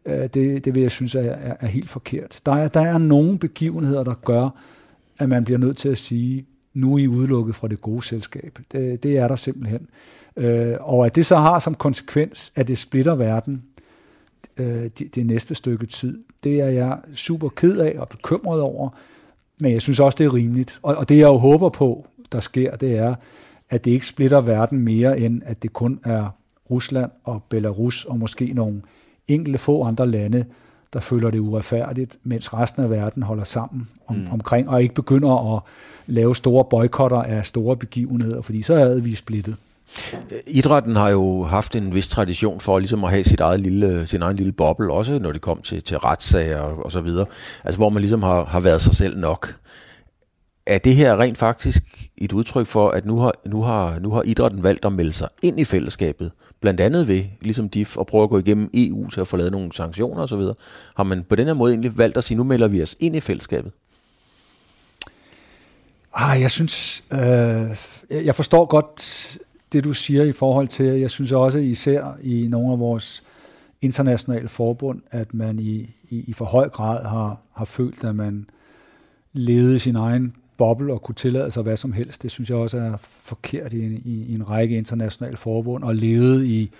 øh, 0.06 0.28
det, 0.34 0.64
det 0.64 0.74
vil 0.74 0.82
jeg 0.82 0.90
synes 0.90 1.14
er, 1.14 1.20
er, 1.20 1.54
er 1.60 1.66
helt 1.66 1.90
forkert. 1.90 2.40
Der 2.46 2.52
er, 2.52 2.68
der 2.68 2.80
er 2.80 2.98
nogle 2.98 3.38
begivenheder, 3.38 4.04
der 4.04 4.14
gør, 4.14 4.48
at 5.18 5.28
man 5.28 5.44
bliver 5.44 5.58
nødt 5.58 5.76
til 5.76 5.88
at 5.88 5.98
sige, 5.98 6.46
nu 6.74 6.94
er 6.94 6.98
I 6.98 7.08
udelukket 7.08 7.54
fra 7.54 7.68
det 7.68 7.80
gode 7.80 8.02
selskab. 8.02 8.58
Det, 8.72 9.02
det 9.02 9.18
er 9.18 9.28
der 9.28 9.36
simpelthen. 9.36 9.88
Øh, 10.36 10.76
og 10.80 11.06
at 11.06 11.14
det 11.14 11.26
så 11.26 11.36
har 11.36 11.58
som 11.58 11.74
konsekvens, 11.74 12.52
at 12.56 12.68
det 12.68 12.78
splitter 12.78 13.14
verden 13.14 13.62
øh, 14.56 14.90
det, 14.98 15.14
det 15.14 15.26
næste 15.26 15.54
stykke 15.54 15.86
tid, 15.86 16.24
det 16.44 16.60
er 16.60 16.68
jeg 16.68 16.98
super 17.14 17.48
ked 17.48 17.78
af 17.78 17.94
og 17.98 18.08
bekymret 18.08 18.60
over, 18.60 18.88
men 19.60 19.72
jeg 19.72 19.82
synes 19.82 20.00
også, 20.00 20.16
det 20.18 20.26
er 20.26 20.34
rimeligt. 20.34 20.78
Og, 20.82 20.96
og 20.96 21.08
det 21.08 21.18
jeg 21.18 21.26
jo 21.26 21.36
håber 21.36 21.68
på, 21.68 22.06
der 22.32 22.40
sker, 22.40 22.76
det 22.76 22.98
er, 22.98 23.14
at 23.70 23.84
det 23.84 23.90
ikke 23.90 24.06
splitter 24.06 24.40
verden 24.40 24.78
mere, 24.78 25.18
end 25.18 25.42
at 25.44 25.62
det 25.62 25.72
kun 25.72 26.00
er 26.04 26.28
Rusland 26.70 27.10
og 27.24 27.42
Belarus 27.48 28.04
og 28.04 28.18
måske 28.18 28.52
nogle 28.54 28.82
enkelte 29.28 29.58
få 29.58 29.82
andre 29.82 30.06
lande, 30.06 30.44
der 30.92 31.00
føler 31.00 31.30
det 31.30 31.38
uretfærdigt, 31.38 32.18
mens 32.22 32.54
resten 32.54 32.82
af 32.82 32.90
verden 32.90 33.22
holder 33.22 33.44
sammen 33.44 33.88
om, 34.06 34.16
mm. 34.16 34.26
omkring, 34.32 34.68
og 34.70 34.82
ikke 34.82 34.94
begynder 34.94 35.56
at 35.56 35.62
lave 36.06 36.36
store 36.36 36.64
boykotter 36.64 37.22
af 37.22 37.46
store 37.46 37.76
begivenheder, 37.76 38.42
fordi 38.42 38.62
så 38.62 38.74
er 38.74 39.00
vi 39.00 39.14
splittet. 39.14 39.56
Idrætten 40.46 40.96
har 40.96 41.08
jo 41.08 41.44
haft 41.44 41.76
en 41.76 41.94
vis 41.94 42.08
tradition 42.08 42.60
for 42.60 42.78
ligesom 42.78 43.04
at 43.04 43.10
have 43.10 43.24
sit 43.24 43.40
eget 43.40 43.60
lille, 43.60 44.06
sin 44.06 44.22
egen 44.22 44.36
lille 44.36 44.52
boble, 44.52 44.92
også 44.92 45.18
når 45.18 45.32
det 45.32 45.40
kom 45.40 45.62
til, 45.62 45.82
til 45.82 45.98
retssager 45.98 46.58
og, 46.58 46.84
og 46.84 46.92
så 46.92 47.00
videre, 47.00 47.26
altså 47.64 47.78
hvor 47.78 47.88
man 47.88 48.00
ligesom 48.00 48.22
har, 48.22 48.44
har 48.44 48.60
været 48.60 48.82
sig 48.82 48.94
selv 48.94 49.18
nok. 49.18 49.54
Er 50.66 50.78
det 50.78 50.94
her 50.94 51.20
rent 51.20 51.38
faktisk 51.38 51.82
et 52.18 52.32
udtryk 52.32 52.66
for, 52.66 52.90
at 52.90 53.06
nu 53.06 53.18
har, 53.18 53.32
nu, 53.46 53.62
har, 53.62 53.98
nu 53.98 54.10
har 54.10 54.22
idrætten 54.22 54.62
valgt 54.62 54.84
at 54.84 54.92
melde 54.92 55.12
sig 55.12 55.28
ind 55.42 55.60
i 55.60 55.64
fællesskabet, 55.64 56.32
blandt 56.60 56.80
andet 56.80 57.08
ved, 57.08 57.22
ligesom 57.40 57.68
DIF, 57.68 57.96
at 57.98 58.06
prøve 58.06 58.24
at 58.24 58.30
gå 58.30 58.38
igennem 58.38 58.70
EU 58.74 59.10
til 59.10 59.20
at 59.20 59.28
få 59.28 59.36
lavet 59.36 59.52
nogle 59.52 59.72
sanktioner 59.72 60.22
osv., 60.22 60.42
har 60.96 61.02
man 61.02 61.24
på 61.24 61.34
den 61.34 61.46
her 61.46 61.54
måde 61.54 61.72
egentlig 61.72 61.98
valgt 61.98 62.16
at 62.16 62.24
sige, 62.24 62.38
nu 62.38 62.44
melder 62.44 62.68
vi 62.68 62.82
os 62.82 62.96
ind 63.00 63.16
i 63.16 63.20
fællesskabet? 63.20 63.72
Ah, 66.14 66.40
jeg 66.40 66.50
synes, 66.50 67.04
øh, 67.12 67.76
jeg 68.10 68.34
forstår 68.34 68.64
godt 68.64 69.38
det, 69.74 69.84
du 69.84 69.92
siger 69.92 70.24
i 70.24 70.32
forhold 70.32 70.68
til, 70.68 70.86
jeg 70.86 71.10
synes 71.10 71.32
også 71.32 71.58
især 71.58 72.18
i 72.22 72.46
nogle 72.50 72.72
af 72.72 72.78
vores 72.78 73.22
internationale 73.80 74.48
forbund, 74.48 75.00
at 75.10 75.34
man 75.34 75.58
i, 75.58 75.90
i, 76.10 76.24
i 76.26 76.32
for 76.32 76.44
høj 76.44 76.68
grad 76.68 77.04
har, 77.04 77.40
har 77.52 77.64
følt, 77.64 78.04
at 78.04 78.16
man 78.16 78.46
levede 79.32 79.78
sin 79.78 79.96
egen 79.96 80.36
boble 80.56 80.92
og 80.92 81.02
kunne 81.02 81.14
tillade 81.14 81.50
sig 81.50 81.62
hvad 81.62 81.76
som 81.76 81.92
helst. 81.92 82.22
Det 82.22 82.30
synes 82.30 82.50
jeg 82.50 82.58
også 82.58 82.78
er 82.78 82.96
forkert 83.00 83.72
i 83.72 83.86
en, 83.86 84.02
i, 84.04 84.24
i 84.24 84.34
en 84.34 84.50
række 84.50 84.76
internationale 84.76 85.36
forbund, 85.36 85.84
og 85.84 85.94
levede 85.94 86.48
i, 86.48 86.70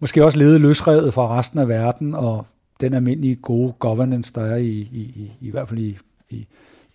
måske 0.00 0.24
også 0.24 0.38
levede 0.38 0.58
løsrevet 0.58 1.14
fra 1.14 1.38
resten 1.38 1.58
af 1.58 1.68
verden, 1.68 2.14
og 2.14 2.46
den 2.80 2.94
almindelige 2.94 3.36
gode 3.36 3.72
governance, 3.78 4.32
der 4.34 4.44
er 4.44 4.56
i, 4.56 4.70
i, 4.92 5.00
i, 5.00 5.32
i 5.40 5.50
hvert 5.50 5.68
fald 5.68 5.80
i, 5.80 5.98
i, 6.30 6.46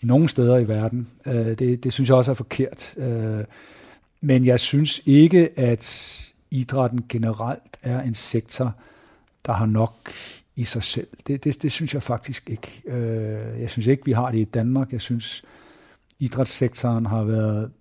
i 0.02 0.06
nogle 0.06 0.30
steder 0.30 0.58
i 0.58 0.68
verden. 0.68 1.08
Øh, 1.26 1.34
det, 1.34 1.84
det 1.84 1.94
synes 1.94 2.10
jeg 2.10 2.18
også 2.18 2.32
er 2.32 2.36
forkert. 2.36 2.96
Øh, 2.98 3.44
men 4.22 4.46
jeg 4.46 4.60
synes 4.60 5.02
ikke, 5.06 5.60
at 5.60 6.18
idrætten 6.52 7.06
generelt 7.10 7.78
er 7.82 8.02
en 8.02 8.14
sektor, 8.14 8.76
der 9.46 9.54
har 9.54 9.66
nok 9.66 9.96
i 10.56 10.64
sig 10.64 10.84
selv. 10.84 11.08
Det, 11.28 11.44
det, 11.44 11.62
det 11.62 11.72
synes 11.72 11.94
jeg 11.94 12.04
faktisk 12.04 12.50
ikke. 12.50 12.82
Øh, 12.86 13.62
jeg 13.62 13.70
synes 13.70 13.88
ikke, 13.88 14.06
vi 14.06 14.12
har 14.12 14.32
det 14.32 14.38
i 14.38 14.44
Danmark. 14.44 14.92
Jeg 14.92 15.02
synes, 15.02 15.44
idrætssektoren 16.20 17.06
har 17.06 17.24
været, 17.24 17.72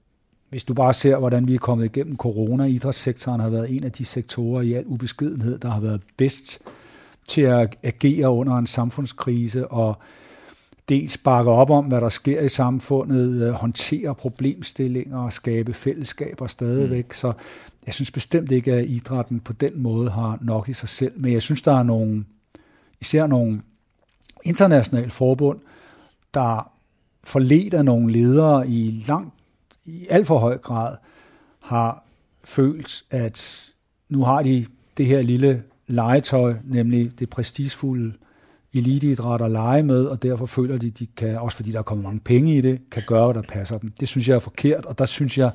hvis 0.51 0.65
du 0.65 0.75
bare 0.75 0.95
ser, 0.95 1.19
hvordan 1.19 1.49
vi 1.49 1.55
er 1.55 1.59
kommet 1.59 1.85
igennem 1.85 2.17
corona, 2.17 2.65
idrætssektoren 2.65 3.41
har 3.41 3.49
været 3.49 3.77
en 3.77 3.85
af 3.85 3.93
de 3.93 4.05
sektorer 4.05 4.63
i 4.63 4.73
al 4.73 4.85
ubeskedenhed, 4.87 5.59
der 5.59 5.69
har 5.69 5.81
været 5.81 6.03
bedst 6.17 6.59
til 7.29 7.41
at 7.41 7.77
agere 7.83 8.31
under 8.31 8.57
en 8.57 8.67
samfundskrise 8.67 9.69
og 9.69 9.99
dels 10.91 11.19
bakke 11.19 11.51
op 11.51 11.71
om, 11.71 11.85
hvad 11.85 12.01
der 12.01 12.09
sker 12.09 12.41
i 12.41 12.49
samfundet, 12.49 13.43
øh, 13.43 13.53
håndtere 13.53 14.15
problemstillinger 14.15 15.19
og 15.19 15.33
skabe 15.33 15.75
fællesskaber 15.75 16.47
stadigvæk. 16.47 17.07
Mm. 17.07 17.13
Så 17.13 17.33
jeg 17.87 17.95
synes 17.95 18.11
bestemt 18.11 18.53
ikke, 18.53 18.73
at 18.73 18.87
idrætten 18.89 19.41
på 19.41 19.53
den 19.53 19.83
måde 19.83 20.11
har 20.11 20.39
nok 20.41 20.69
i 20.69 20.73
sig 20.73 20.89
selv, 20.89 21.13
men 21.17 21.33
jeg 21.33 21.43
synes, 21.43 21.63
der 21.63 21.79
er 21.79 21.83
nogle, 21.83 22.25
især 23.01 23.27
nogle 23.27 23.63
internationale 24.45 25.11
forbund, 25.11 25.59
der 26.35 26.73
forledt 27.25 27.75
af 27.75 27.85
nogle 27.85 28.13
ledere 28.13 28.69
i 28.69 29.05
langt, 29.09 29.35
i 29.85 30.07
alt 30.11 30.27
for 30.27 30.39
høj 30.39 30.59
grad, 30.59 30.97
har 31.61 32.05
følt, 32.45 33.05
at 33.11 33.71
nu 34.09 34.25
har 34.25 34.43
de 34.43 34.67
det 34.97 35.07
her 35.07 35.23
lille 35.23 35.63
legetøj, 35.87 36.55
nemlig 36.65 37.19
det 37.19 37.31
prestigefulde 37.31 38.13
eliteidræt 38.75 39.43
at 39.43 39.51
lege 39.51 39.83
med, 39.83 40.05
og 40.05 40.23
derfor 40.23 40.47
føler 40.47 40.79
de, 40.79 40.91
de 40.91 41.07
kan, 41.07 41.39
også 41.39 41.57
fordi 41.57 41.73
der 41.73 41.79
er 41.79 41.83
kommet 41.83 42.05
mange 42.05 42.21
penge 42.21 42.57
i 42.57 42.61
det, 42.61 42.81
kan 42.91 43.03
gøre, 43.07 43.33
hvad 43.33 43.43
der 43.43 43.49
passer 43.49 43.79
dem. 43.79 43.93
Det 44.01 44.09
synes 44.09 44.29
jeg 44.29 44.35
er 44.35 44.41
forkert, 44.41 44.87
og 44.87 44.99
der 44.99 45.07
synes 45.07 45.39
jeg, 45.39 45.51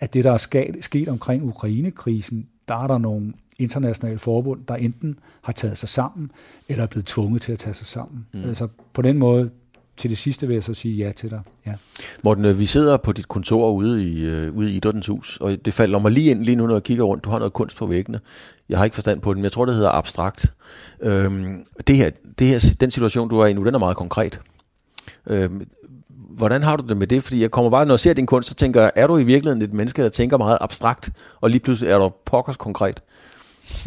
at 0.00 0.14
det, 0.14 0.24
der 0.24 0.32
er 0.32 0.36
sket, 0.36 0.76
sket 0.80 1.08
omkring 1.08 1.44
Ukraine-krisen, 1.48 2.48
der 2.68 2.74
er 2.74 2.86
der 2.86 2.98
nogle 2.98 3.32
internationale 3.58 4.18
forbund, 4.18 4.60
der 4.68 4.74
enten 4.74 5.18
har 5.42 5.52
taget 5.52 5.78
sig 5.78 5.88
sammen, 5.88 6.30
eller 6.68 6.82
er 6.82 6.88
blevet 6.88 7.06
tvunget 7.06 7.42
til 7.42 7.52
at 7.52 7.58
tage 7.58 7.74
sig 7.74 7.86
sammen. 7.86 8.26
Mm. 8.34 8.40
Altså 8.40 8.68
på 8.92 9.02
den 9.02 9.18
måde 9.18 9.50
til 9.96 10.10
det 10.10 10.18
sidste 10.18 10.46
vil 10.46 10.54
jeg 10.54 10.64
så 10.64 10.74
sige 10.74 10.96
ja 10.96 11.12
til 11.12 11.30
dig. 11.30 11.40
Ja. 11.66 11.72
Morten, 12.24 12.44
øh, 12.44 12.58
vi 12.58 12.66
sidder 12.66 12.96
på 12.96 13.12
dit 13.12 13.28
kontor 13.28 13.70
ude 13.70 14.04
i, 14.04 14.46
uh, 14.48 14.56
ude 14.56 14.72
i 14.72 14.76
Idrættens 14.76 15.06
Hus, 15.06 15.38
og 15.40 15.56
det 15.64 15.74
falder 15.74 15.98
mig 15.98 16.12
lige 16.12 16.30
ind 16.30 16.44
lige 16.44 16.56
nu, 16.56 16.66
når 16.66 16.74
jeg 16.74 16.82
kigger 16.82 17.04
rundt. 17.04 17.24
Du 17.24 17.30
har 17.30 17.38
noget 17.38 17.52
kunst 17.52 17.76
på 17.76 17.86
væggene. 17.86 18.20
Jeg 18.68 18.78
har 18.78 18.84
ikke 18.84 18.94
forstand 18.94 19.20
på 19.20 19.30
det, 19.30 19.38
men 19.38 19.44
jeg 19.44 19.52
tror, 19.52 19.64
det 19.64 19.74
hedder 19.74 19.90
abstrakt. 19.90 20.46
Øhm, 21.00 21.64
det 21.86 21.96
her, 21.96 22.10
det 22.38 22.46
her, 22.46 22.74
den 22.80 22.90
situation, 22.90 23.28
du 23.28 23.38
er 23.38 23.46
i 23.46 23.52
nu, 23.52 23.64
den 23.64 23.74
er 23.74 23.78
meget 23.78 23.96
konkret. 23.96 24.40
Øhm, 25.26 25.66
hvordan 26.36 26.62
har 26.62 26.76
du 26.76 26.88
det 26.88 26.96
med 26.96 27.06
det? 27.06 27.22
Fordi 27.22 27.42
jeg 27.42 27.50
kommer 27.50 27.70
bare, 27.70 27.86
når 27.86 27.94
jeg 27.94 28.00
ser 28.00 28.12
din 28.12 28.26
kunst, 28.26 28.48
så 28.48 28.54
tænker 28.54 28.82
jeg, 28.82 28.92
er 28.94 29.06
du 29.06 29.18
i 29.18 29.24
virkeligheden 29.24 29.62
et 29.62 29.72
menneske, 29.72 30.02
der 30.02 30.08
tænker 30.08 30.38
meget 30.38 30.58
abstrakt, 30.60 31.10
og 31.40 31.50
lige 31.50 31.60
pludselig 31.60 31.90
er 31.90 31.98
du 31.98 32.12
pokkers 32.24 32.56
konkret? 32.56 33.02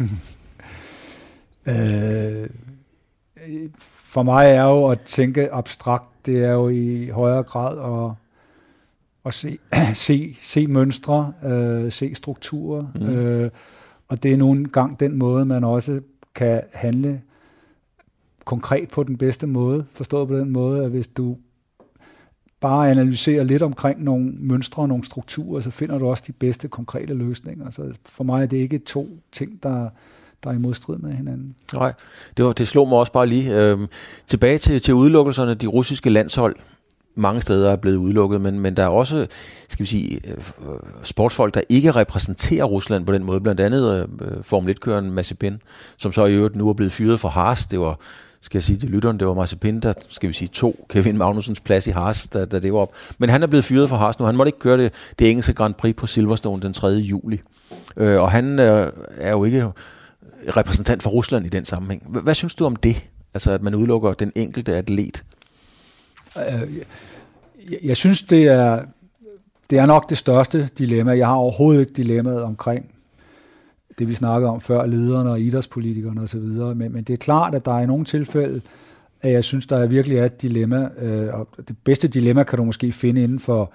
øh, 1.68 2.48
for 3.78 4.22
mig 4.22 4.50
er 4.50 4.64
jo 4.64 4.86
at 4.86 5.00
tænke 5.00 5.52
abstrakt, 5.52 6.26
det 6.26 6.44
er 6.44 6.52
jo 6.52 6.68
i 6.68 7.08
højere 7.08 7.42
grad 7.42 8.06
at, 8.08 8.14
at 9.24 9.34
se, 9.34 9.58
se, 9.94 10.36
se 10.42 10.66
mønstre, 10.66 11.32
øh, 11.44 11.92
se 11.92 12.14
strukturer, 12.14 12.86
mm. 12.94 13.08
øh, 13.08 13.50
og 14.08 14.22
det 14.22 14.32
er 14.32 14.36
nogle 14.36 14.66
gang 14.66 15.00
den 15.00 15.16
måde, 15.16 15.44
man 15.44 15.64
også 15.64 16.00
kan 16.34 16.62
handle 16.74 17.22
konkret 18.44 18.88
på 18.88 19.02
den 19.02 19.18
bedste 19.18 19.46
måde, 19.46 19.84
forstået 19.92 20.28
på 20.28 20.36
den 20.36 20.50
måde, 20.50 20.84
at 20.84 20.90
hvis 20.90 21.06
du 21.06 21.36
bare 22.60 22.90
analyserer 22.90 23.44
lidt 23.44 23.62
omkring 23.62 24.04
nogle 24.04 24.34
mønstre 24.38 24.82
og 24.82 24.88
nogle 24.88 25.04
strukturer, 25.04 25.60
så 25.60 25.70
finder 25.70 25.98
du 25.98 26.08
også 26.08 26.24
de 26.26 26.32
bedste 26.32 26.68
konkrete 26.68 27.14
løsninger. 27.14 27.70
Så 27.70 27.94
for 28.06 28.24
mig 28.24 28.42
er 28.42 28.46
det 28.46 28.56
ikke 28.56 28.78
to 28.78 29.08
ting, 29.32 29.62
der, 29.62 29.88
der 30.44 30.50
er 30.50 30.54
i 30.54 30.58
modstrid 30.58 30.96
med 30.96 31.12
hinanden. 31.12 31.54
Nej, 31.74 31.92
det, 32.36 32.44
var, 32.44 32.52
det 32.52 32.68
slog 32.68 32.88
mig 32.88 32.98
også 32.98 33.12
bare 33.12 33.26
lige. 33.26 33.62
Øhm, 33.62 33.86
tilbage 34.26 34.58
til, 34.58 34.80
til 34.80 34.94
udelukkelserne, 34.94 35.54
de 35.54 35.66
russiske 35.66 36.10
landshold, 36.10 36.56
mange 37.18 37.40
steder 37.40 37.70
er 37.70 37.76
blevet 37.76 37.96
udelukket, 37.96 38.40
men, 38.40 38.60
men 38.60 38.76
der 38.76 38.82
er 38.82 38.88
også, 38.88 39.26
skal 39.68 39.84
vi 39.84 39.88
sige, 39.88 40.20
øh, 40.28 40.36
sportsfolk, 41.02 41.54
der 41.54 41.60
ikke 41.68 41.90
repræsenterer 41.90 42.64
Rusland 42.64 43.06
på 43.06 43.12
den 43.12 43.24
måde, 43.24 43.40
blandt 43.40 43.60
andet 43.60 44.08
øh, 44.20 44.28
øh 44.28 44.44
Formel 44.44 44.76
1-køren 44.76 45.10
Mazepin, 45.10 45.60
som 45.96 46.12
så 46.12 46.24
i 46.24 46.34
øvrigt 46.34 46.56
nu 46.56 46.68
er 46.68 46.74
blevet 46.74 46.92
fyret 46.92 47.20
for 47.20 47.28
Haas. 47.28 47.66
Det 47.66 47.80
var, 47.80 47.98
skal 48.40 48.58
jeg 48.58 48.62
sige 48.62 48.76
til 48.76 48.88
lytteren, 48.88 49.18
det 49.18 49.26
var 49.26 49.34
Mazepin, 49.34 49.80
der, 49.80 49.92
skal 50.08 50.28
vi 50.28 50.34
sige, 50.34 50.48
to 50.48 50.86
Kevin 50.88 51.18
Magnusens 51.18 51.60
plads 51.60 51.86
i 51.86 51.90
Haas, 51.90 52.28
da, 52.28 52.44
da 52.44 52.58
det 52.58 52.72
var 52.72 52.78
op. 52.78 52.94
Men 53.18 53.30
han 53.30 53.42
er 53.42 53.46
blevet 53.46 53.64
fyret 53.64 53.88
for 53.88 53.96
Haas 53.96 54.18
nu. 54.18 54.24
Han 54.24 54.36
måtte 54.36 54.48
ikke 54.48 54.58
køre 54.58 54.78
det, 54.78 54.92
det 55.18 55.30
engelske 55.30 55.52
Grand 55.52 55.74
Prix 55.74 55.96
på 55.96 56.06
Silverstone 56.06 56.62
den 56.62 56.72
3. 56.72 56.86
juli. 56.88 57.40
Øh, 57.96 58.20
og 58.20 58.30
han 58.30 58.58
øh, 58.58 58.92
er 59.16 59.30
jo 59.30 59.44
ikke 59.44 59.68
repræsentant 60.56 61.02
for 61.02 61.10
Rusland 61.10 61.46
i 61.46 61.48
den 61.48 61.64
sammenhæng. 61.64 62.02
Hvad 62.22 62.34
synes 62.34 62.54
du 62.54 62.64
om 62.64 62.76
det? 62.76 63.08
Altså, 63.34 63.50
at 63.50 63.62
man 63.62 63.74
udelukker 63.74 64.12
den 64.12 64.32
enkelte 64.34 64.76
atlet? 64.76 65.24
Øh, 66.36 66.74
jeg, 67.70 67.78
jeg 67.84 67.96
synes, 67.96 68.22
det 68.22 68.44
er, 68.44 68.82
det 69.70 69.78
er 69.78 69.86
nok 69.86 70.10
det 70.10 70.18
største 70.18 70.68
dilemma. 70.78 71.16
Jeg 71.16 71.26
har 71.26 71.34
overhovedet 71.34 71.80
ikke 71.80 71.92
dilemmaet 71.92 72.42
omkring 72.42 72.94
det, 73.98 74.08
vi 74.08 74.14
snakkede 74.14 74.50
om 74.50 74.60
før, 74.60 74.86
lederne 74.86 75.30
og 75.30 75.40
idrætspolitikerne 75.40 76.20
osv., 76.20 76.40
men, 76.40 76.92
men 76.92 77.04
det 77.04 77.12
er 77.12 77.16
klart, 77.16 77.54
at 77.54 77.64
der 77.64 77.72
er 77.72 77.80
i 77.80 77.86
nogle 77.86 78.04
tilfælde, 78.04 78.60
at 79.22 79.32
jeg 79.32 79.44
synes, 79.44 79.66
der 79.66 79.86
virkelig 79.86 80.18
er 80.18 80.24
et 80.24 80.42
dilemma, 80.42 80.88
øh, 80.98 81.34
og 81.34 81.48
det 81.68 81.76
bedste 81.84 82.08
dilemma 82.08 82.42
kan 82.42 82.58
du 82.58 82.64
måske 82.64 82.92
finde 82.92 83.22
inden 83.22 83.38
for 83.38 83.72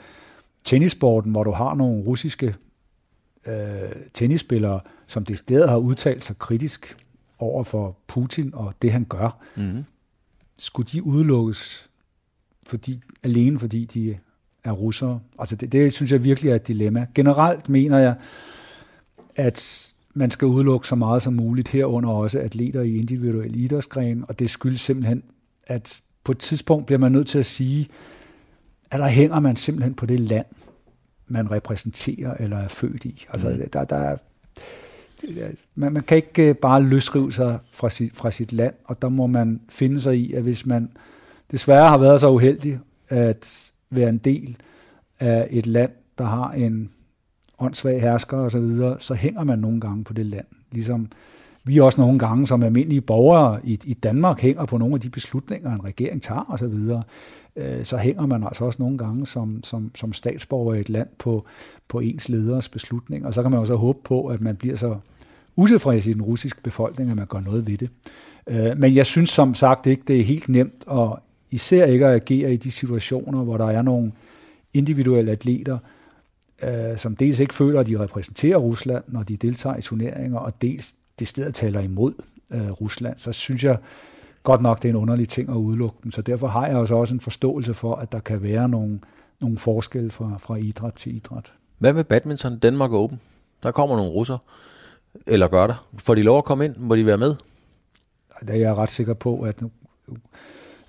tennisporten, 0.63 1.31
hvor 1.31 1.43
du 1.43 1.51
har 1.51 1.75
nogle 1.75 2.03
russiske 2.03 2.55
øh, 3.47 3.91
tennisspillere, 4.13 4.79
som 5.07 5.25
det 5.25 5.37
stedet 5.37 5.69
har 5.69 5.77
udtalt 5.77 6.25
sig 6.25 6.37
kritisk 6.37 6.97
over 7.39 7.63
for 7.63 7.97
Putin 8.07 8.53
og 8.53 8.73
det, 8.81 8.91
han 8.91 9.05
gør. 9.05 9.43
Mm-hmm. 9.55 9.83
Skulle 10.57 10.87
de 10.91 11.03
udelukkes 11.03 11.89
fordi, 12.67 13.01
alene 13.23 13.59
fordi 13.59 13.85
de 13.85 14.17
er 14.63 14.71
russere? 14.71 15.19
Altså 15.39 15.55
det, 15.55 15.71
det 15.71 15.93
synes 15.93 16.11
jeg 16.11 16.23
virkelig 16.23 16.51
er 16.51 16.55
et 16.55 16.67
dilemma. 16.67 17.07
Generelt 17.15 17.69
mener 17.69 17.97
jeg, 17.97 18.15
at 19.35 19.89
man 20.13 20.31
skal 20.31 20.45
udelukke 20.45 20.87
så 20.87 20.95
meget 20.95 21.21
som 21.21 21.33
muligt 21.33 21.67
herunder 21.67 22.09
også 22.09 22.39
atleter 22.39 22.81
i 22.81 22.97
individuelle 22.97 23.57
idrætsgren, 23.57 24.25
og 24.27 24.39
det 24.39 24.49
skyldes 24.49 24.81
simpelthen, 24.81 25.23
at 25.67 26.01
på 26.23 26.31
et 26.31 26.39
tidspunkt 26.39 26.85
bliver 26.85 26.99
man 26.99 27.11
nødt 27.11 27.27
til 27.27 27.39
at 27.39 27.45
sige, 27.45 27.87
at 28.91 28.99
der 28.99 29.07
hænger 29.07 29.39
man 29.39 29.55
simpelthen 29.55 29.93
på 29.93 30.05
det 30.05 30.19
land, 30.19 30.45
man 31.27 31.51
repræsenterer 31.51 32.33
eller 32.33 32.57
er 32.57 32.67
født 32.67 33.05
i. 33.05 33.25
Altså, 33.29 33.49
mm. 33.49 33.69
der, 33.73 33.83
der 33.83 33.95
er, 33.95 34.17
man, 35.75 35.93
man 35.93 36.03
kan 36.03 36.17
ikke 36.17 36.49
øh, 36.49 36.55
bare 36.55 36.83
løsrive 36.83 37.33
sig 37.33 37.59
fra 37.71 37.89
sit, 37.89 38.15
fra 38.15 38.31
sit 38.31 38.53
land, 38.53 38.73
og 38.85 39.01
der 39.01 39.09
må 39.09 39.27
man 39.27 39.61
finde 39.69 40.01
sig 40.01 40.17
i, 40.17 40.33
at 40.33 40.43
hvis 40.43 40.65
man 40.65 40.89
desværre 41.51 41.89
har 41.89 41.97
været 41.97 42.19
så 42.19 42.29
uheldig 42.29 42.79
at 43.09 43.71
være 43.89 44.09
en 44.09 44.17
del 44.17 44.57
af 45.19 45.47
et 45.51 45.67
land, 45.67 45.91
der 46.17 46.25
har 46.25 46.51
en 46.51 46.89
åndssvag 47.59 48.01
hersker 48.01 48.37
og 48.37 48.51
så 48.51 48.59
videre, 48.59 48.99
så 48.99 49.13
hænger 49.13 49.43
man 49.43 49.59
nogle 49.59 49.81
gange 49.81 50.03
på 50.03 50.13
det 50.13 50.25
land. 50.25 50.45
Ligesom 50.71 51.07
vi 51.63 51.79
også 51.79 52.01
nogle 52.01 52.19
gange 52.19 52.47
som 52.47 52.63
almindelige 52.63 53.01
borgere 53.01 53.59
i, 53.63 53.79
i 53.83 53.93
Danmark 53.93 54.39
hænger 54.39 54.65
på 54.65 54.77
nogle 54.77 54.95
af 54.95 55.01
de 55.01 55.09
beslutninger, 55.09 55.73
en 55.73 55.83
regering 55.83 56.21
tager 56.21 56.41
og 56.41 56.59
så 56.59 56.67
videre. 56.67 57.03
Øh, 57.55 57.85
så 57.85 57.97
hænger 57.97 58.25
man 58.25 58.43
altså 58.43 58.65
også 58.65 58.81
nogle 58.81 58.97
gange 58.97 59.27
som, 59.27 59.63
som, 59.63 59.91
som 59.95 60.13
statsborger 60.13 60.73
i 60.73 60.79
et 60.79 60.89
land 60.89 61.07
på, 61.19 61.45
på 61.87 61.99
ens 61.99 62.29
leders 62.29 62.69
beslutning. 62.69 63.25
Og 63.25 63.33
så 63.33 63.41
kan 63.41 63.51
man 63.51 63.59
jo 63.59 63.65
så 63.65 63.75
håbe 63.75 63.99
på, 64.03 64.27
at 64.27 64.41
man 64.41 64.55
bliver 64.55 64.75
så 64.75 64.97
utilfreds 65.55 66.07
i 66.07 66.13
den 66.13 66.21
russiske 66.21 66.61
befolkning, 66.63 67.09
at 67.09 67.17
man 67.17 67.27
gør 67.27 67.39
noget 67.39 67.67
ved 67.67 67.77
det. 67.77 67.89
Øh, 68.47 68.77
men 68.77 68.95
jeg 68.95 69.05
synes 69.05 69.29
som 69.29 69.53
sagt 69.53 69.85
ikke, 69.87 70.03
det 70.07 70.19
er 70.19 70.23
helt 70.23 70.49
nemt, 70.49 70.87
og 70.87 71.19
især 71.51 71.85
ikke 71.85 72.07
at 72.07 72.15
agere 72.15 72.53
i 72.53 72.57
de 72.57 72.71
situationer, 72.71 73.43
hvor 73.43 73.57
der 73.57 73.65
er 73.65 73.81
nogle 73.81 74.11
individuelle 74.73 75.31
atleter, 75.31 75.77
øh, 76.63 76.97
som 76.97 77.15
dels 77.15 77.39
ikke 77.39 77.53
føler, 77.53 77.79
at 77.79 77.87
de 77.87 77.99
repræsenterer 77.99 78.57
Rusland, 78.57 79.03
når 79.07 79.23
de 79.23 79.37
deltager 79.37 79.77
i 79.77 79.81
turneringer, 79.81 80.39
og 80.39 80.61
dels 80.61 80.93
det 81.19 81.27
sted 81.27 81.51
taler 81.51 81.79
imod 81.79 82.13
øh, 82.51 82.71
Rusland, 82.71 83.17
så 83.17 83.31
synes 83.31 83.63
jeg 83.63 83.77
godt 84.43 84.61
nok, 84.61 84.81
det 84.81 84.89
er 84.89 84.93
en 84.93 84.99
underlig 84.99 85.29
ting 85.29 85.49
at 85.49 85.55
udelukke 85.55 85.97
dem. 86.03 86.11
Så 86.11 86.21
derfor 86.21 86.47
har 86.47 86.67
jeg 86.67 86.77
også 86.77 86.95
også 86.95 87.13
en 87.13 87.19
forståelse 87.19 87.73
for, 87.73 87.95
at 87.95 88.11
der 88.11 88.19
kan 88.19 88.43
være 88.43 88.69
nogle, 88.69 88.99
nogle 89.39 89.57
forskelle 89.57 90.11
fra, 90.11 90.37
fra 90.37 90.55
idræt 90.55 90.93
til 90.93 91.15
idræt. 91.15 91.53
Hvad 91.77 91.93
med 91.93 92.03
badminton 92.03 92.59
Danmark 92.59 92.91
Open? 92.91 93.19
Der 93.63 93.71
kommer 93.71 93.95
nogle 93.95 94.11
russer, 94.11 94.37
eller 95.27 95.47
gør 95.47 95.67
der? 95.67 95.87
Får 95.97 96.15
de 96.15 96.23
lov 96.23 96.37
at 96.37 96.45
komme 96.45 96.65
ind? 96.65 96.75
Må 96.77 96.95
de 96.95 97.05
være 97.05 97.17
med? 97.17 97.35
Der 98.47 98.53
er 98.53 98.57
jeg 98.57 98.75
ret 98.75 98.91
sikker 98.91 99.13
på, 99.13 99.41
at, 99.41 99.63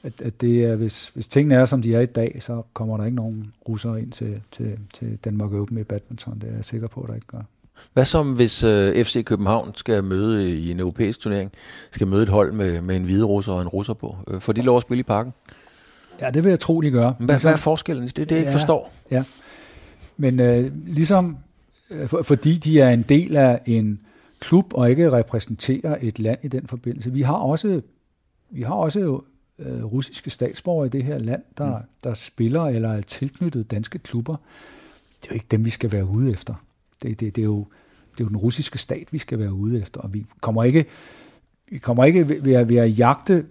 at, 0.02 0.20
at 0.20 0.40
det 0.40 0.64
er, 0.64 0.76
hvis, 0.76 1.08
hvis 1.08 1.28
tingene 1.28 1.54
er, 1.54 1.64
som 1.64 1.82
de 1.82 1.94
er 1.94 2.00
i 2.00 2.06
dag, 2.06 2.38
så 2.40 2.62
kommer 2.72 2.96
der 2.96 3.04
ikke 3.04 3.16
nogen 3.16 3.52
russere 3.68 4.02
ind 4.02 4.12
til, 4.12 4.42
til, 4.50 4.78
til 4.94 5.16
Danmark 5.24 5.52
Open 5.52 5.78
i 5.78 5.84
badminton. 5.84 6.38
Det 6.38 6.48
er 6.48 6.54
jeg 6.54 6.64
sikker 6.64 6.88
på, 6.88 7.00
at 7.00 7.08
der 7.08 7.14
ikke 7.14 7.26
gør. 7.26 7.42
Hvad 7.92 8.04
som 8.04 8.32
hvis 8.32 8.62
øh, 8.62 9.04
FC 9.04 9.24
København 9.24 9.72
skal 9.76 10.04
møde 10.04 10.50
i 10.50 10.70
en 10.70 10.80
europæisk 10.80 11.20
turnering, 11.20 11.52
skal 11.90 12.06
møde 12.06 12.22
et 12.22 12.28
hold 12.28 12.52
med, 12.52 12.80
med 12.80 12.96
en 12.96 13.02
hvide 13.02 13.24
russer 13.24 13.52
og 13.52 13.62
en 13.62 13.68
russer 13.68 13.94
på? 13.94 14.16
Øh, 14.28 14.40
får 14.40 14.52
de 14.52 14.62
lov 14.62 14.76
at 14.76 14.82
spille 14.82 15.00
i 15.00 15.02
parken? 15.02 15.32
Ja, 16.20 16.30
det 16.30 16.44
vil 16.44 16.50
jeg 16.50 16.60
tro, 16.60 16.80
de 16.80 16.90
gør. 16.90 17.10
Hvad, 17.10 17.26
ligesom, 17.26 17.48
hvad 17.48 17.52
er 17.52 17.56
forskellen? 17.56 18.08
Det 18.08 18.18
er 18.18 18.24
det, 18.24 18.30
jeg 18.30 18.36
ja, 18.36 18.40
ikke 18.40 18.52
forstår. 18.52 18.92
Ja, 19.10 19.24
men 20.16 20.40
øh, 20.40 20.72
ligesom 20.86 21.36
øh, 21.90 22.08
for, 22.08 22.22
fordi 22.22 22.58
de 22.58 22.80
er 22.80 22.90
en 22.90 23.02
del 23.02 23.36
af 23.36 23.60
en 23.66 24.00
klub 24.40 24.74
og 24.74 24.90
ikke 24.90 25.12
repræsenterer 25.12 25.96
et 26.00 26.18
land 26.18 26.38
i 26.42 26.48
den 26.48 26.66
forbindelse. 26.66 27.12
Vi 27.12 27.22
har 27.22 27.34
også, 27.34 27.80
vi 28.50 28.62
har 28.62 28.74
også 28.74 29.20
øh, 29.58 29.84
russiske 29.84 30.30
statsborgere 30.30 30.86
i 30.86 30.90
det 30.90 31.04
her 31.04 31.18
land, 31.18 31.42
der, 31.58 31.78
mm. 31.78 31.84
der 32.04 32.14
spiller 32.14 32.62
eller 32.62 32.92
er 32.92 33.00
tilknyttet 33.00 33.70
danske 33.70 33.98
klubber. 33.98 34.36
Det 35.22 35.28
er 35.28 35.30
jo 35.30 35.34
ikke 35.34 35.46
dem, 35.50 35.64
vi 35.64 35.70
skal 35.70 35.92
være 35.92 36.06
ude 36.06 36.32
efter. 36.32 36.54
Det, 37.04 37.20
det, 37.20 37.36
det, 37.36 37.42
er 37.42 37.46
jo, 37.46 37.66
det 38.12 38.20
er 38.20 38.24
jo 38.24 38.28
den 38.28 38.36
russiske 38.36 38.78
stat, 38.78 39.12
vi 39.12 39.18
skal 39.18 39.38
være 39.38 39.52
ude 39.52 39.80
efter, 39.82 40.00
og 40.00 40.14
vi 40.14 40.24
kommer 40.40 40.64
ikke, 40.64 40.84
vi 41.70 41.78
kommer 41.78 42.04
ikke 42.04 42.28
ved, 42.28 42.54
at, 42.54 42.68
ved 42.68 42.76
at 42.76 42.98
jagte 42.98 43.46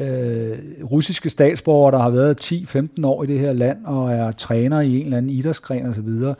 øh, 0.00 0.58
russiske 0.84 1.30
statsborgere, 1.30 1.92
der 1.92 1.98
har 1.98 2.10
været 2.10 2.52
10-15 2.52 3.06
år 3.06 3.24
i 3.24 3.26
det 3.26 3.38
her 3.38 3.52
land, 3.52 3.84
og 3.84 4.12
er 4.12 4.32
træner 4.32 4.80
i 4.80 4.96
en 4.96 5.04
eller 5.04 5.16
anden 5.16 5.30
idrætsgren 5.30 5.86
osv., 5.86 6.34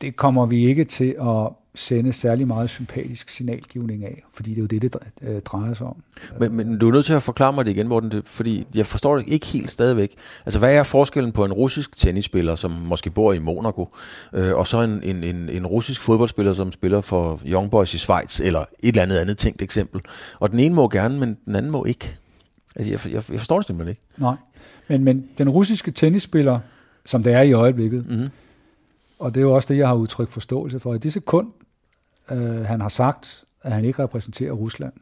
det 0.00 0.16
kommer 0.16 0.46
vi 0.46 0.66
ikke 0.66 0.84
til 0.84 1.14
at 1.20 1.48
sende 1.78 2.12
særlig 2.12 2.46
meget 2.46 2.70
sympatisk 2.70 3.28
signalgivning 3.28 4.04
af, 4.04 4.22
fordi 4.34 4.50
det 4.50 4.58
er 4.58 4.62
jo 4.62 4.66
det, 4.66 4.82
det 4.82 4.96
øh, 5.22 5.40
drejer 5.40 5.74
sig 5.74 5.86
om. 5.86 5.96
Men, 6.40 6.54
men 6.54 6.78
du 6.78 6.88
er 6.88 6.92
nødt 6.92 7.06
til 7.06 7.12
at 7.12 7.22
forklare 7.22 7.52
mig 7.52 7.64
det 7.64 7.70
igen, 7.70 7.88
Morten, 7.88 8.22
fordi 8.26 8.66
jeg 8.74 8.86
forstår 8.86 9.16
det 9.16 9.24
ikke 9.28 9.46
helt 9.46 9.70
stadigvæk. 9.70 10.14
Altså, 10.46 10.58
hvad 10.58 10.74
er 10.74 10.82
forskellen 10.82 11.32
på 11.32 11.44
en 11.44 11.52
russisk 11.52 11.96
tennisspiller, 11.96 12.56
som 12.56 12.70
måske 12.70 13.10
bor 13.10 13.32
i 13.32 13.38
Monaco, 13.38 13.88
øh, 14.32 14.56
og 14.56 14.66
så 14.66 14.82
en, 14.82 15.02
en, 15.02 15.24
en, 15.24 15.48
en 15.48 15.66
russisk 15.66 16.02
fodboldspiller, 16.02 16.54
som 16.54 16.72
spiller 16.72 17.00
for 17.00 17.40
Young 17.46 17.70
Boys 17.70 17.94
i 17.94 17.98
Schweiz, 17.98 18.40
eller 18.40 18.60
et 18.60 18.66
eller 18.82 19.02
andet 19.02 19.18
andet 19.18 19.38
tænkt 19.38 19.62
eksempel. 19.62 20.00
Og 20.38 20.50
den 20.50 20.58
ene 20.58 20.74
må 20.74 20.88
gerne, 20.88 21.18
men 21.18 21.36
den 21.44 21.56
anden 21.56 21.72
må 21.72 21.84
ikke. 21.84 22.16
Altså, 22.76 22.90
jeg, 22.90 23.14
jeg, 23.14 23.32
jeg 23.32 23.40
forstår 23.40 23.56
det 23.56 23.66
simpelthen 23.66 23.90
ikke. 23.90 24.02
Nej, 24.16 24.36
men, 24.88 25.04
men 25.04 25.28
den 25.38 25.48
russiske 25.48 25.90
tennisspiller, 25.90 26.60
som 27.06 27.22
det 27.22 27.32
er 27.32 27.42
i 27.42 27.52
øjeblikket, 27.52 28.06
mm-hmm. 28.08 28.28
og 29.18 29.34
det 29.34 29.40
er 29.40 29.44
jo 29.44 29.54
også 29.54 29.72
det, 29.72 29.78
jeg 29.78 29.88
har 29.88 29.94
udtrykt 29.94 30.32
forståelse 30.32 30.80
for. 30.80 30.94
I 30.94 30.98
det 30.98 31.12
sekund, 31.12 31.46
øh, 32.30 32.64
han 32.64 32.80
har 32.80 32.88
sagt, 32.88 33.44
at 33.62 33.72
han 33.72 33.84
ikke 33.84 34.02
repræsenterer 34.02 34.52
Rusland. 34.52 34.92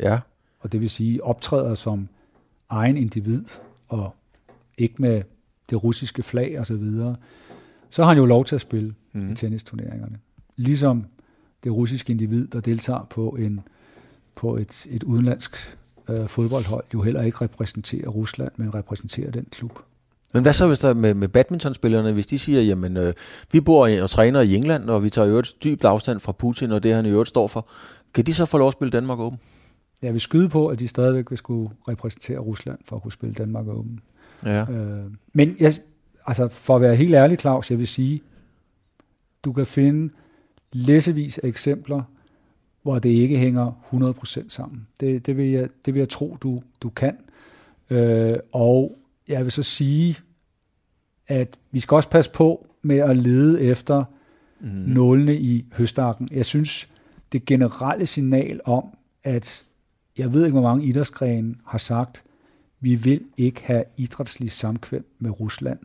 Ja. 0.00 0.18
Og 0.60 0.72
det 0.72 0.80
vil 0.80 0.90
sige 0.90 1.24
optræder 1.24 1.74
som 1.74 2.08
egen 2.68 2.96
individ, 2.96 3.44
og 3.88 4.14
ikke 4.78 4.94
med 4.98 5.22
det 5.70 5.84
russiske 5.84 6.22
flag 6.22 6.60
og 6.60 6.66
så 6.66 6.76
videre, 6.76 7.16
så 7.90 8.02
har 8.02 8.08
han 8.08 8.18
jo 8.18 8.26
lov 8.26 8.44
til 8.44 8.54
at 8.54 8.60
spille 8.60 8.94
mm. 9.12 9.32
i 9.32 9.34
tennisturneringerne. 9.34 10.18
Ligesom 10.56 11.06
det 11.64 11.72
russiske 11.72 12.10
individ, 12.10 12.46
der 12.46 12.60
deltager 12.60 13.06
på 13.10 13.28
en 13.28 13.60
på 14.34 14.56
et, 14.56 14.86
et 14.90 15.02
udenlandsk 15.02 15.78
øh, 16.08 16.26
fodboldhold, 16.26 16.84
jo 16.94 17.02
heller 17.02 17.22
ikke 17.22 17.38
repræsenterer 17.40 18.08
Rusland, 18.08 18.52
men 18.56 18.74
repræsenterer 18.74 19.30
den 19.30 19.44
klub. 19.44 19.78
Men 20.32 20.42
hvad 20.42 20.52
så 20.52 20.66
hvis 20.66 20.78
der 20.78 20.94
med, 20.94 21.14
med 21.14 21.28
badmintonspillerne, 21.28 22.12
hvis 22.12 22.26
de 22.26 22.38
siger, 22.38 22.62
jamen 22.62 22.96
øh, 22.96 23.14
vi 23.52 23.60
bor 23.60 23.88
og 24.02 24.10
træner 24.10 24.40
i 24.40 24.54
England, 24.54 24.90
og 24.90 25.02
vi 25.02 25.10
tager 25.10 25.28
jo 25.28 25.38
et 25.38 25.54
dybt 25.64 25.84
afstand 25.84 26.20
fra 26.20 26.32
Putin 26.32 26.72
og 26.72 26.82
det, 26.82 26.94
han 26.94 27.06
i 27.06 27.10
øvrigt 27.10 27.28
står 27.28 27.48
for, 27.48 27.68
kan 28.14 28.26
de 28.26 28.34
så 28.34 28.46
få 28.46 28.58
lov 28.58 28.68
at 28.68 28.72
spille 28.72 28.90
Danmark 28.90 29.18
Open? 29.18 29.40
Jeg 30.02 30.12
vil 30.12 30.20
skyde 30.20 30.48
på, 30.48 30.66
at 30.68 30.78
de 30.78 30.88
stadigvæk 30.88 31.30
vil 31.30 31.38
skulle 31.38 31.70
repræsentere 31.88 32.38
Rusland 32.38 32.78
for 32.84 32.96
at 32.96 33.02
kunne 33.02 33.12
spille 33.12 33.34
Danmark 33.34 33.68
Open. 33.68 34.00
Ja. 34.44 34.60
Øh, 34.70 35.10
men 35.32 35.56
jeg, 35.60 35.74
altså, 36.26 36.48
for 36.48 36.76
at 36.76 36.82
være 36.82 36.96
helt 36.96 37.14
ærlig, 37.14 37.38
Claus, 37.38 37.70
jeg 37.70 37.78
vil 37.78 37.88
sige, 37.88 38.22
du 39.44 39.52
kan 39.52 39.66
finde 39.66 40.12
læsevis 40.72 41.38
af 41.38 41.48
eksempler, 41.48 42.02
hvor 42.82 42.98
det 42.98 43.08
ikke 43.08 43.38
hænger 43.38 43.72
100% 43.92 44.48
sammen. 44.48 44.86
Det, 45.00 45.26
det, 45.26 45.36
vil 45.36 45.50
jeg, 45.50 45.68
det 45.86 45.94
vil 45.94 46.00
jeg 46.00 46.08
tro, 46.08 46.36
du, 46.42 46.62
du 46.82 46.88
kan. 46.88 47.16
Øh, 47.90 48.36
og 48.52 48.98
jeg 49.28 49.44
vil 49.44 49.52
så 49.52 49.62
sige, 49.62 50.18
at 51.26 51.58
vi 51.70 51.80
skal 51.80 51.94
også 51.94 52.08
passe 52.08 52.30
på 52.30 52.66
med 52.82 52.98
at 52.98 53.16
lede 53.16 53.60
efter 53.60 54.04
mm. 54.60 54.68
nålene 54.68 55.36
i 55.36 55.66
høstakken. 55.72 56.28
Jeg 56.32 56.46
synes, 56.46 56.88
det 57.32 57.44
generelle 57.44 58.06
signal 58.06 58.60
om, 58.64 58.84
at 59.24 59.64
jeg 60.18 60.34
ved 60.34 60.44
ikke, 60.44 60.52
hvor 60.52 60.68
mange 60.68 60.84
idrætsgrene 60.84 61.54
har 61.66 61.78
sagt, 61.78 62.24
vi 62.80 62.94
vil 62.94 63.20
ikke 63.36 63.62
have 63.64 63.84
idrætslig 63.96 64.52
samkvem 64.52 65.04
med 65.18 65.40
Rusland. 65.40 65.78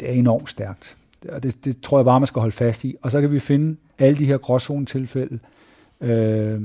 Det 0.00 0.08
er 0.08 0.12
enormt 0.12 0.50
stærkt. 0.50 0.96
Og 1.28 1.42
det, 1.42 1.64
det 1.64 1.80
tror 1.80 1.98
jeg 1.98 2.04
bare, 2.04 2.20
man 2.20 2.26
skal 2.26 2.40
holde 2.40 2.56
fast 2.56 2.84
i. 2.84 2.94
Og 3.02 3.10
så 3.10 3.20
kan 3.20 3.32
vi 3.32 3.40
finde 3.40 3.76
alle 3.98 4.18
de 4.18 4.26
her 4.26 4.38
gråzone-tilfælde, 4.38 5.38
øh, 6.00 6.62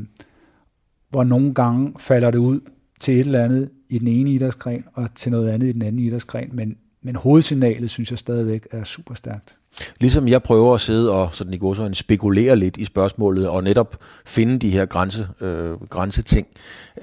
hvor 1.10 1.24
nogle 1.24 1.54
gange 1.54 1.94
falder 2.00 2.32
det 2.32 2.38
ud 2.38 2.60
til 3.00 3.14
et 3.14 3.20
eller 3.20 3.44
andet 3.44 3.70
i 3.90 4.00
den 4.00 4.08
ene 4.08 4.32
idrætsgren, 4.32 4.84
og 4.94 5.16
til 5.16 5.32
noget 5.32 5.50
andet 5.50 5.68
i 5.68 5.72
den 5.72 5.82
anden 5.82 6.00
idrætsgren, 6.00 6.50
men, 6.54 6.78
men 7.02 7.16
hovedsignalet 7.16 7.90
synes 7.90 8.12
jeg 8.12 8.20
stadigvæk 8.20 8.68
er 8.72 8.84
super 8.84 9.14
stærkt. 9.14 9.58
Ligesom 10.00 10.28
jeg 10.28 10.44
prøver 10.44 10.74
at 10.74 10.82
sidde 10.82 11.12
og 11.12 11.36
sådan 11.36 11.54
i 11.54 11.60
så 11.60 11.90
spekulere 11.94 12.56
lidt 12.56 12.78
i 12.78 12.86
spørgsmålet, 12.86 13.50
og 13.50 13.64
netop 13.64 14.00
finde 14.26 14.60
de 14.60 14.70
her 14.70 14.86
grænse, 14.86 15.28
øh, 15.42 15.82
grænseting. 15.90 16.48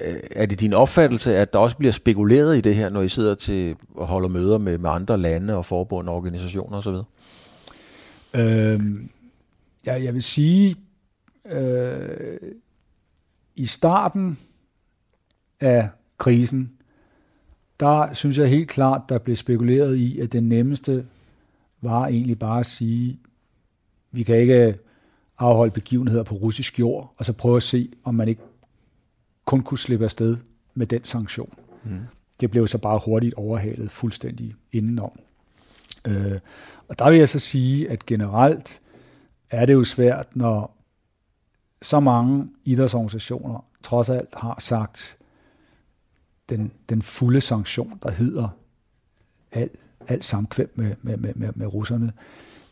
Øh, 0.01 0.15
er 0.31 0.45
det 0.45 0.59
din 0.59 0.73
opfattelse, 0.73 1.37
at 1.37 1.53
der 1.53 1.59
også 1.59 1.77
bliver 1.77 1.91
spekuleret 1.91 2.57
i 2.57 2.61
det 2.61 2.75
her, 2.75 2.89
når 2.89 3.01
I 3.01 3.09
sidder 3.09 3.35
til 3.35 3.75
at 3.99 4.07
holde 4.07 4.29
møder 4.29 4.57
med, 4.57 4.77
med 4.77 4.89
andre 4.89 5.17
lande 5.17 5.55
og 5.55 5.65
forbund 5.65 6.09
og 6.09 6.15
organisationer 6.15 6.77
osv.? 6.77 6.95
Øhm, 8.35 9.09
ja, 9.85 10.03
jeg 10.03 10.13
vil 10.13 10.23
sige, 10.23 10.75
øh, 11.53 12.37
i 13.55 13.65
starten 13.65 14.37
af 15.59 15.89
krisen, 16.17 16.71
der 17.79 18.13
synes 18.13 18.37
jeg 18.37 18.49
helt 18.49 18.69
klart, 18.69 19.01
der 19.09 19.17
blev 19.17 19.35
spekuleret 19.35 19.95
i, 19.95 20.19
at 20.19 20.31
det 20.31 20.43
nemmeste 20.43 21.05
var 21.81 22.07
egentlig 22.07 22.39
bare 22.39 22.59
at 22.59 22.65
sige, 22.65 23.19
vi 24.11 24.23
kan 24.23 24.37
ikke 24.37 24.77
afholde 25.37 25.71
begivenheder 25.71 26.23
på 26.23 26.35
russisk 26.35 26.79
jord, 26.79 27.13
og 27.17 27.25
så 27.25 27.33
prøve 27.33 27.57
at 27.57 27.63
se, 27.63 27.89
om 28.03 28.15
man 28.15 28.27
ikke 28.27 28.41
kun 29.45 29.63
kunne 29.63 29.77
slippe 29.77 30.05
afsted 30.05 30.37
med 30.73 30.87
den 30.87 31.03
sanktion. 31.03 31.53
Mm. 31.83 31.99
Det 32.39 32.51
blev 32.51 32.67
så 32.67 32.77
bare 32.77 33.01
hurtigt 33.05 33.33
overhalet 33.33 33.91
fuldstændig 33.91 34.55
indenom. 34.71 35.19
Øh, 36.07 36.39
og 36.87 36.99
der 36.99 37.09
vil 37.09 37.19
jeg 37.19 37.29
så 37.29 37.39
sige, 37.39 37.89
at 37.89 38.05
generelt 38.05 38.81
er 39.51 39.65
det 39.65 39.73
jo 39.73 39.83
svært, 39.83 40.35
når 40.35 40.77
så 41.81 41.99
mange 41.99 42.49
idrætsorganisationer 42.63 43.65
trods 43.83 44.09
alt 44.09 44.29
har 44.33 44.55
sagt, 44.59 45.17
den, 46.49 46.71
den 46.89 47.01
fulde 47.01 47.41
sanktion, 47.41 47.99
der 48.03 48.11
hedder 48.11 48.57
al 49.51 49.69
alt 50.07 50.25
samkvem 50.25 50.71
med, 50.75 50.95
med, 51.01 51.17
med, 51.17 51.33
med, 51.35 51.49
med 51.55 51.67
russerne. 51.67 52.13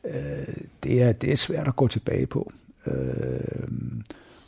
Øh, 0.03 0.55
det, 0.83 1.01
er, 1.01 1.11
det 1.11 1.31
er 1.31 1.35
svært 1.35 1.67
at 1.67 1.75
gå 1.75 1.87
tilbage 1.87 2.25
på. 2.25 2.51
Øh, 2.85 3.63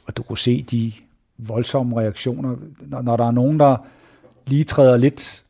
og 0.05 0.17
du 0.17 0.23
kunne 0.23 0.37
se 0.37 0.61
de 0.63 0.93
voldsomme 1.37 1.99
reaktioner, 1.99 2.55
når, 2.79 3.01
når 3.01 3.17
der 3.17 3.27
er 3.27 3.31
nogen, 3.31 3.59
der 3.59 3.77
lige 4.47 4.63
træder 4.63 4.97
lidt, 4.97 5.45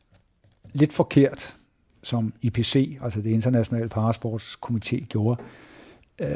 lidt 0.72 0.92
forkert, 0.92 1.56
som 2.02 2.32
IPC, 2.42 2.98
altså 3.02 3.20
det 3.20 3.30
internationale 3.30 3.88
parasportskomité, 3.94 5.04
gjorde, 5.04 5.42
øh, 6.18 6.28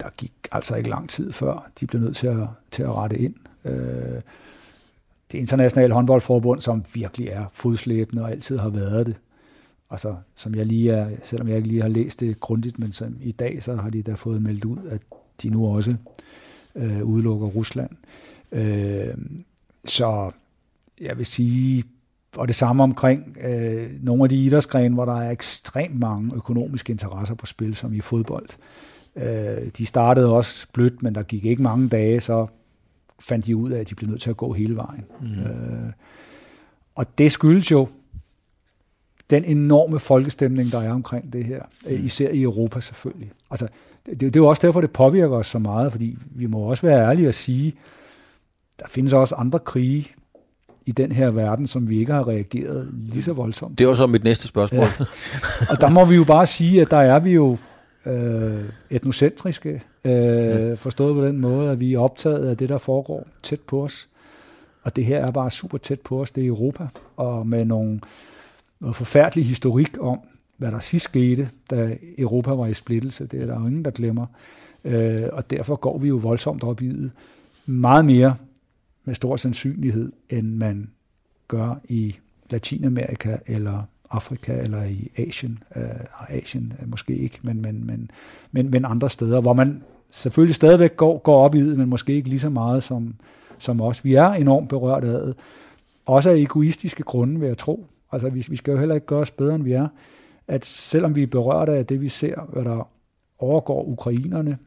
der 0.00 0.16
gik 0.16 0.32
altså 0.52 0.74
ikke 0.74 0.90
lang 0.90 1.08
tid 1.08 1.32
før, 1.32 1.70
de 1.80 1.86
blev 1.86 2.00
nødt 2.00 2.16
til 2.16 2.26
at, 2.26 2.48
til 2.70 2.82
at 2.82 2.94
rette 2.94 3.18
ind. 3.18 3.34
Øh, 3.64 4.20
det 5.32 5.38
internationale 5.38 5.94
håndboldforbund, 5.94 6.60
som 6.60 6.84
virkelig 6.94 7.28
er 7.28 7.44
fodslæbende 7.52 8.22
og 8.22 8.30
altid 8.30 8.58
har 8.58 8.68
været 8.70 9.06
det, 9.06 9.16
Og 9.88 10.00
så, 10.00 10.16
som 10.36 10.54
jeg 10.54 10.66
lige 10.66 10.92
er, 10.92 11.08
selvom 11.22 11.48
jeg 11.48 11.56
ikke 11.56 11.68
lige 11.68 11.82
har 11.82 11.88
læst 11.88 12.20
det 12.20 12.40
grundigt, 12.40 12.78
men 12.78 12.92
som 12.92 13.16
i 13.20 13.32
dag, 13.32 13.62
så 13.62 13.76
har 13.76 13.90
de 13.90 14.02
da 14.02 14.14
fået 14.14 14.42
meldt 14.42 14.64
ud, 14.64 14.78
at 14.90 15.00
de 15.42 15.50
nu 15.50 15.66
også 15.66 15.94
øh, 16.74 17.04
udelukker 17.04 17.46
Rusland. 17.46 17.90
Øh, 18.52 19.14
så 19.84 20.30
jeg 21.00 21.18
vil 21.18 21.26
sige, 21.26 21.84
og 22.36 22.48
det 22.48 22.56
samme 22.56 22.82
omkring 22.82 23.36
øh, 23.44 23.90
nogle 24.02 24.22
af 24.22 24.28
de 24.28 24.44
idrætsgrene, 24.44 24.94
hvor 24.94 25.04
der 25.04 25.20
er 25.20 25.30
ekstremt 25.30 25.98
mange 25.98 26.30
økonomiske 26.36 26.90
interesser 26.90 27.34
på 27.34 27.46
spil, 27.46 27.74
som 27.74 27.92
i 27.92 28.00
fodbold. 28.00 28.48
Øh, 29.16 29.70
de 29.78 29.86
startede 29.86 30.34
også 30.34 30.66
blødt, 30.72 31.02
men 31.02 31.14
der 31.14 31.22
gik 31.22 31.44
ikke 31.44 31.62
mange 31.62 31.88
dage, 31.88 32.20
så 32.20 32.46
fandt 33.20 33.46
de 33.46 33.56
ud 33.56 33.70
af, 33.70 33.80
at 33.80 33.90
de 33.90 33.94
blev 33.94 34.10
nødt 34.10 34.22
til 34.22 34.30
at 34.30 34.36
gå 34.36 34.52
hele 34.52 34.76
vejen. 34.76 35.04
Mm. 35.20 35.26
Øh, 35.26 35.92
og 36.94 37.18
det 37.18 37.32
skyldes 37.32 37.70
jo 37.70 37.88
den 39.30 39.44
enorme 39.44 39.98
folkestemning, 39.98 40.72
der 40.72 40.80
er 40.80 40.92
omkring 40.92 41.32
det 41.32 41.44
her, 41.44 41.62
mm. 41.86 42.06
især 42.06 42.30
i 42.30 42.42
Europa 42.42 42.80
selvfølgelig. 42.80 43.32
Altså, 43.50 43.68
det, 44.06 44.20
det 44.20 44.36
er 44.36 44.40
jo 44.40 44.46
også 44.46 44.66
derfor, 44.66 44.80
det 44.80 44.90
påvirker 44.90 45.36
os 45.36 45.46
så 45.46 45.58
meget, 45.58 45.92
fordi 45.92 46.18
vi 46.30 46.46
må 46.46 46.58
også 46.58 46.86
være 46.86 47.08
ærlige 47.08 47.28
og 47.28 47.34
sige, 47.34 47.74
der 48.80 48.88
findes 48.88 49.12
også 49.12 49.34
andre 49.34 49.58
krige 49.58 50.08
i 50.86 50.92
den 50.92 51.12
her 51.12 51.30
verden, 51.30 51.66
som 51.66 51.90
vi 51.90 51.98
ikke 51.98 52.12
har 52.12 52.28
reageret 52.28 52.90
lige 52.92 53.22
så 53.22 53.32
voldsomt. 53.32 53.78
Det 53.78 53.88
var 53.88 53.94
så 53.94 54.06
mit 54.06 54.24
næste 54.24 54.48
spørgsmål. 54.48 54.80
Ja. 55.00 55.04
Og 55.70 55.80
der 55.80 55.90
må 55.90 56.04
vi 56.04 56.14
jo 56.14 56.24
bare 56.24 56.46
sige, 56.46 56.80
at 56.80 56.90
der 56.90 56.96
er 56.96 57.18
vi 57.18 57.30
jo 57.30 57.56
øh, 58.08 58.64
etnocentriske, 58.90 59.82
øh, 60.04 60.76
forstået 60.76 61.14
på 61.14 61.24
den 61.24 61.38
måde, 61.38 61.70
at 61.70 61.80
vi 61.80 61.94
er 61.94 61.98
optaget 61.98 62.48
af 62.48 62.56
det, 62.56 62.68
der 62.68 62.78
foregår 62.78 63.26
tæt 63.42 63.60
på 63.60 63.84
os. 63.84 64.08
Og 64.82 64.96
det 64.96 65.04
her 65.04 65.26
er 65.26 65.30
bare 65.30 65.50
super 65.50 65.78
tæt 65.78 66.00
på 66.00 66.20
os, 66.20 66.30
det 66.30 66.44
er 66.44 66.48
Europa, 66.48 66.86
og 67.16 67.46
med 67.46 67.64
nogle, 67.64 68.00
noget 68.80 68.96
forfærdelig 68.96 69.46
historik 69.46 69.96
om, 70.00 70.20
hvad 70.56 70.72
der 70.72 70.78
sidst 70.78 71.04
skete, 71.04 71.50
da 71.70 71.96
Europa 72.18 72.50
var 72.50 72.66
i 72.66 72.74
splittelse. 72.74 73.26
Det 73.26 73.42
er 73.42 73.46
der 73.46 73.60
jo 73.60 73.66
ingen, 73.66 73.84
der 73.84 73.90
glemmer. 73.90 74.26
Øh, 74.84 75.22
og 75.32 75.50
derfor 75.50 75.76
går 75.76 75.98
vi 75.98 76.08
jo 76.08 76.16
voldsomt 76.16 76.64
op 76.64 76.82
i 76.82 76.88
det. 76.88 77.10
Meget 77.66 78.04
mere 78.04 78.36
med 79.04 79.14
stor 79.14 79.36
sandsynlighed, 79.36 80.12
end 80.30 80.54
man 80.54 80.90
gør 81.48 81.80
i 81.84 82.16
Latinamerika 82.50 83.36
eller 83.46 83.82
Afrika 84.10 84.60
eller 84.60 84.84
i 84.84 85.10
Asien. 85.16 85.62
Øh, 85.76 85.82
Asien 86.28 86.72
øh, 86.82 86.90
måske 86.90 87.16
ikke, 87.16 87.38
men, 87.42 87.62
men, 87.62 87.86
men, 87.86 88.10
men, 88.52 88.70
men 88.70 88.84
andre 88.84 89.10
steder, 89.10 89.40
hvor 89.40 89.52
man 89.52 89.82
selvfølgelig 90.10 90.54
stadigvæk 90.54 90.96
går, 90.96 91.18
går 91.18 91.44
op 91.44 91.54
i 91.54 91.68
det, 91.68 91.78
men 91.78 91.88
måske 91.88 92.12
ikke 92.12 92.28
lige 92.28 92.40
så 92.40 92.50
meget 92.50 92.82
som, 92.82 93.14
som 93.58 93.80
os. 93.80 94.04
Vi 94.04 94.14
er 94.14 94.28
enormt 94.28 94.68
berørt 94.68 95.04
af 95.04 95.26
det. 95.26 95.36
Også 96.06 96.30
af 96.30 96.36
egoistiske 96.36 97.02
grunde, 97.02 97.40
vil 97.40 97.46
jeg 97.46 97.58
tro. 97.58 97.86
Altså, 98.12 98.28
vi, 98.28 98.46
vi 98.50 98.56
skal 98.56 98.72
jo 98.72 98.78
heller 98.78 98.94
ikke 98.94 99.06
gøre 99.06 99.20
os 99.20 99.30
bedre, 99.30 99.54
end 99.54 99.64
vi 99.64 99.72
er. 99.72 99.88
At 100.48 100.64
selvom 100.64 101.16
vi 101.16 101.22
er 101.22 101.26
berørt 101.26 101.68
af 101.68 101.86
det, 101.86 102.00
vi 102.00 102.08
ser, 102.08 102.40
hvad 102.52 102.64
der 102.64 102.88
overgår 103.38 103.84
ukrainerne, 103.84 104.58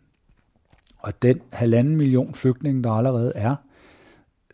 og 0.99 1.21
den 1.21 1.41
halvanden 1.51 1.95
million 1.95 2.33
flygtninge, 2.33 2.83
der 2.83 2.91
allerede 2.91 3.31
er, 3.35 3.55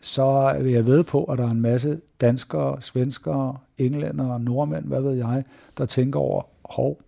så 0.02 0.56
vil 0.62 0.72
jeg 0.72 0.86
ved 0.86 1.04
på, 1.04 1.24
at 1.24 1.38
der 1.38 1.44
er 1.44 1.50
en 1.50 1.60
masse 1.60 2.00
danskere, 2.20 2.82
svenskere, 2.82 3.56
englænder, 3.78 4.38
nordmænd, 4.38 4.84
hvad 4.84 5.00
ved 5.00 5.12
jeg, 5.12 5.44
der 5.78 5.86
tænker 5.86 6.20
over, 6.20 6.42
hov, 6.64 7.00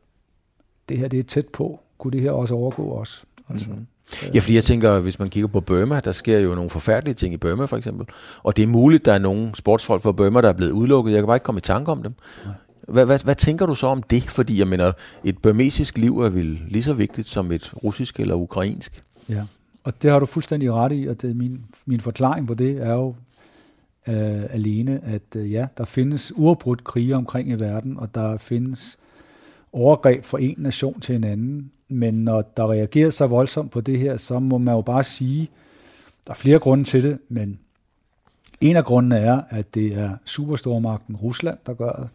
det 0.89 0.99
her 0.99 1.09
det 1.09 1.19
er 1.19 1.23
tæt 1.23 1.49
på. 1.49 1.81
Kunne 1.99 2.13
det 2.13 2.21
her 2.21 2.31
også 2.31 2.55
overgå 2.55 2.93
os? 2.93 3.25
Altså, 3.49 3.71
mm-hmm. 3.71 3.87
Ja, 4.35 4.41
fordi 4.41 4.55
jeg 4.55 4.65
tænker, 4.65 5.01
hvis 5.01 5.19
man 5.19 5.29
kigger 5.29 5.49
på 5.49 5.61
Burma, 5.61 6.01
der 6.01 6.13
sker 6.13 6.39
jo 6.39 6.55
nogle 6.55 6.71
forfærdelige 6.71 7.15
ting 7.15 7.35
i 7.35 7.37
Burma 7.37 7.65
for 7.65 7.77
eksempel. 7.77 8.07
Og 8.43 8.57
det 8.57 8.63
er 8.63 8.67
muligt, 8.67 9.05
der 9.05 9.13
er 9.13 9.19
nogle 9.19 9.51
sportsfolk 9.55 10.03
fra 10.03 10.13
Burma, 10.13 10.41
der 10.41 10.49
er 10.49 10.53
blevet 10.53 10.73
udelukket. 10.73 11.13
Jeg 11.13 11.21
kan 11.21 11.27
bare 11.27 11.37
ikke 11.37 11.45
komme 11.45 11.59
i 11.59 11.63
tanke 11.63 11.91
om 11.91 12.03
dem. 12.03 12.15
Hvad, 12.89 13.07
hvad, 13.07 13.25
hvad 13.25 13.35
tænker 13.35 13.67
du 13.67 13.75
så 13.75 13.87
om 13.87 14.03
det? 14.03 14.31
Fordi 14.31 14.59
jeg 14.59 14.69
mener, 14.69 14.93
et 15.25 15.39
burmesisk 15.39 15.99
liv 15.99 16.21
er 16.21 16.29
vel 16.29 16.61
lige 16.69 16.83
så 16.83 16.93
vigtigt 16.93 17.27
som 17.27 17.53
et 17.53 17.75
russisk 17.85 18.21
eller 18.21 18.35
ukrainsk. 18.35 19.03
Ja, 19.29 19.45
og 19.85 20.03
det 20.03 20.11
har 20.11 20.19
du 20.19 20.27
fuldstændig 20.27 20.73
ret 20.73 20.93
i, 20.93 21.07
og 21.07 21.23
det, 21.23 21.37
min, 21.37 21.65
min 21.87 22.01
forklaring 22.01 22.47
på 22.47 22.55
det 22.55 22.83
er 22.83 22.93
jo 22.93 23.15
øh, 24.09 24.55
alene, 24.55 25.01
at 25.05 25.37
øh, 25.37 25.53
ja, 25.53 25.67
der 25.79 25.85
findes 25.85 26.33
uafbrudt 26.37 26.85
krige 26.85 27.17
omkring 27.17 27.51
i 27.51 27.55
verden, 27.55 27.97
og 27.97 28.15
der 28.15 28.37
findes 28.37 28.99
overgreb 29.73 30.25
fra 30.25 30.41
en 30.41 30.55
nation 30.59 31.01
til 31.01 31.15
en 31.15 31.25
anden, 31.25 31.73
men 31.89 32.15
når 32.25 32.43
der 32.57 32.71
reagerer 32.71 33.11
så 33.11 33.27
voldsomt 33.27 33.71
på 33.71 33.81
det 33.81 33.99
her, 33.99 34.17
så 34.17 34.39
må 34.39 34.59
man 34.59 34.75
jo 34.75 34.81
bare 34.81 35.05
sige, 35.05 35.49
der 36.27 36.31
er 36.31 36.37
flere 36.37 36.59
grunde 36.59 36.85
til 36.85 37.03
det, 37.03 37.19
men 37.29 37.59
en 38.61 38.77
af 38.77 38.85
grundene 38.85 39.17
er, 39.17 39.41
at 39.49 39.75
det 39.75 39.99
er 39.99 40.17
superstormagten 40.25 41.17
Rusland, 41.17 41.59
der 41.67 41.75
gør 41.75 41.93
det. 41.93 42.09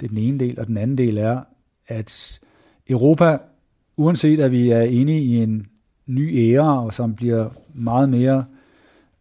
Det 0.00 0.06
er 0.06 0.08
den 0.08 0.18
ene 0.18 0.38
del, 0.38 0.60
og 0.60 0.66
den 0.66 0.76
anden 0.76 0.98
del 0.98 1.18
er, 1.18 1.40
at 1.86 2.40
Europa, 2.88 3.38
uanset 3.96 4.40
at 4.40 4.50
vi 4.52 4.70
er 4.70 4.82
inde 4.82 5.18
i 5.18 5.42
en 5.42 5.66
ny 6.06 6.36
æra, 6.36 6.92
som 6.92 7.14
bliver 7.14 7.48
meget 7.74 8.08
mere 8.08 8.44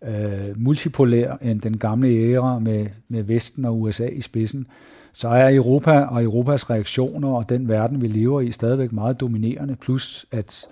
øh, 0.03 0.61
multipolær 0.61 1.37
end 1.41 1.61
den 1.61 1.77
gamle 1.77 2.07
æra 2.07 2.59
med, 2.59 2.87
med 3.09 3.23
Vesten 3.23 3.65
og 3.65 3.81
USA 3.81 4.05
i 4.05 4.21
spidsen, 4.21 4.67
så 5.13 5.27
er 5.27 5.55
Europa 5.55 5.91
og 5.91 6.23
Europas 6.23 6.69
reaktioner 6.69 7.29
og 7.29 7.49
den 7.49 7.67
verden, 7.67 8.01
vi 8.01 8.07
lever 8.07 8.41
i, 8.41 8.51
stadigvæk 8.51 8.91
meget 8.91 9.19
dominerende. 9.19 9.75
Plus, 9.75 10.25
at, 10.31 10.65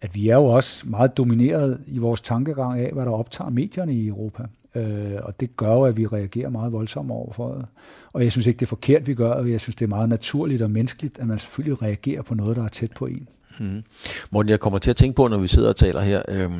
at 0.00 0.14
vi 0.14 0.28
er 0.28 0.36
jo 0.36 0.44
også 0.44 0.88
meget 0.88 1.16
domineret 1.16 1.80
i 1.86 1.98
vores 1.98 2.20
tankegang 2.20 2.80
af, 2.80 2.92
hvad 2.92 3.04
der 3.04 3.10
optager 3.10 3.50
medierne 3.50 3.94
i 3.94 4.06
Europa. 4.06 4.42
Øh, 4.74 5.18
og 5.22 5.40
det 5.40 5.56
gør 5.56 5.72
jo, 5.72 5.84
at 5.84 5.96
vi 5.96 6.06
reagerer 6.06 6.50
meget 6.50 6.72
voldsomt 6.72 7.10
overfor 7.10 7.54
det. 7.54 7.66
Og 8.12 8.22
jeg 8.22 8.32
synes 8.32 8.46
ikke, 8.46 8.58
det 8.58 8.66
er 8.66 8.68
forkert, 8.68 9.06
vi 9.06 9.14
gør, 9.14 9.30
og 9.30 9.50
jeg 9.50 9.60
synes, 9.60 9.76
det 9.76 9.84
er 9.84 9.88
meget 9.88 10.08
naturligt 10.08 10.62
og 10.62 10.70
menneskeligt, 10.70 11.18
at 11.18 11.26
man 11.26 11.38
selvfølgelig 11.38 11.82
reagerer 11.82 12.22
på 12.22 12.34
noget, 12.34 12.56
der 12.56 12.64
er 12.64 12.68
tæt 12.68 12.92
på 12.92 13.06
en. 13.06 13.28
Hmm. 13.58 13.84
Morten, 14.30 14.50
jeg 14.50 14.60
kommer 14.60 14.78
til 14.78 14.90
at 14.90 14.96
tænke 14.96 15.16
på, 15.16 15.28
når 15.28 15.38
vi 15.38 15.48
sidder 15.48 15.68
og 15.68 15.76
taler 15.76 16.00
her, 16.00 16.22
øh, 16.28 16.50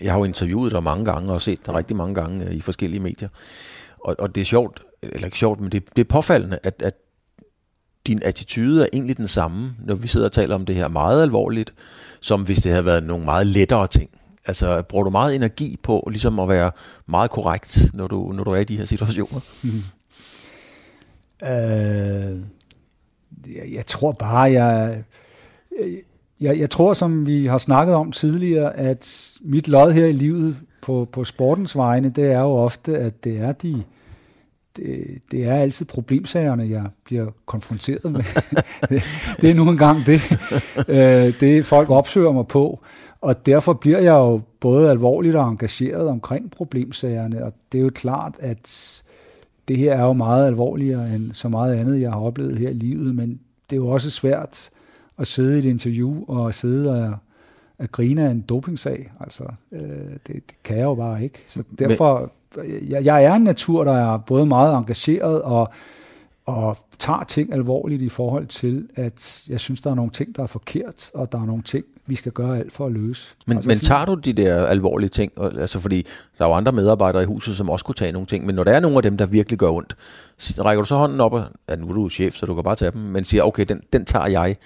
jeg 0.00 0.12
har 0.12 0.18
jo 0.18 0.24
interviewet 0.24 0.72
dig 0.72 0.82
mange 0.82 1.04
gange 1.04 1.32
og 1.32 1.42
set 1.42 1.66
dig 1.66 1.74
rigtig 1.74 1.96
mange 1.96 2.14
gange 2.14 2.46
øh, 2.46 2.54
i 2.54 2.60
forskellige 2.60 3.00
medier, 3.00 3.28
og, 4.04 4.16
og 4.18 4.34
det 4.34 4.40
er 4.40 4.44
sjovt, 4.44 4.82
eller 5.02 5.24
ikke 5.24 5.38
sjovt, 5.38 5.60
men 5.60 5.72
det, 5.72 5.96
det 5.96 6.00
er 6.00 6.08
påfaldende, 6.08 6.58
at, 6.62 6.82
at 6.82 6.94
din 8.06 8.22
attitude 8.24 8.82
er 8.82 8.88
egentlig 8.92 9.16
den 9.16 9.28
samme, 9.28 9.74
når 9.78 9.94
vi 9.94 10.08
sidder 10.08 10.26
og 10.26 10.32
taler 10.32 10.54
om 10.54 10.66
det 10.66 10.74
her 10.74 10.88
meget 10.88 11.22
alvorligt, 11.22 11.74
som 12.20 12.42
hvis 12.42 12.58
det 12.58 12.72
havde 12.72 12.84
været 12.84 13.02
nogle 13.02 13.24
meget 13.24 13.46
lettere 13.46 13.86
ting. 13.86 14.10
Altså, 14.46 14.82
bruger 14.82 15.04
du 15.04 15.10
meget 15.10 15.34
energi 15.34 15.76
på 15.82 16.08
ligesom 16.10 16.38
at 16.38 16.48
være 16.48 16.70
meget 17.06 17.30
korrekt, 17.30 17.90
når 17.94 18.06
du, 18.06 18.32
når 18.32 18.44
du 18.44 18.50
er 18.50 18.60
i 18.60 18.64
de 18.64 18.78
her 18.78 18.84
situationer? 18.84 19.40
Mm. 19.62 19.82
Øh, 21.42 22.38
jeg, 23.46 23.72
jeg 23.72 23.86
tror 23.86 24.12
bare, 24.12 24.52
jeg, 24.52 25.04
jeg, 26.40 26.58
jeg 26.58 26.70
tror, 26.70 26.92
som 26.92 27.26
vi 27.26 27.46
har 27.46 27.58
snakket 27.58 27.94
om 27.94 28.12
tidligere, 28.12 28.76
at 28.76 29.32
mit 29.40 29.68
lod 29.68 29.92
her 29.92 30.06
i 30.06 30.12
livet 30.12 30.56
på, 30.82 31.08
på 31.12 31.24
sportens 31.24 31.76
vegne, 31.76 32.08
det 32.08 32.32
er 32.32 32.40
jo 32.40 32.50
ofte, 32.50 32.98
at 32.98 33.24
det 33.24 33.40
er 33.40 33.52
de 33.52 33.82
det, 34.78 35.18
det 35.30 35.44
er 35.44 35.54
altid 35.54 35.86
problemsagerne, 35.86 36.70
jeg 36.70 36.84
bliver 37.04 37.26
konfronteret 37.46 38.12
med. 38.12 38.20
det, 39.40 39.50
er 39.50 39.54
nu 39.54 39.70
engang 39.70 39.98
det, 40.06 40.20
øh, 40.88 41.40
det 41.40 41.66
folk 41.66 41.90
opsøger 41.90 42.32
mig 42.32 42.46
på. 42.46 42.80
Og 43.20 43.46
derfor 43.46 43.72
bliver 43.72 43.98
jeg 43.98 44.12
jo 44.12 44.40
både 44.60 44.90
alvorligt 44.90 45.36
og 45.36 45.48
engageret 45.48 46.08
omkring 46.08 46.50
problemsagerne, 46.50 47.44
og 47.44 47.52
det 47.72 47.78
er 47.78 47.82
jo 47.82 47.90
klart, 47.94 48.34
at 48.40 49.02
det 49.68 49.76
her 49.76 49.94
er 49.94 50.04
jo 50.04 50.12
meget 50.12 50.46
alvorligere 50.46 51.14
end 51.14 51.32
så 51.32 51.48
meget 51.48 51.74
andet, 51.74 52.00
jeg 52.00 52.10
har 52.10 52.20
oplevet 52.20 52.58
her 52.58 52.68
i 52.68 52.72
livet, 52.72 53.14
men 53.14 53.40
det 53.70 53.76
er 53.76 53.80
jo 53.80 53.88
også 53.88 54.10
svært 54.10 54.70
at 55.18 55.26
sidde 55.26 55.56
i 55.56 55.58
et 55.58 55.64
interview 55.64 56.24
og 56.28 56.54
sidde 56.54 57.04
og 57.04 57.16
at 57.78 57.92
grine 57.92 58.26
af 58.26 58.30
en 58.30 58.40
dopingsag. 58.40 59.12
Altså, 59.20 59.44
øh, 59.72 59.80
det, 59.80 60.26
det 60.26 60.42
kan 60.64 60.76
jeg 60.76 60.84
jo 60.84 60.94
bare 60.94 61.22
ikke. 61.22 61.44
Så 61.46 61.62
derfor, 61.78 62.32
jeg, 62.88 63.04
jeg 63.04 63.24
er 63.24 63.34
en 63.34 63.42
natur, 63.42 63.84
der 63.84 63.92
er 63.92 64.18
både 64.18 64.46
meget 64.46 64.76
engageret 64.76 65.42
og, 65.42 65.68
og 66.48 66.76
tager 66.98 67.24
ting 67.24 67.52
alvorligt 67.52 68.02
i 68.02 68.08
forhold 68.08 68.46
til, 68.46 68.88
at 68.94 69.42
jeg 69.48 69.60
synes, 69.60 69.80
der 69.80 69.90
er 69.90 69.94
nogle 69.94 70.10
ting, 70.10 70.36
der 70.36 70.42
er 70.42 70.46
forkert, 70.46 71.10
og 71.14 71.32
der 71.32 71.40
er 71.40 71.46
nogle 71.46 71.62
ting, 71.62 71.84
vi 72.06 72.14
skal 72.14 72.32
gøre 72.32 72.58
alt 72.58 72.72
for 72.72 72.86
at 72.86 72.92
løse. 72.92 73.34
Men, 73.46 73.56
altså, 73.56 73.68
men 73.68 73.78
tager 73.78 74.04
du 74.04 74.14
de 74.14 74.32
der 74.32 74.66
alvorlige 74.66 75.08
ting? 75.08 75.32
Altså 75.36 75.80
fordi 75.80 76.06
der 76.38 76.44
er 76.44 76.48
jo 76.48 76.54
andre 76.54 76.72
medarbejdere 76.72 77.22
i 77.22 77.26
huset, 77.26 77.56
som 77.56 77.70
også 77.70 77.84
kunne 77.84 77.94
tage 77.94 78.12
nogle 78.12 78.26
ting, 78.26 78.46
men 78.46 78.54
når 78.54 78.64
der 78.64 78.72
er 78.72 78.80
nogle 78.80 78.96
af 78.96 79.02
dem, 79.02 79.16
der 79.16 79.26
virkelig 79.26 79.58
gør 79.58 79.70
ondt, 79.70 79.96
rækker 80.38 80.82
du 80.82 80.86
så 80.86 80.96
hånden 80.96 81.20
op, 81.20 81.32
og 81.32 81.44
ja, 81.68 81.76
nu 81.76 81.88
er 81.88 81.92
du 81.92 82.08
chef, 82.08 82.34
så 82.34 82.46
du 82.46 82.54
kan 82.54 82.64
bare 82.64 82.76
tage 82.76 82.90
dem, 82.90 83.02
men 83.02 83.24
siger, 83.24 83.42
okay, 83.42 83.64
den, 83.64 83.80
den 83.92 84.04
tager 84.04 84.26
jeg. 84.26 84.56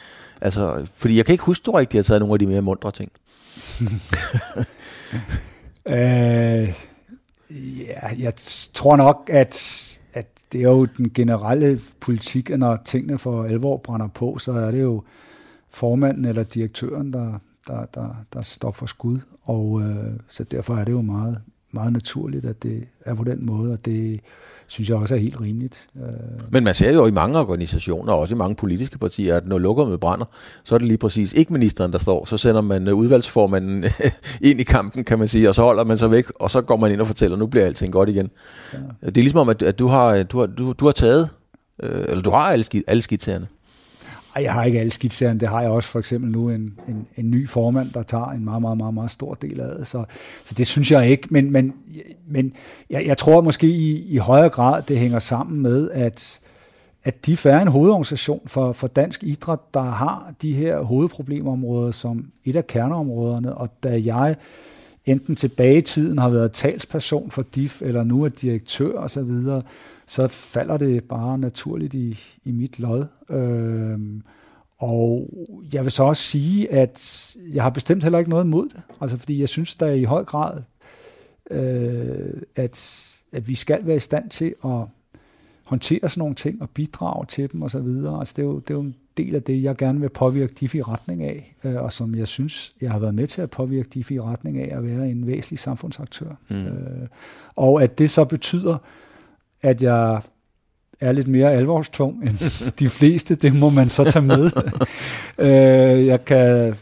Altså, 0.41 0.87
fordi 0.95 1.17
jeg 1.17 1.27
kan 1.27 1.33
ikke 1.33 1.45
huske, 1.45 1.63
du 1.67 1.71
rigtig 1.71 1.99
har 1.99 2.03
taget 2.03 2.21
nogle 2.21 2.33
af 2.35 2.39
de 2.39 2.47
mere 2.47 2.63
mundre 2.63 2.91
ting. 2.91 3.13
øh, 5.87 6.75
ja, 7.87 8.09
jeg 8.19 8.33
tror 8.75 8.97
nok, 8.97 9.31
at 9.33 9.55
det 10.53 10.61
er 10.61 10.69
jo 10.69 10.85
den 10.85 11.11
generelle 11.15 11.81
politik, 12.01 12.51
at 12.51 12.59
når 12.59 12.83
tingene 12.85 13.19
for 13.19 13.45
alvor 13.45 13.77
brænder 13.77 14.09
på, 14.09 14.39
så 14.39 14.53
er 14.53 14.71
det 14.71 14.83
jo 14.83 15.03
formanden 15.71 16.25
eller 16.25 16.43
direktøren, 16.43 17.13
der, 17.13 17.39
der, 17.67 17.85
der, 17.95 18.25
der 18.33 18.43
står 18.43 18.73
for 18.73 18.87
skud. 18.87 19.19
Og 19.43 19.83
øh, 19.83 20.13
så 20.29 20.45
derfor 20.45 20.77
er 20.77 20.85
det 20.85 20.93
jo 20.93 21.01
meget, 21.01 21.41
meget 21.71 21.93
naturligt, 21.93 22.45
at 22.45 22.63
det 22.63 22.89
er 23.05 23.15
på 23.15 23.25
den 23.25 23.47
måde, 23.47 23.73
og 23.73 23.85
det 23.85 24.21
synes 24.67 24.89
jeg 24.89 24.97
også 24.97 25.15
er 25.15 25.19
helt 25.19 25.41
rimeligt. 25.41 25.89
Øh. 25.97 26.03
Men 26.51 26.65
man 26.65 26.75
ser 26.75 26.93
jo 26.93 27.07
i 27.07 27.11
mange 27.11 27.39
organisationer, 27.39 28.13
og 28.13 28.19
også 28.19 28.35
i 28.35 28.39
mange 28.39 28.57
politiske 28.57 28.99
partier, 28.99 29.37
at 29.37 29.47
når 29.47 29.85
med 29.87 29.99
brænder, 29.99 30.25
så 30.65 30.75
er 30.75 30.79
det 30.79 30.89
lige 30.89 30.99
præcis 30.99 31.33
ikke 31.33 31.53
ministeren, 31.53 31.93
der 31.93 31.99
står. 31.99 32.25
Så 32.25 32.37
sender 32.37 32.61
man 32.61 32.89
øh, 32.89 32.95
udvalgsformanden 32.95 33.85
ind 34.51 34.61
i 34.61 34.65
kampen, 34.65 35.05
kan 35.05 35.19
man 35.19 35.29
sige, 35.29 35.49
og 35.49 35.55
så 35.55 35.63
holder 35.63 35.85
man 35.85 35.99
sig 35.99 36.11
væk, 36.11 36.25
og 36.41 36.51
så 36.51 36.61
går 36.61 36.77
man 36.77 36.93
ind 36.93 37.01
og 37.01 37.07
fortæller, 37.07 37.37
nu 37.37 37.47
bliver 37.47 37.67
alting 37.67 37.93
godt 37.93 38.09
igen. 38.09 38.31
Ja. 38.73 38.79
Det 39.07 39.17
er 39.17 39.23
ligesom 39.23 39.41
om, 39.41 39.49
at, 39.49 39.79
du, 39.79 39.87
har, 39.87 40.23
du, 40.23 40.39
har, 40.39 40.47
du, 40.47 40.73
du 40.73 40.85
har 40.85 40.93
taget, 40.93 41.29
øh, 41.83 42.05
eller 42.09 42.23
du 42.23 42.31
har 42.31 42.53
alle, 42.53 42.65
alle 42.87 43.03
skitserne. 43.03 43.47
Ej, 44.35 44.43
jeg 44.43 44.53
har 44.53 44.65
ikke 44.65 44.81
alle 44.81 44.91
skitserne. 44.91 45.41
Det 45.41 45.49
har 45.49 45.61
jeg 45.61 45.71
også 45.71 45.89
for 45.89 45.99
eksempel 45.99 46.31
nu 46.31 46.51
en, 46.51 46.79
en, 46.89 47.07
en 47.17 47.31
ny 47.31 47.49
formand, 47.49 47.91
der 47.91 48.03
tager 48.03 48.31
en 48.31 48.45
meget, 48.45 48.63
meget, 48.63 48.79
meget, 48.79 48.95
meget 48.95 49.11
stor 49.11 49.35
del 49.35 49.61
af 49.61 49.79
det. 49.79 49.87
Så, 49.87 50.05
så 50.45 50.55
det 50.55 50.67
synes 50.67 50.91
jeg 50.91 51.09
ikke. 51.09 51.29
Men, 51.31 51.53
men, 51.53 51.75
men 52.27 52.53
jeg, 52.91 53.07
jeg 53.07 53.19
tror 53.19 53.41
måske 53.41 53.67
i, 53.67 54.15
i 54.15 54.17
højere 54.17 54.49
grad, 54.49 54.83
det 54.83 54.99
hænger 54.99 55.19
sammen 55.19 55.63
med, 55.63 55.91
at, 55.91 56.41
at 57.05 57.27
de 57.27 57.39
er 57.45 57.61
en 57.61 57.69
hovedorganisation 57.69 58.41
for, 58.47 58.73
for 58.73 58.87
dansk 58.87 59.23
idræt, 59.23 59.59
der 59.75 59.83
har 59.83 60.35
de 60.43 60.53
her 60.53 60.81
hovedproblemområder 60.81 61.91
som 61.91 62.27
et 62.45 62.57
af 62.57 62.67
kerneområderne. 62.67 63.55
Og 63.55 63.69
da 63.83 64.01
jeg 64.05 64.37
enten 65.07 65.37
tilbage 65.37 65.79
i 65.79 65.81
tiden 65.81 66.19
har 66.19 66.29
været 66.29 66.53
talsperson 66.53 67.31
for 67.31 67.43
DIF, 67.43 67.83
eller 67.83 68.05
nu 68.05 68.23
er 68.23 68.29
direktør 68.29 68.93
osv., 68.93 69.09
så, 69.09 69.23
videre, 69.23 69.63
så 70.07 70.29
falder 70.29 70.77
det 70.77 71.05
bare 71.05 71.39
naturligt 71.39 71.95
i, 71.95 72.19
i 72.45 72.53
mit 72.53 72.79
lod. 72.79 73.07
Øhm, 73.31 74.23
og 74.79 75.29
jeg 75.73 75.83
vil 75.85 75.93
så 75.93 76.03
også 76.03 76.23
sige, 76.23 76.73
at 76.73 77.37
jeg 77.53 77.63
har 77.63 77.71
bestemt 77.71 78.03
heller 78.03 78.19
ikke 78.19 78.31
noget 78.31 78.45
imod 78.45 78.69
det. 78.69 78.83
Altså 79.01 79.17
fordi 79.17 79.41
jeg 79.41 79.49
synes, 79.49 79.75
da 79.75 79.93
i 79.93 80.05
høj 80.05 80.25
grad, 80.25 80.63
øh, 81.51 82.43
at, 82.57 83.09
at 83.33 83.49
vi 83.49 83.55
skal 83.55 83.87
være 83.87 83.97
i 83.97 84.01
stand 84.01 84.31
til 84.31 84.55
at 84.65 84.81
håndtere 85.65 86.09
sådan 86.09 86.21
nogle 86.21 86.35
ting 86.35 86.63
og 86.63 86.71
bidrage 86.71 87.27
til 87.27 87.53
dem 87.53 87.63
osv. 87.63 87.77
Altså 88.19 88.35
det, 88.37 88.43
er 88.43 88.47
jo, 88.47 88.59
det 88.59 88.71
er 88.71 88.75
jo 88.75 88.81
en 88.81 88.97
del 89.17 89.35
af 89.35 89.43
det, 89.43 89.63
jeg 89.63 89.77
gerne 89.77 90.01
vil 90.01 90.09
påvirke 90.09 90.55
DIF 90.61 90.75
i 90.75 90.83
retning 90.83 91.23
af, 91.23 91.57
øh, 91.65 91.75
og 91.75 91.93
som 91.93 92.15
jeg 92.15 92.29
synes, 92.29 92.73
jeg 92.81 92.91
har 92.91 92.99
været 92.99 93.15
med 93.15 93.27
til 93.27 93.43
at 93.43 93.51
påvirke 93.51 93.89
DIF 93.95 94.11
i 94.11 94.21
retning 94.21 94.59
af 94.59 94.77
at 94.77 94.85
være 94.85 95.09
en 95.09 95.27
væsentlig 95.27 95.59
samfundsaktør. 95.59 96.31
Mm. 96.49 96.67
Øh, 96.67 97.09
og 97.57 97.83
at 97.83 97.99
det 97.99 98.11
så 98.11 98.25
betyder, 98.25 98.79
at 99.63 99.83
jeg 99.83 100.23
er 101.01 101.13
lidt 101.13 101.29
mere 101.29 101.53
alvorstung 101.53 102.23
end 102.23 102.71
de 102.79 102.89
fleste, 102.89 103.35
det 103.35 103.55
må 103.55 103.71
man 103.71 103.89
så 103.89 104.05
tage 104.05 104.25
med. 104.25 104.51
øh, 105.47 106.07
jeg 106.07 106.25
kan 106.25 106.75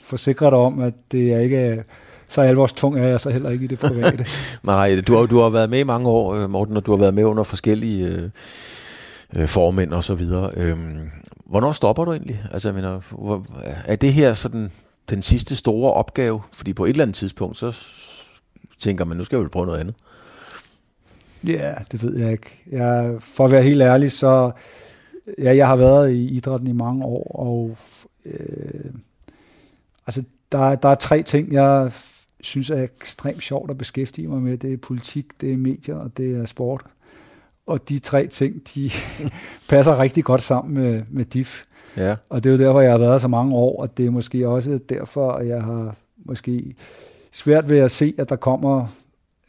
forsikre 0.00 0.46
dig 0.46 0.58
om, 0.58 0.80
at 0.80 0.94
det 1.12 1.32
er 1.32 1.38
ikke 1.38 1.84
så 2.28 2.40
alvorstung 2.40 2.98
er 2.98 3.06
jeg 3.06 3.20
så 3.20 3.30
heller 3.30 3.50
ikke 3.50 3.64
i 3.64 3.68
det 3.68 3.78
private. 3.78 4.26
Nej, 4.62 5.00
du 5.06 5.14
har, 5.16 5.26
du 5.26 5.38
har 5.38 5.48
været 5.48 5.70
med 5.70 5.78
i 5.78 5.82
mange 5.82 6.08
år, 6.08 6.34
øh, 6.34 6.50
Morten, 6.50 6.76
og 6.76 6.86
du 6.86 6.90
har 6.90 6.98
været 6.98 7.14
med 7.14 7.24
under 7.24 7.42
forskellige 7.42 8.06
øh, 8.06 8.30
øh, 9.36 9.48
formænd 9.48 9.92
og 9.92 10.04
så 10.04 10.14
videre. 10.14 10.50
Øh, 10.56 10.76
hvornår 11.46 11.72
stopper 11.72 12.04
du 12.04 12.12
egentlig? 12.12 12.42
Altså, 12.52 12.68
jeg 12.68 12.74
mener, 12.74 13.00
er 13.84 13.96
det 13.96 14.12
her 14.12 14.34
sådan 14.34 14.70
den 15.10 15.22
sidste 15.22 15.56
store 15.56 15.92
opgave? 15.92 16.40
Fordi 16.52 16.72
på 16.72 16.84
et 16.84 16.90
eller 16.90 17.02
andet 17.02 17.16
tidspunkt, 17.16 17.56
så 17.56 17.76
tænker 18.78 19.04
man, 19.04 19.16
nu 19.16 19.24
skal 19.24 19.36
jeg 19.36 19.42
vel 19.42 19.50
prøve 19.50 19.66
noget 19.66 19.80
andet. 19.80 19.94
Ja, 21.44 21.74
det 21.92 22.02
ved 22.02 22.18
jeg 22.18 22.32
ikke. 22.32 22.62
Jeg, 22.70 23.16
for 23.20 23.44
at 23.44 23.50
være 23.50 23.62
helt 23.62 23.82
ærlig, 23.82 24.12
så 24.12 24.50
ja, 25.38 25.56
jeg 25.56 25.66
har 25.66 25.76
været 25.76 26.12
i 26.12 26.36
idrætten 26.36 26.68
i 26.68 26.72
mange 26.72 27.04
år, 27.04 27.36
og 27.36 27.76
øh, 28.26 28.90
altså, 30.06 30.22
der, 30.52 30.74
der 30.74 30.88
er 30.88 30.94
tre 30.94 31.22
ting, 31.22 31.52
jeg 31.52 31.92
synes 32.40 32.70
er 32.70 32.82
ekstremt 32.82 33.42
sjovt 33.42 33.70
at 33.70 33.78
beskæftige 33.78 34.28
mig 34.28 34.42
med. 34.42 34.58
Det 34.58 34.72
er 34.72 34.76
politik, 34.76 35.40
det 35.40 35.52
er 35.52 35.56
medier, 35.56 35.96
og 35.96 36.16
det 36.16 36.40
er 36.40 36.46
sport. 36.46 36.84
Og 37.66 37.88
de 37.88 37.98
tre 37.98 38.26
ting, 38.26 38.62
de 38.74 38.90
passer 39.68 39.98
rigtig 39.98 40.24
godt 40.24 40.42
sammen 40.42 40.74
med, 40.74 41.02
med 41.10 41.24
DIF. 41.24 41.64
Ja. 41.96 42.16
Og 42.28 42.44
det 42.44 42.50
er 42.50 42.58
jo 42.58 42.64
derfor, 42.64 42.80
jeg 42.80 42.90
har 42.90 42.98
været 42.98 43.20
så 43.20 43.28
mange 43.28 43.54
år, 43.54 43.80
og 43.80 43.96
det 43.96 44.06
er 44.06 44.10
måske 44.10 44.48
også 44.48 44.78
derfor, 44.88 45.32
at 45.32 45.48
jeg 45.48 45.62
har 45.62 45.94
måske 46.24 46.74
svært 47.32 47.68
ved 47.68 47.78
at 47.78 47.90
se, 47.90 48.14
at 48.18 48.28
der 48.28 48.36
kommer 48.36 48.86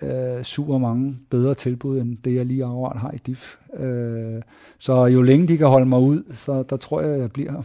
øh, 0.01 0.43
super 0.43 0.77
mange 0.77 1.17
bedre 1.29 1.53
tilbud, 1.53 1.99
end 1.99 2.17
det 2.25 2.35
jeg 2.35 2.45
lige 2.45 2.63
akkurat 2.63 2.99
har 2.99 3.11
i 3.11 3.17
DIF. 3.17 3.55
Øh, 3.79 4.41
så 4.79 5.05
jo 5.05 5.21
længe 5.21 5.47
de 5.47 5.57
kan 5.57 5.67
holde 5.67 5.85
mig 5.85 5.99
ud, 5.99 6.23
så 6.33 6.63
der 6.69 6.77
tror 6.77 7.01
jeg, 7.01 7.19
jeg 7.19 7.31
bliver 7.31 7.51
her. 7.51 7.61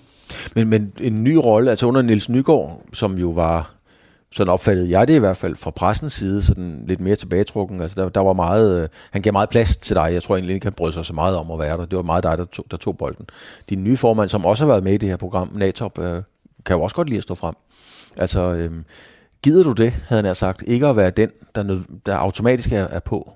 Men, 0.54 0.68
men 0.68 0.92
en 1.00 1.24
ny 1.24 1.34
rolle, 1.34 1.70
altså 1.70 1.86
under 1.86 2.02
Niels 2.02 2.28
Nygaard, 2.28 2.82
som 2.92 3.18
jo 3.18 3.30
var, 3.30 3.74
sådan 4.32 4.52
opfattede 4.52 4.90
jeg 4.90 5.08
det 5.08 5.14
i 5.14 5.18
hvert 5.18 5.36
fald, 5.36 5.56
fra 5.56 5.70
pressens 5.70 6.12
side, 6.12 6.42
sådan 6.42 6.84
lidt 6.86 7.00
mere 7.00 7.16
tilbagetrukken. 7.16 7.80
Altså 7.80 8.02
der, 8.02 8.08
der 8.08 8.20
var 8.20 8.32
meget, 8.32 8.82
øh, 8.82 8.88
han 9.10 9.22
gav 9.22 9.32
meget 9.32 9.48
plads 9.48 9.76
til 9.76 9.96
dig. 9.96 10.10
Jeg 10.12 10.22
tror 10.22 10.36
egentlig 10.36 10.54
ikke, 10.54 10.66
han 10.66 10.72
brød 10.72 10.92
sig 10.92 11.04
så 11.04 11.12
meget 11.12 11.36
om 11.36 11.50
at 11.50 11.58
være 11.58 11.76
der. 11.76 11.84
Det 11.84 11.96
var 11.96 12.02
meget 12.02 12.24
dig, 12.24 12.38
der 12.38 12.44
tog, 12.44 12.64
der 12.70 12.76
tog 12.76 12.98
bolden. 12.98 13.26
Din 13.70 13.84
nye 13.84 13.96
formand, 13.96 14.28
som 14.28 14.44
også 14.44 14.64
har 14.64 14.72
været 14.72 14.84
med 14.84 14.92
i 14.92 14.96
det 14.96 15.08
her 15.08 15.16
program, 15.16 15.50
Natop, 15.54 15.98
øh, 15.98 16.22
kan 16.66 16.76
jo 16.76 16.82
også 16.82 16.96
godt 16.96 17.08
lide 17.08 17.18
at 17.18 17.22
stå 17.22 17.34
frem. 17.34 17.54
Altså, 18.16 18.40
øh, 18.40 18.70
Gider 19.42 19.62
du 19.62 19.72
det, 19.72 19.90
havde 19.90 20.26
han 20.26 20.34
sagt, 20.34 20.64
ikke 20.66 20.86
at 20.86 20.96
være 20.96 21.10
den, 21.10 21.30
der, 21.54 21.62
nød, 21.62 21.80
der 22.06 22.16
automatisk 22.16 22.72
er, 22.72 22.84
er 22.84 23.00
på? 23.00 23.32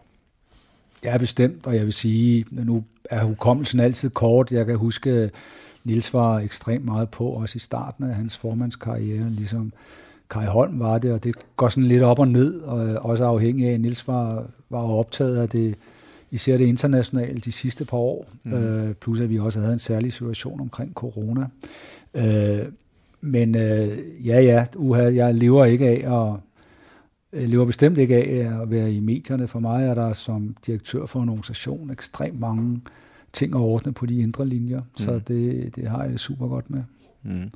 Ja, 1.04 1.18
bestemt, 1.18 1.66
og 1.66 1.76
jeg 1.76 1.84
vil 1.84 1.92
sige, 1.92 2.44
nu 2.50 2.84
er 3.10 3.24
hukommelsen 3.24 3.80
altid 3.80 4.10
kort. 4.10 4.52
Jeg 4.52 4.66
kan 4.66 4.76
huske, 4.76 5.30
Nils 5.84 6.14
var 6.14 6.38
ekstremt 6.38 6.84
meget 6.84 7.10
på, 7.10 7.26
også 7.26 7.56
i 7.56 7.58
starten 7.58 8.04
af 8.04 8.14
hans 8.14 8.36
formandskarriere, 8.36 9.30
ligesom 9.30 9.72
Kai 10.30 10.44
Holm 10.46 10.80
var 10.80 10.98
det, 10.98 11.12
og 11.12 11.24
det 11.24 11.34
går 11.56 11.68
sådan 11.68 11.88
lidt 11.88 12.02
op 12.02 12.18
og 12.18 12.28
ned, 12.28 12.60
og 12.60 13.04
også 13.04 13.24
afhængig 13.24 13.68
af, 13.68 13.72
at 13.72 13.80
Nils 13.80 14.08
var, 14.08 14.46
var 14.70 14.78
optaget 14.78 15.36
af 15.36 15.48
det, 15.48 15.74
især 16.30 16.56
det 16.56 16.64
internationale 16.64 17.40
de 17.40 17.52
sidste 17.52 17.84
par 17.84 17.96
år, 17.96 18.28
mm. 18.44 18.52
øh, 18.52 18.94
plus 18.94 19.20
at 19.20 19.30
vi 19.30 19.38
også 19.38 19.60
havde 19.60 19.72
en 19.72 19.78
særlig 19.78 20.12
situation 20.12 20.60
omkring 20.60 20.92
corona. 20.92 21.46
Øh, 22.14 22.66
men 23.20 23.54
øh, 23.56 23.88
ja, 24.24 24.40
ja, 24.40 24.66
uha, 24.76 25.02
jeg 25.02 25.34
lever 25.34 25.64
ikke 25.64 25.86
af 25.88 26.10
og 26.10 26.40
jeg 27.32 27.48
lever 27.48 27.64
bestemt 27.64 27.98
ikke 27.98 28.16
af 28.16 28.62
at 28.62 28.70
være 28.70 28.92
i 28.92 29.00
medierne. 29.00 29.48
For 29.48 29.60
mig 29.60 29.86
er 29.86 29.94
der 29.94 30.12
som 30.12 30.56
direktør 30.66 31.06
for 31.06 31.22
en 31.22 31.28
organisation 31.28 31.90
ekstremt 31.90 32.40
mange 32.40 32.80
ting 33.32 33.54
at 33.54 33.60
ordne 33.60 33.92
på 33.92 34.06
de 34.06 34.18
indre 34.18 34.46
linjer, 34.46 34.80
mm. 34.80 34.86
så 34.94 35.20
det, 35.28 35.76
det 35.76 35.88
har 35.88 36.02
jeg 36.02 36.12
det 36.12 36.20
super 36.20 36.48
godt 36.48 36.70
med. 36.70 36.82
Mm. 37.26 37.50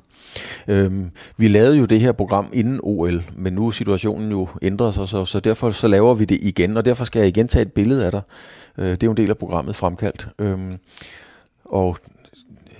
Øhm, 0.67 1.11
vi 1.37 1.47
lavede 1.47 1.77
jo 1.77 1.85
det 1.85 2.01
her 2.01 2.11
program 2.11 2.49
inden 2.53 2.79
OL, 2.83 3.23
men 3.35 3.53
nu 3.53 3.67
er 3.67 3.71
situationen 3.71 4.31
jo 4.31 4.47
ændret 4.61 4.93
sig, 4.93 5.09
så, 5.09 5.25
så 5.25 5.39
derfor 5.39 5.71
så 5.71 5.87
laver 5.87 6.13
vi 6.13 6.25
det 6.25 6.39
igen, 6.41 6.77
og 6.77 6.85
derfor 6.85 7.05
skal 7.05 7.19
jeg 7.19 7.27
igen 7.27 7.47
tage 7.47 7.61
et 7.61 7.73
billede 7.73 8.05
af 8.05 8.11
dig. 8.11 8.21
Øh, 8.77 8.85
det 8.85 9.03
er 9.03 9.07
jo 9.07 9.11
en 9.11 9.17
del 9.17 9.29
af 9.29 9.37
programmet 9.37 9.75
fremkaldt. 9.75 10.27
Øhm, 10.39 10.77
og 11.65 11.97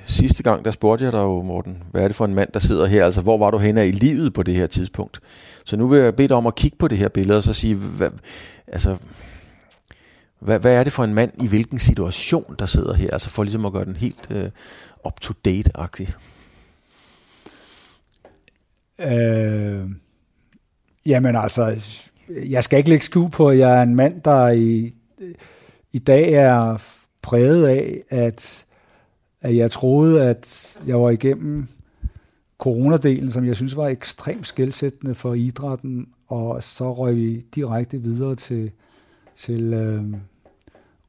sidste 0.06 0.44
gang, 0.44 0.66
der 0.66 0.72
spurgte 0.72 1.06
jeg 1.06 1.12
dig 1.12 1.20
jo, 1.20 1.42
Morten, 1.42 1.84
hvad 1.92 2.04
er 2.04 2.08
det 2.08 2.16
for 2.16 2.26
en 2.26 2.36
mand, 2.36 2.50
der 2.54 2.60
sidder 2.60 2.86
her? 2.86 3.06
Altså, 3.06 3.22
hvor 3.22 3.38
var 3.38 3.52
du 3.52 3.58
henne 3.58 3.88
i 3.88 3.92
livet 3.92 4.34
på 4.34 4.44
det 4.44 4.56
her 4.56 4.68
tidspunkt? 4.68 5.20
Så 5.66 5.78
nu 5.78 5.88
vil 5.88 6.00
jeg 6.00 6.16
bede 6.16 6.28
dig 6.28 6.38
om 6.38 6.48
at 6.48 6.56
kigge 6.56 6.78
på 6.78 6.88
det 6.88 6.98
her 6.98 7.10
billede, 7.10 7.38
og 7.38 7.44
så 7.44 7.54
sige, 7.54 7.76
hvad, 7.76 8.10
altså, 8.68 8.98
hvad, 10.40 10.60
hvad 10.60 10.74
er 10.74 10.84
det 10.84 10.94
for 10.94 11.04
en 11.04 11.14
mand 11.14 11.32
i 11.44 11.48
hvilken 11.48 11.80
situation, 11.80 12.56
der 12.60 12.66
sidder 12.66 12.94
her? 12.94 13.10
Altså 13.14 13.30
for 13.30 13.44
ligesom 13.44 13.66
at 13.66 13.74
gøre 13.74 13.86
den 13.86 13.96
helt 13.96 14.28
øh, 14.32 14.50
up-to-date-agtig. 15.06 16.14
Øh, 19.08 19.90
jamen 21.06 21.36
altså, 21.36 21.82
jeg 22.50 22.64
skal 22.64 22.78
ikke 22.78 22.90
lægge 22.90 23.06
skue 23.06 23.30
på, 23.30 23.50
at 23.50 23.58
jeg 23.58 23.80
er 23.80 23.84
en 23.84 23.96
mand, 23.96 24.22
der 24.22 24.50
i, 24.50 24.94
i 25.92 26.00
dag 26.00 26.34
er 26.34 26.84
præget 27.22 27.68
af, 27.68 28.02
at 28.10 28.66
at 29.42 29.56
jeg 29.56 29.72
troede, 29.72 30.30
at 30.30 30.78
jeg 30.88 31.02
var 31.02 31.10
igennem 31.10 31.68
coronadelen, 32.58 33.32
som 33.32 33.46
jeg 33.46 33.56
synes 33.56 33.76
var 33.76 33.88
ekstremt 33.88 34.48
skældsættende 34.48 35.16
for 35.16 35.34
idrætten, 35.34 36.08
og 36.28 36.64
så 36.64 36.94
røg 36.94 37.16
vi 37.16 37.46
direkte 37.56 38.02
videre 38.02 38.36
til, 38.36 38.72
til 39.36 39.74
øh, 39.74 40.04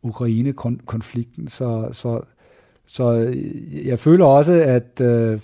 Ukraine-konflikten. 0.03 1.49
Så, 1.49 1.88
så 1.93 2.20
så 2.86 3.34
jeg 3.84 3.99
føler 3.99 4.24
også, 4.24 4.53
at 4.53 5.01
øh, 5.01 5.40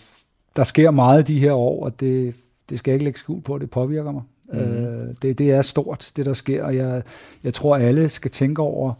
der 0.58 0.64
sker 0.64 0.90
meget 0.90 1.28
de 1.28 1.38
her 1.38 1.52
år, 1.52 1.84
og 1.84 2.00
det, 2.00 2.34
det 2.70 2.78
skal 2.78 2.90
jeg 2.90 2.94
ikke 2.94 3.04
lægge 3.04 3.18
skuld 3.18 3.42
på, 3.42 3.58
det 3.58 3.70
påvirker 3.70 4.12
mig. 4.12 4.22
Mm. 4.52 4.58
Øh, 4.58 5.14
det, 5.22 5.38
det 5.38 5.50
er 5.50 5.62
stort, 5.62 6.12
det 6.16 6.26
der 6.26 6.32
sker, 6.32 6.64
og 6.64 6.76
jeg, 6.76 7.02
jeg 7.44 7.54
tror, 7.54 7.76
alle 7.76 8.08
skal 8.08 8.30
tænke 8.30 8.62
over, 8.62 8.92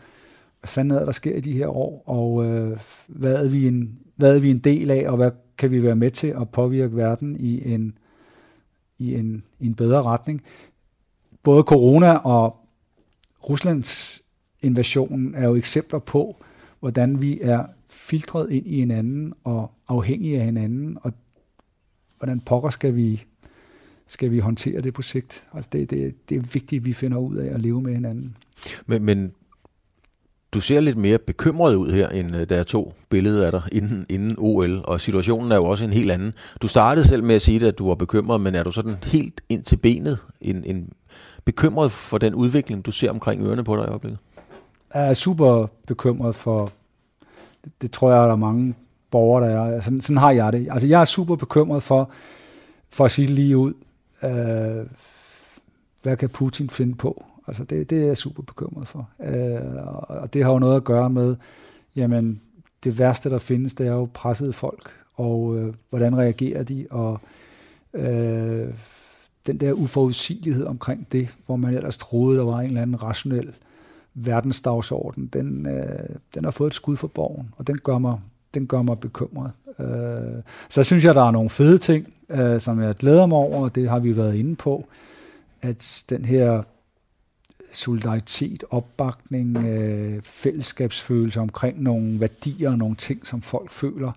hvad 0.60 0.68
fanden 0.68 0.98
er 0.98 1.04
der 1.04 1.12
sker 1.12 1.36
i 1.36 1.40
de 1.40 1.52
her 1.52 1.66
år, 1.66 2.02
og 2.06 2.46
øh, 2.46 2.78
hvad, 3.06 3.44
er 3.44 3.48
vi 3.48 3.68
en, 3.68 3.98
hvad 4.16 4.36
er 4.36 4.40
vi 4.40 4.50
en 4.50 4.58
del 4.58 4.90
af, 4.90 5.10
og 5.10 5.16
hvad 5.16 5.30
kan 5.58 5.70
vi 5.70 5.82
være 5.82 5.96
med 5.96 6.10
til 6.10 6.26
at 6.26 6.48
påvirke 6.48 6.96
verden 6.96 7.36
i 7.36 7.72
en, 7.74 7.98
i 8.98 9.14
en, 9.14 9.42
i 9.60 9.66
en 9.66 9.74
bedre 9.74 10.02
retning. 10.02 10.42
Både 11.42 11.62
corona 11.62 12.12
og 12.12 12.56
Ruslands 13.48 14.22
invasion 14.62 15.34
er 15.34 15.48
jo 15.48 15.54
eksempler 15.54 15.98
på, 15.98 16.36
hvordan 16.80 17.22
vi 17.22 17.38
er 17.42 17.64
filtreret 17.90 18.50
ind 18.50 18.66
i 18.66 18.78
hinanden 18.78 19.32
og 19.44 19.70
afhængige 19.88 20.38
af 20.38 20.44
hinanden, 20.44 20.98
og 21.02 21.12
hvordan 22.18 22.40
pokker 22.40 22.70
skal 22.70 22.96
vi, 22.96 23.24
skal 24.06 24.30
vi 24.30 24.38
håndtere 24.38 24.80
det 24.80 24.94
på 24.94 25.02
sigt. 25.02 25.46
Altså 25.54 25.70
det, 25.72 25.90
det, 25.90 26.14
det 26.28 26.36
er 26.36 26.40
vigtigt, 26.40 26.80
at 26.80 26.86
vi 26.86 26.92
finder 26.92 27.18
ud 27.18 27.36
af 27.36 27.54
at 27.54 27.62
leve 27.62 27.82
med 27.82 27.94
hinanden. 27.94 28.36
Men, 28.86 29.04
men 29.04 29.32
du 30.52 30.60
ser 30.60 30.80
lidt 30.80 30.96
mere 30.96 31.18
bekymret 31.18 31.74
ud 31.74 31.90
her, 31.90 32.08
end 32.08 32.36
øh, 32.36 32.48
der 32.48 32.56
er 32.56 32.62
to 32.62 32.94
billeder 33.08 33.46
af 33.46 33.52
dig 33.52 33.62
inden, 33.72 34.06
inden 34.08 34.34
OL, 34.38 34.80
og 34.84 35.00
situationen 35.00 35.52
er 35.52 35.56
jo 35.56 35.64
også 35.64 35.84
en 35.84 35.92
helt 35.92 36.10
anden. 36.10 36.34
Du 36.62 36.68
startede 36.68 37.08
selv 37.08 37.24
med 37.24 37.34
at 37.34 37.42
sige, 37.42 37.66
at 37.66 37.78
du 37.78 37.88
var 37.88 37.94
bekymret, 37.94 38.40
men 38.40 38.54
er 38.54 38.62
du 38.62 38.72
sådan 38.72 38.96
helt 39.04 39.40
ind 39.48 39.62
til 39.62 39.76
benet 39.76 40.18
en, 40.40 40.64
en 40.64 40.92
bekymret 41.44 41.92
for 41.92 42.18
den 42.18 42.34
udvikling, 42.34 42.86
du 42.86 42.92
ser 42.92 43.10
omkring 43.10 43.42
ørerne 43.42 43.64
på 43.64 43.76
dig 43.76 43.84
i 43.84 43.88
øjeblikket? 43.88 44.18
Jeg 44.94 45.08
er 45.08 45.14
super 45.14 45.66
bekymret 45.86 46.34
for, 46.34 46.72
det, 47.64 47.72
det 47.82 47.90
tror 47.90 48.12
jeg, 48.12 48.22
der 48.22 48.32
er 48.32 48.36
mange 48.36 48.74
borgere, 49.10 49.48
der 49.48 49.60
er. 49.60 49.74
Altså, 49.74 49.84
sådan, 49.84 50.00
sådan 50.00 50.16
har 50.16 50.30
jeg 50.30 50.52
det. 50.52 50.68
Altså, 50.70 50.88
jeg 50.88 51.00
er 51.00 51.04
super 51.04 51.36
bekymret 51.36 51.82
for, 51.82 52.10
for 52.90 53.04
at 53.04 53.10
sige 53.10 53.26
det 53.26 53.34
lige 53.34 53.56
ud, 53.56 53.74
øh, 54.24 54.86
hvad 56.02 56.16
kan 56.16 56.28
Putin 56.28 56.70
finde 56.70 56.94
på? 56.94 57.24
Altså, 57.46 57.64
det, 57.64 57.90
det 57.90 58.02
er 58.02 58.06
jeg 58.06 58.16
super 58.16 58.42
bekymret 58.42 58.88
for. 58.88 59.10
Øh, 59.24 59.86
og 60.08 60.32
det 60.34 60.44
har 60.44 60.52
jo 60.52 60.58
noget 60.58 60.76
at 60.76 60.84
gøre 60.84 61.10
med, 61.10 61.36
jamen, 61.96 62.40
det 62.84 62.98
værste, 62.98 63.30
der 63.30 63.38
findes, 63.38 63.74
det 63.74 63.86
er 63.86 63.92
jo 63.92 64.08
pressede 64.14 64.52
folk, 64.52 64.90
og 65.14 65.56
øh, 65.58 65.74
hvordan 65.90 66.18
reagerer 66.18 66.62
de, 66.62 66.86
og 66.90 67.20
øh, 67.94 68.68
den 69.46 69.60
der 69.60 69.72
uforudsigelighed 69.72 70.64
omkring 70.64 71.06
det, 71.12 71.28
hvor 71.46 71.56
man 71.56 71.74
ellers 71.74 71.98
troede, 71.98 72.38
der 72.38 72.44
var 72.44 72.60
en 72.60 72.66
eller 72.66 72.82
anden 72.82 73.02
rationel 73.02 73.52
verdensdagsorden, 74.14 75.26
den, 75.26 75.66
øh, 75.66 76.16
den 76.34 76.44
har 76.44 76.50
fået 76.50 76.68
et 76.68 76.74
skud 76.74 76.96
for 76.96 77.08
borgen, 77.08 77.54
og 77.56 77.66
den 77.66 77.78
gør 77.78 77.98
mig, 77.98 78.20
den 78.54 78.66
gør 78.66 78.82
mig 78.82 78.98
bekymret. 78.98 79.52
Øh, 79.78 80.42
så 80.68 80.82
synes 80.82 81.04
jeg, 81.04 81.14
der 81.14 81.22
er 81.22 81.30
nogle 81.30 81.50
fede 81.50 81.78
ting, 81.78 82.14
øh, 82.30 82.60
som 82.60 82.80
jeg 82.80 82.94
glæder 82.94 83.26
mig 83.26 83.38
over, 83.38 83.64
og 83.64 83.74
det 83.74 83.88
har 83.88 83.98
vi 83.98 84.16
været 84.16 84.34
inde 84.34 84.56
på, 84.56 84.86
at 85.62 86.04
den 86.10 86.24
her 86.24 86.62
solidaritet, 87.72 88.64
opbakning, 88.70 89.56
øh, 89.56 90.22
fællesskabsfølelse 90.22 91.40
omkring 91.40 91.82
nogle 91.82 92.20
værdier 92.20 92.70
og 92.70 92.78
nogle 92.78 92.96
ting, 92.96 93.26
som 93.26 93.42
folk 93.42 93.70
føler, 93.70 94.12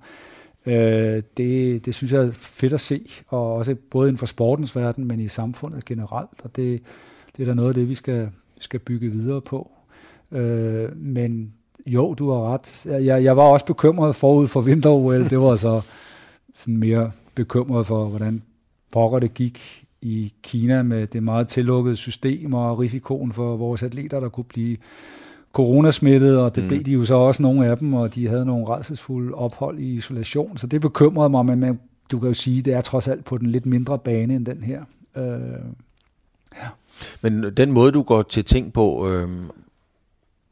øh, 0.66 1.24
det, 1.38 1.86
det 1.86 1.96
synes 1.96 2.14
jeg 2.14 2.26
er 2.26 2.32
fedt 2.32 2.74
at 2.74 2.80
se, 2.80 3.10
og 3.28 3.56
også 3.56 3.76
både 3.90 4.10
inden 4.10 4.18
for 4.18 4.26
sportens 4.26 4.76
verden, 4.76 5.06
men 5.06 5.20
i 5.20 5.28
samfundet 5.28 5.86
generelt, 5.86 6.42
og 6.44 6.56
det, 6.56 6.84
det 7.38 7.44
er 7.44 7.48
da 7.48 7.54
noget 7.54 7.70
af 7.70 7.76
det, 7.76 7.90
vi 7.90 7.96
skal, 7.96 8.30
skal 8.60 8.80
bygge 8.80 9.10
videre 9.10 9.42
på. 9.42 9.72
Øh, 10.32 10.98
men 10.98 11.54
jo, 11.86 12.14
du 12.14 12.30
har 12.30 12.54
ret. 12.54 12.86
Jeg, 12.86 13.24
jeg 13.24 13.38
var 13.38 13.44
også 13.44 13.66
bekymret 13.66 14.16
forud 14.16 14.48
for 14.48 14.62
vinter 14.62 14.90
Det 15.30 15.40
var 15.40 15.56
så 15.56 15.82
sådan 16.56 16.78
mere 16.78 17.12
bekymret 17.36 17.88
for, 17.88 18.06
hvordan 18.06 18.42
pokker 18.94 19.20
det 19.20 19.34
gik 19.34 19.86
i 20.02 20.34
Kina 20.44 20.84
med 20.84 21.08
det 21.08 21.24
meget 21.24 21.48
tillukkede 21.48 21.96
system 21.96 22.54
og 22.54 22.80
risikoen 22.80 23.32
for 23.34 23.58
vores 23.58 23.84
atleter, 23.84 24.20
der 24.20 24.30
kunne 24.30 24.44
blive 24.44 24.78
coronasmittet, 25.54 26.40
og 26.40 26.56
det 26.56 26.64
mm. 26.64 26.68
blev 26.68 26.84
de 26.84 26.92
jo 26.92 27.06
så 27.06 27.16
også 27.16 27.44
nogle 27.44 27.66
af 27.68 27.78
dem, 27.78 27.94
og 27.94 28.16
de 28.16 28.28
havde 28.28 28.46
nogle 28.46 28.68
redselsfulde 28.68 29.34
ophold 29.34 29.80
i 29.80 29.96
isolation, 29.96 30.58
så 30.58 30.68
det 30.68 30.82
bekymrede 30.82 31.30
mig, 31.30 31.46
men 31.46 31.60
man, 31.60 31.80
du 32.12 32.20
kan 32.20 32.28
jo 32.28 32.34
sige, 32.34 32.62
det 32.62 32.74
er 32.74 32.82
trods 32.82 33.08
alt 33.08 33.26
på 33.26 33.38
den 33.38 33.48
lidt 33.48 33.66
mindre 33.66 34.00
bane 34.00 34.36
end 34.36 34.46
den 34.46 34.64
her. 34.64 34.84
Øh, 35.18 35.24
ja. 36.62 36.68
Men 37.22 37.44
den 37.58 37.72
måde, 37.72 37.92
du 37.92 38.02
går 38.02 38.22
til 38.22 38.46
ting 38.46 38.74
på, 38.74 39.10
øh, 39.10 39.30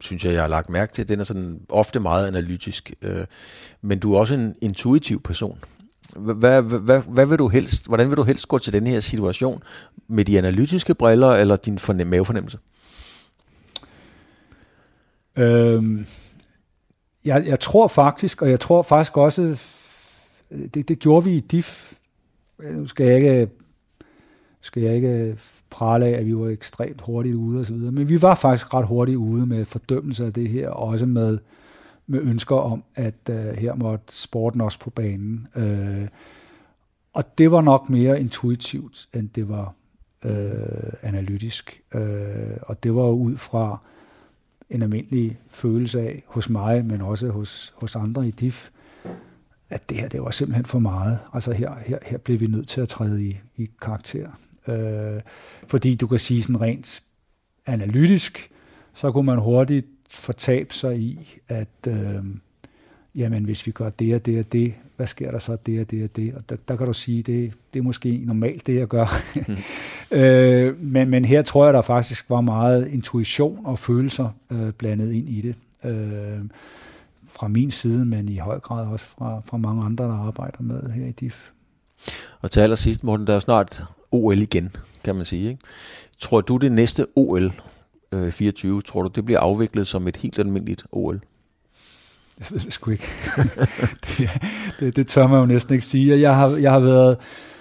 synes 0.00 0.24
jeg, 0.24 0.32
jeg 0.32 0.40
har 0.40 0.48
lagt 0.48 0.70
mærke 0.70 0.92
til, 0.92 1.08
den 1.08 1.20
er 1.20 1.24
sådan 1.24 1.60
ofte 1.68 2.00
meget 2.00 2.26
analytisk, 2.26 2.92
øh, 3.02 3.24
men 3.82 3.98
du 3.98 4.14
er 4.14 4.18
også 4.18 4.34
en 4.34 4.54
intuitiv 4.60 5.22
person. 5.22 5.58
Hvad, 6.16 6.62
hvad, 6.62 7.00
hvad 7.00 7.26
vil 7.26 7.38
du 7.38 7.48
helst, 7.48 7.86
hvordan 7.86 8.08
vil 8.08 8.16
du 8.16 8.22
helst 8.22 8.48
gå 8.48 8.58
til 8.58 8.72
den 8.72 8.86
her 8.86 9.00
situation? 9.00 9.62
Med 10.08 10.24
de 10.24 10.38
analytiske 10.38 10.94
briller 10.94 11.28
eller 11.28 11.56
din 11.56 11.78
fornem, 11.78 12.06
mavefornemmelse? 12.06 12.58
Øhm, 15.38 16.06
jeg, 17.24 17.44
jeg 17.46 17.60
tror 17.60 17.88
faktisk, 17.88 18.42
og 18.42 18.50
jeg 18.50 18.60
tror 18.60 18.82
faktisk 18.82 19.16
også, 19.16 19.42
øh, 20.50 20.68
det, 20.74 20.88
det 20.88 20.98
gjorde 20.98 21.24
vi 21.24 21.36
i 21.36 21.40
DIF. 21.40 21.92
Nu 22.58 22.86
skal 22.86 23.06
jeg 23.06 23.16
ikke, 23.16 23.48
skal 24.60 24.82
jeg 24.82 24.94
ikke 24.94 25.36
prale 25.70 26.06
af, 26.06 26.20
at 26.20 26.26
vi 26.26 26.36
var 26.36 26.48
ekstremt 26.48 27.00
hurtigt 27.00 27.34
ude 27.34 27.60
og 27.60 27.66
så 27.66 27.74
videre, 27.74 27.92
men 27.92 28.08
vi 28.08 28.22
var 28.22 28.34
faktisk 28.34 28.74
ret 28.74 28.86
hurtigt 28.86 29.16
ude 29.16 29.46
med 29.46 29.64
fordømmelse 29.64 30.24
af 30.24 30.32
det 30.32 30.48
her, 30.48 30.68
og 30.68 30.88
også 30.88 31.06
med 31.06 31.38
med 32.10 32.22
ønsker 32.22 32.56
om, 32.56 32.84
at 32.94 33.14
uh, 33.28 33.34
her 33.34 33.74
måtte 33.74 34.04
sporten 34.08 34.60
også 34.60 34.78
på 34.78 34.90
banen. 34.90 35.46
Uh, 35.56 36.08
og 37.12 37.38
det 37.38 37.50
var 37.50 37.60
nok 37.60 37.90
mere 37.90 38.20
intuitivt, 38.20 39.08
end 39.14 39.28
det 39.28 39.48
var 39.48 39.74
uh, 40.24 40.92
analytisk. 41.02 41.80
Uh, 41.94 42.00
og 42.62 42.82
det 42.82 42.94
var 42.94 43.10
ud 43.10 43.36
fra 43.36 43.82
en 44.70 44.82
almindelig 44.82 45.38
følelse 45.48 46.00
af 46.00 46.24
hos 46.26 46.50
mig, 46.50 46.84
men 46.84 47.00
også 47.00 47.28
hos, 47.28 47.74
hos 47.76 47.96
andre 47.96 48.28
i 48.28 48.30
DIF, 48.30 48.70
at 49.68 49.90
det 49.90 49.96
her 49.96 50.08
det 50.08 50.22
var 50.22 50.30
simpelthen 50.30 50.64
for 50.64 50.78
meget. 50.78 51.18
Altså 51.32 51.52
her, 51.52 51.74
her, 51.86 51.98
her 52.06 52.18
blev 52.18 52.40
vi 52.40 52.46
nødt 52.46 52.68
til 52.68 52.80
at 52.80 52.88
træde 52.88 53.24
i, 53.24 53.40
i 53.56 53.70
karakter. 53.82 54.28
Uh, 54.66 55.20
fordi 55.68 55.94
du 55.94 56.06
kan 56.06 56.18
sige 56.18 56.42
sådan 56.42 56.60
rent 56.60 57.02
analytisk, 57.66 58.50
så 58.94 59.12
kunne 59.12 59.26
man 59.26 59.38
hurtigt 59.38 59.86
fortabe 60.10 60.74
sig 60.74 60.98
i, 60.98 61.38
at 61.48 61.88
øh, 61.88 62.24
jamen, 63.14 63.44
hvis 63.44 63.66
vi 63.66 63.72
gør 63.72 63.90
det 63.90 64.14
og 64.14 64.26
det 64.26 64.38
og 64.38 64.52
det, 64.52 64.74
hvad 64.96 65.06
sker 65.06 65.30
der 65.30 65.38
så 65.38 65.56
det 65.66 65.80
og 65.80 65.90
det 65.90 66.04
og 66.04 66.16
det? 66.16 66.34
Og 66.34 66.48
der, 66.48 66.56
der 66.68 66.76
kan 66.76 66.86
du 66.86 66.92
sige, 66.92 67.22
det, 67.22 67.52
det 67.74 67.78
er 67.78 67.82
måske 67.82 68.22
normalt 68.24 68.66
det, 68.66 68.74
jeg 68.74 68.88
gør. 68.88 69.06
mm. 69.48 69.56
øh, 70.18 70.82
men, 70.82 71.10
men 71.10 71.24
her 71.24 71.42
tror 71.42 71.64
jeg, 71.64 71.74
der 71.74 71.82
faktisk 71.82 72.30
var 72.30 72.40
meget 72.40 72.88
intuition 72.88 73.66
og 73.66 73.78
følelser 73.78 74.28
øh, 74.50 74.72
blandet 74.72 75.12
ind 75.12 75.28
i 75.28 75.40
det. 75.40 75.54
Øh, 75.84 76.40
fra 77.26 77.48
min 77.48 77.70
side, 77.70 78.04
men 78.04 78.28
i 78.28 78.36
høj 78.36 78.58
grad 78.58 78.86
også 78.86 79.04
fra, 79.04 79.42
fra 79.44 79.56
mange 79.56 79.84
andre, 79.84 80.04
der 80.04 80.26
arbejder 80.26 80.62
med 80.62 80.90
her 80.90 81.06
i 81.06 81.12
DIF. 81.12 81.50
Og 82.40 82.50
til 82.50 82.60
allersidst, 82.60 83.04
Morten, 83.04 83.26
der 83.26 83.34
er 83.34 83.40
snart 83.40 83.84
OL 84.12 84.38
igen, 84.38 84.76
kan 85.04 85.14
man 85.14 85.24
sige. 85.24 85.48
Ikke? 85.48 85.62
Tror 86.18 86.40
du, 86.40 86.56
det 86.56 86.72
næste 86.72 87.06
OL 87.16 87.52
øh, 88.12 88.32
24, 88.32 88.82
tror 88.82 89.02
du, 89.02 89.08
det 89.08 89.24
bliver 89.24 89.40
afviklet 89.40 89.86
som 89.86 90.08
et 90.08 90.16
helt 90.16 90.38
almindeligt 90.38 90.84
OL? 90.92 91.20
Jeg 92.38 92.46
ved 92.50 92.58
det 92.60 92.72
sgu 92.72 92.90
ikke. 92.90 93.08
det, 94.06 94.30
det, 94.80 94.96
det 94.96 95.06
tør 95.06 95.26
man 95.26 95.40
jo 95.40 95.46
næsten 95.46 95.74
ikke 95.74 95.86
sige. 95.86 96.20
Jeg 96.20 96.36
har, 96.36 96.48
jeg 96.48 96.72
har 96.72 96.80
været 96.80 97.16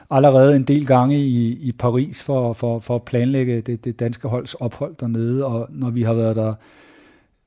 allerede 0.10 0.56
en 0.56 0.64
del 0.64 0.88
gange 0.88 1.18
i, 1.18 1.52
i 1.52 1.72
Paris 1.72 2.24
for, 2.24 2.54
for, 2.54 2.80
for 2.80 2.95
at 2.95 3.04
planlægge 3.04 3.62
det, 3.62 3.86
det 3.86 4.00
danske 4.00 4.28
holds 4.28 4.54
ophold 4.54 4.95
dernede, 5.00 5.45
og 5.45 5.68
når 5.70 5.89
vi 5.89 6.04
har 6.04 6.14
været 6.14 6.36
der 6.36 6.54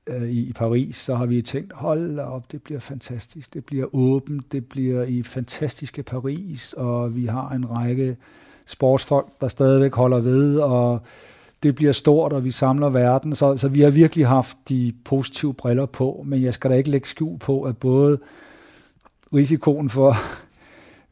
øh, 0.07 0.29
i 0.29 0.53
Paris, 0.53 0.97
så 0.97 1.15
har 1.15 1.27
vi 1.27 1.43
tænkt, 1.43 1.73
hold 1.73 2.19
op, 2.19 2.53
det 2.53 2.63
bliver 2.63 2.81
fantastisk, 2.81 3.55
det 3.55 3.65
bliver 3.65 3.87
åbent, 3.95 4.53
det 4.53 4.67
bliver 4.67 5.03
i 5.03 5.23
fantastiske 5.23 6.03
Paris, 6.03 6.73
og 6.73 7.17
vi 7.17 7.27
har 7.27 7.51
en 7.51 7.71
række 7.71 8.17
sportsfolk, 8.73 9.27
der 9.41 9.49
stadigvæk 9.49 9.95
holder 9.95 10.21
ved, 10.21 10.59
og 10.59 11.01
det 11.63 11.75
bliver 11.75 11.93
stort, 11.93 12.33
og 12.33 12.45
vi 12.45 12.51
samler 12.51 12.89
verden. 12.89 13.35
Så, 13.35 13.57
så 13.57 13.69
vi 13.69 13.81
har 13.81 13.91
virkelig 13.91 14.27
haft 14.27 14.57
de 14.69 14.93
positive 15.05 15.55
briller 15.55 15.87
på, 15.87 16.23
men 16.27 16.43
jeg 16.43 16.55
skal 16.55 16.71
da 16.71 16.77
ikke 16.77 16.91
lægge 16.91 17.09
skjul 17.09 17.39
på, 17.39 17.63
at 17.63 17.77
både 17.77 18.19
risikoen 19.35 19.91
for, 19.91 20.17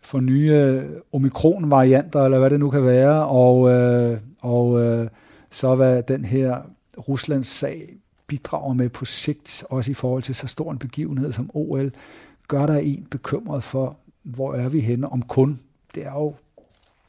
for 0.01 0.21
nye 0.21 0.83
omikron-varianter, 1.13 2.25
eller 2.25 2.39
hvad 2.39 2.51
det 2.51 2.61
nu 2.61 2.71
kan 2.71 2.85
være, 2.85 3.27
og, 3.27 3.71
øh, 3.71 4.19
og 4.41 4.81
øh, 4.81 5.09
så 5.51 5.75
hvad 5.75 6.03
den 6.03 6.25
her 6.25 6.57
Ruslands 7.09 7.49
sag 7.49 7.89
bidrager 8.27 8.75
med 8.75 8.89
på 8.89 9.05
sigt, 9.05 9.65
også 9.71 9.91
i 9.91 9.95
forhold 9.95 10.23
til 10.23 10.35
så 10.35 10.47
stor 10.47 10.73
en 10.73 10.79
begivenhed 10.79 11.33
som 11.33 11.51
OL, 11.55 11.91
gør 12.49 12.67
der 12.67 12.77
en 12.77 13.07
bekymret 13.11 13.63
for, 13.63 13.97
hvor 14.23 14.55
er 14.55 14.69
vi 14.69 14.81
henne 14.81 15.13
om 15.13 15.23
kun, 15.23 15.61
det 15.95 16.07
er 16.07 16.13
jo 16.13 16.35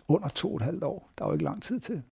under 0.07 0.27
to 0.27 0.49
og 0.49 0.55
et 0.55 0.61
halvt 0.61 0.83
år. 0.83 1.09
Der 1.17 1.25
er 1.25 1.29
jo 1.29 1.33
ikke 1.33 1.45
lang 1.45 1.63
tid 1.63 1.79
til. 1.79 2.03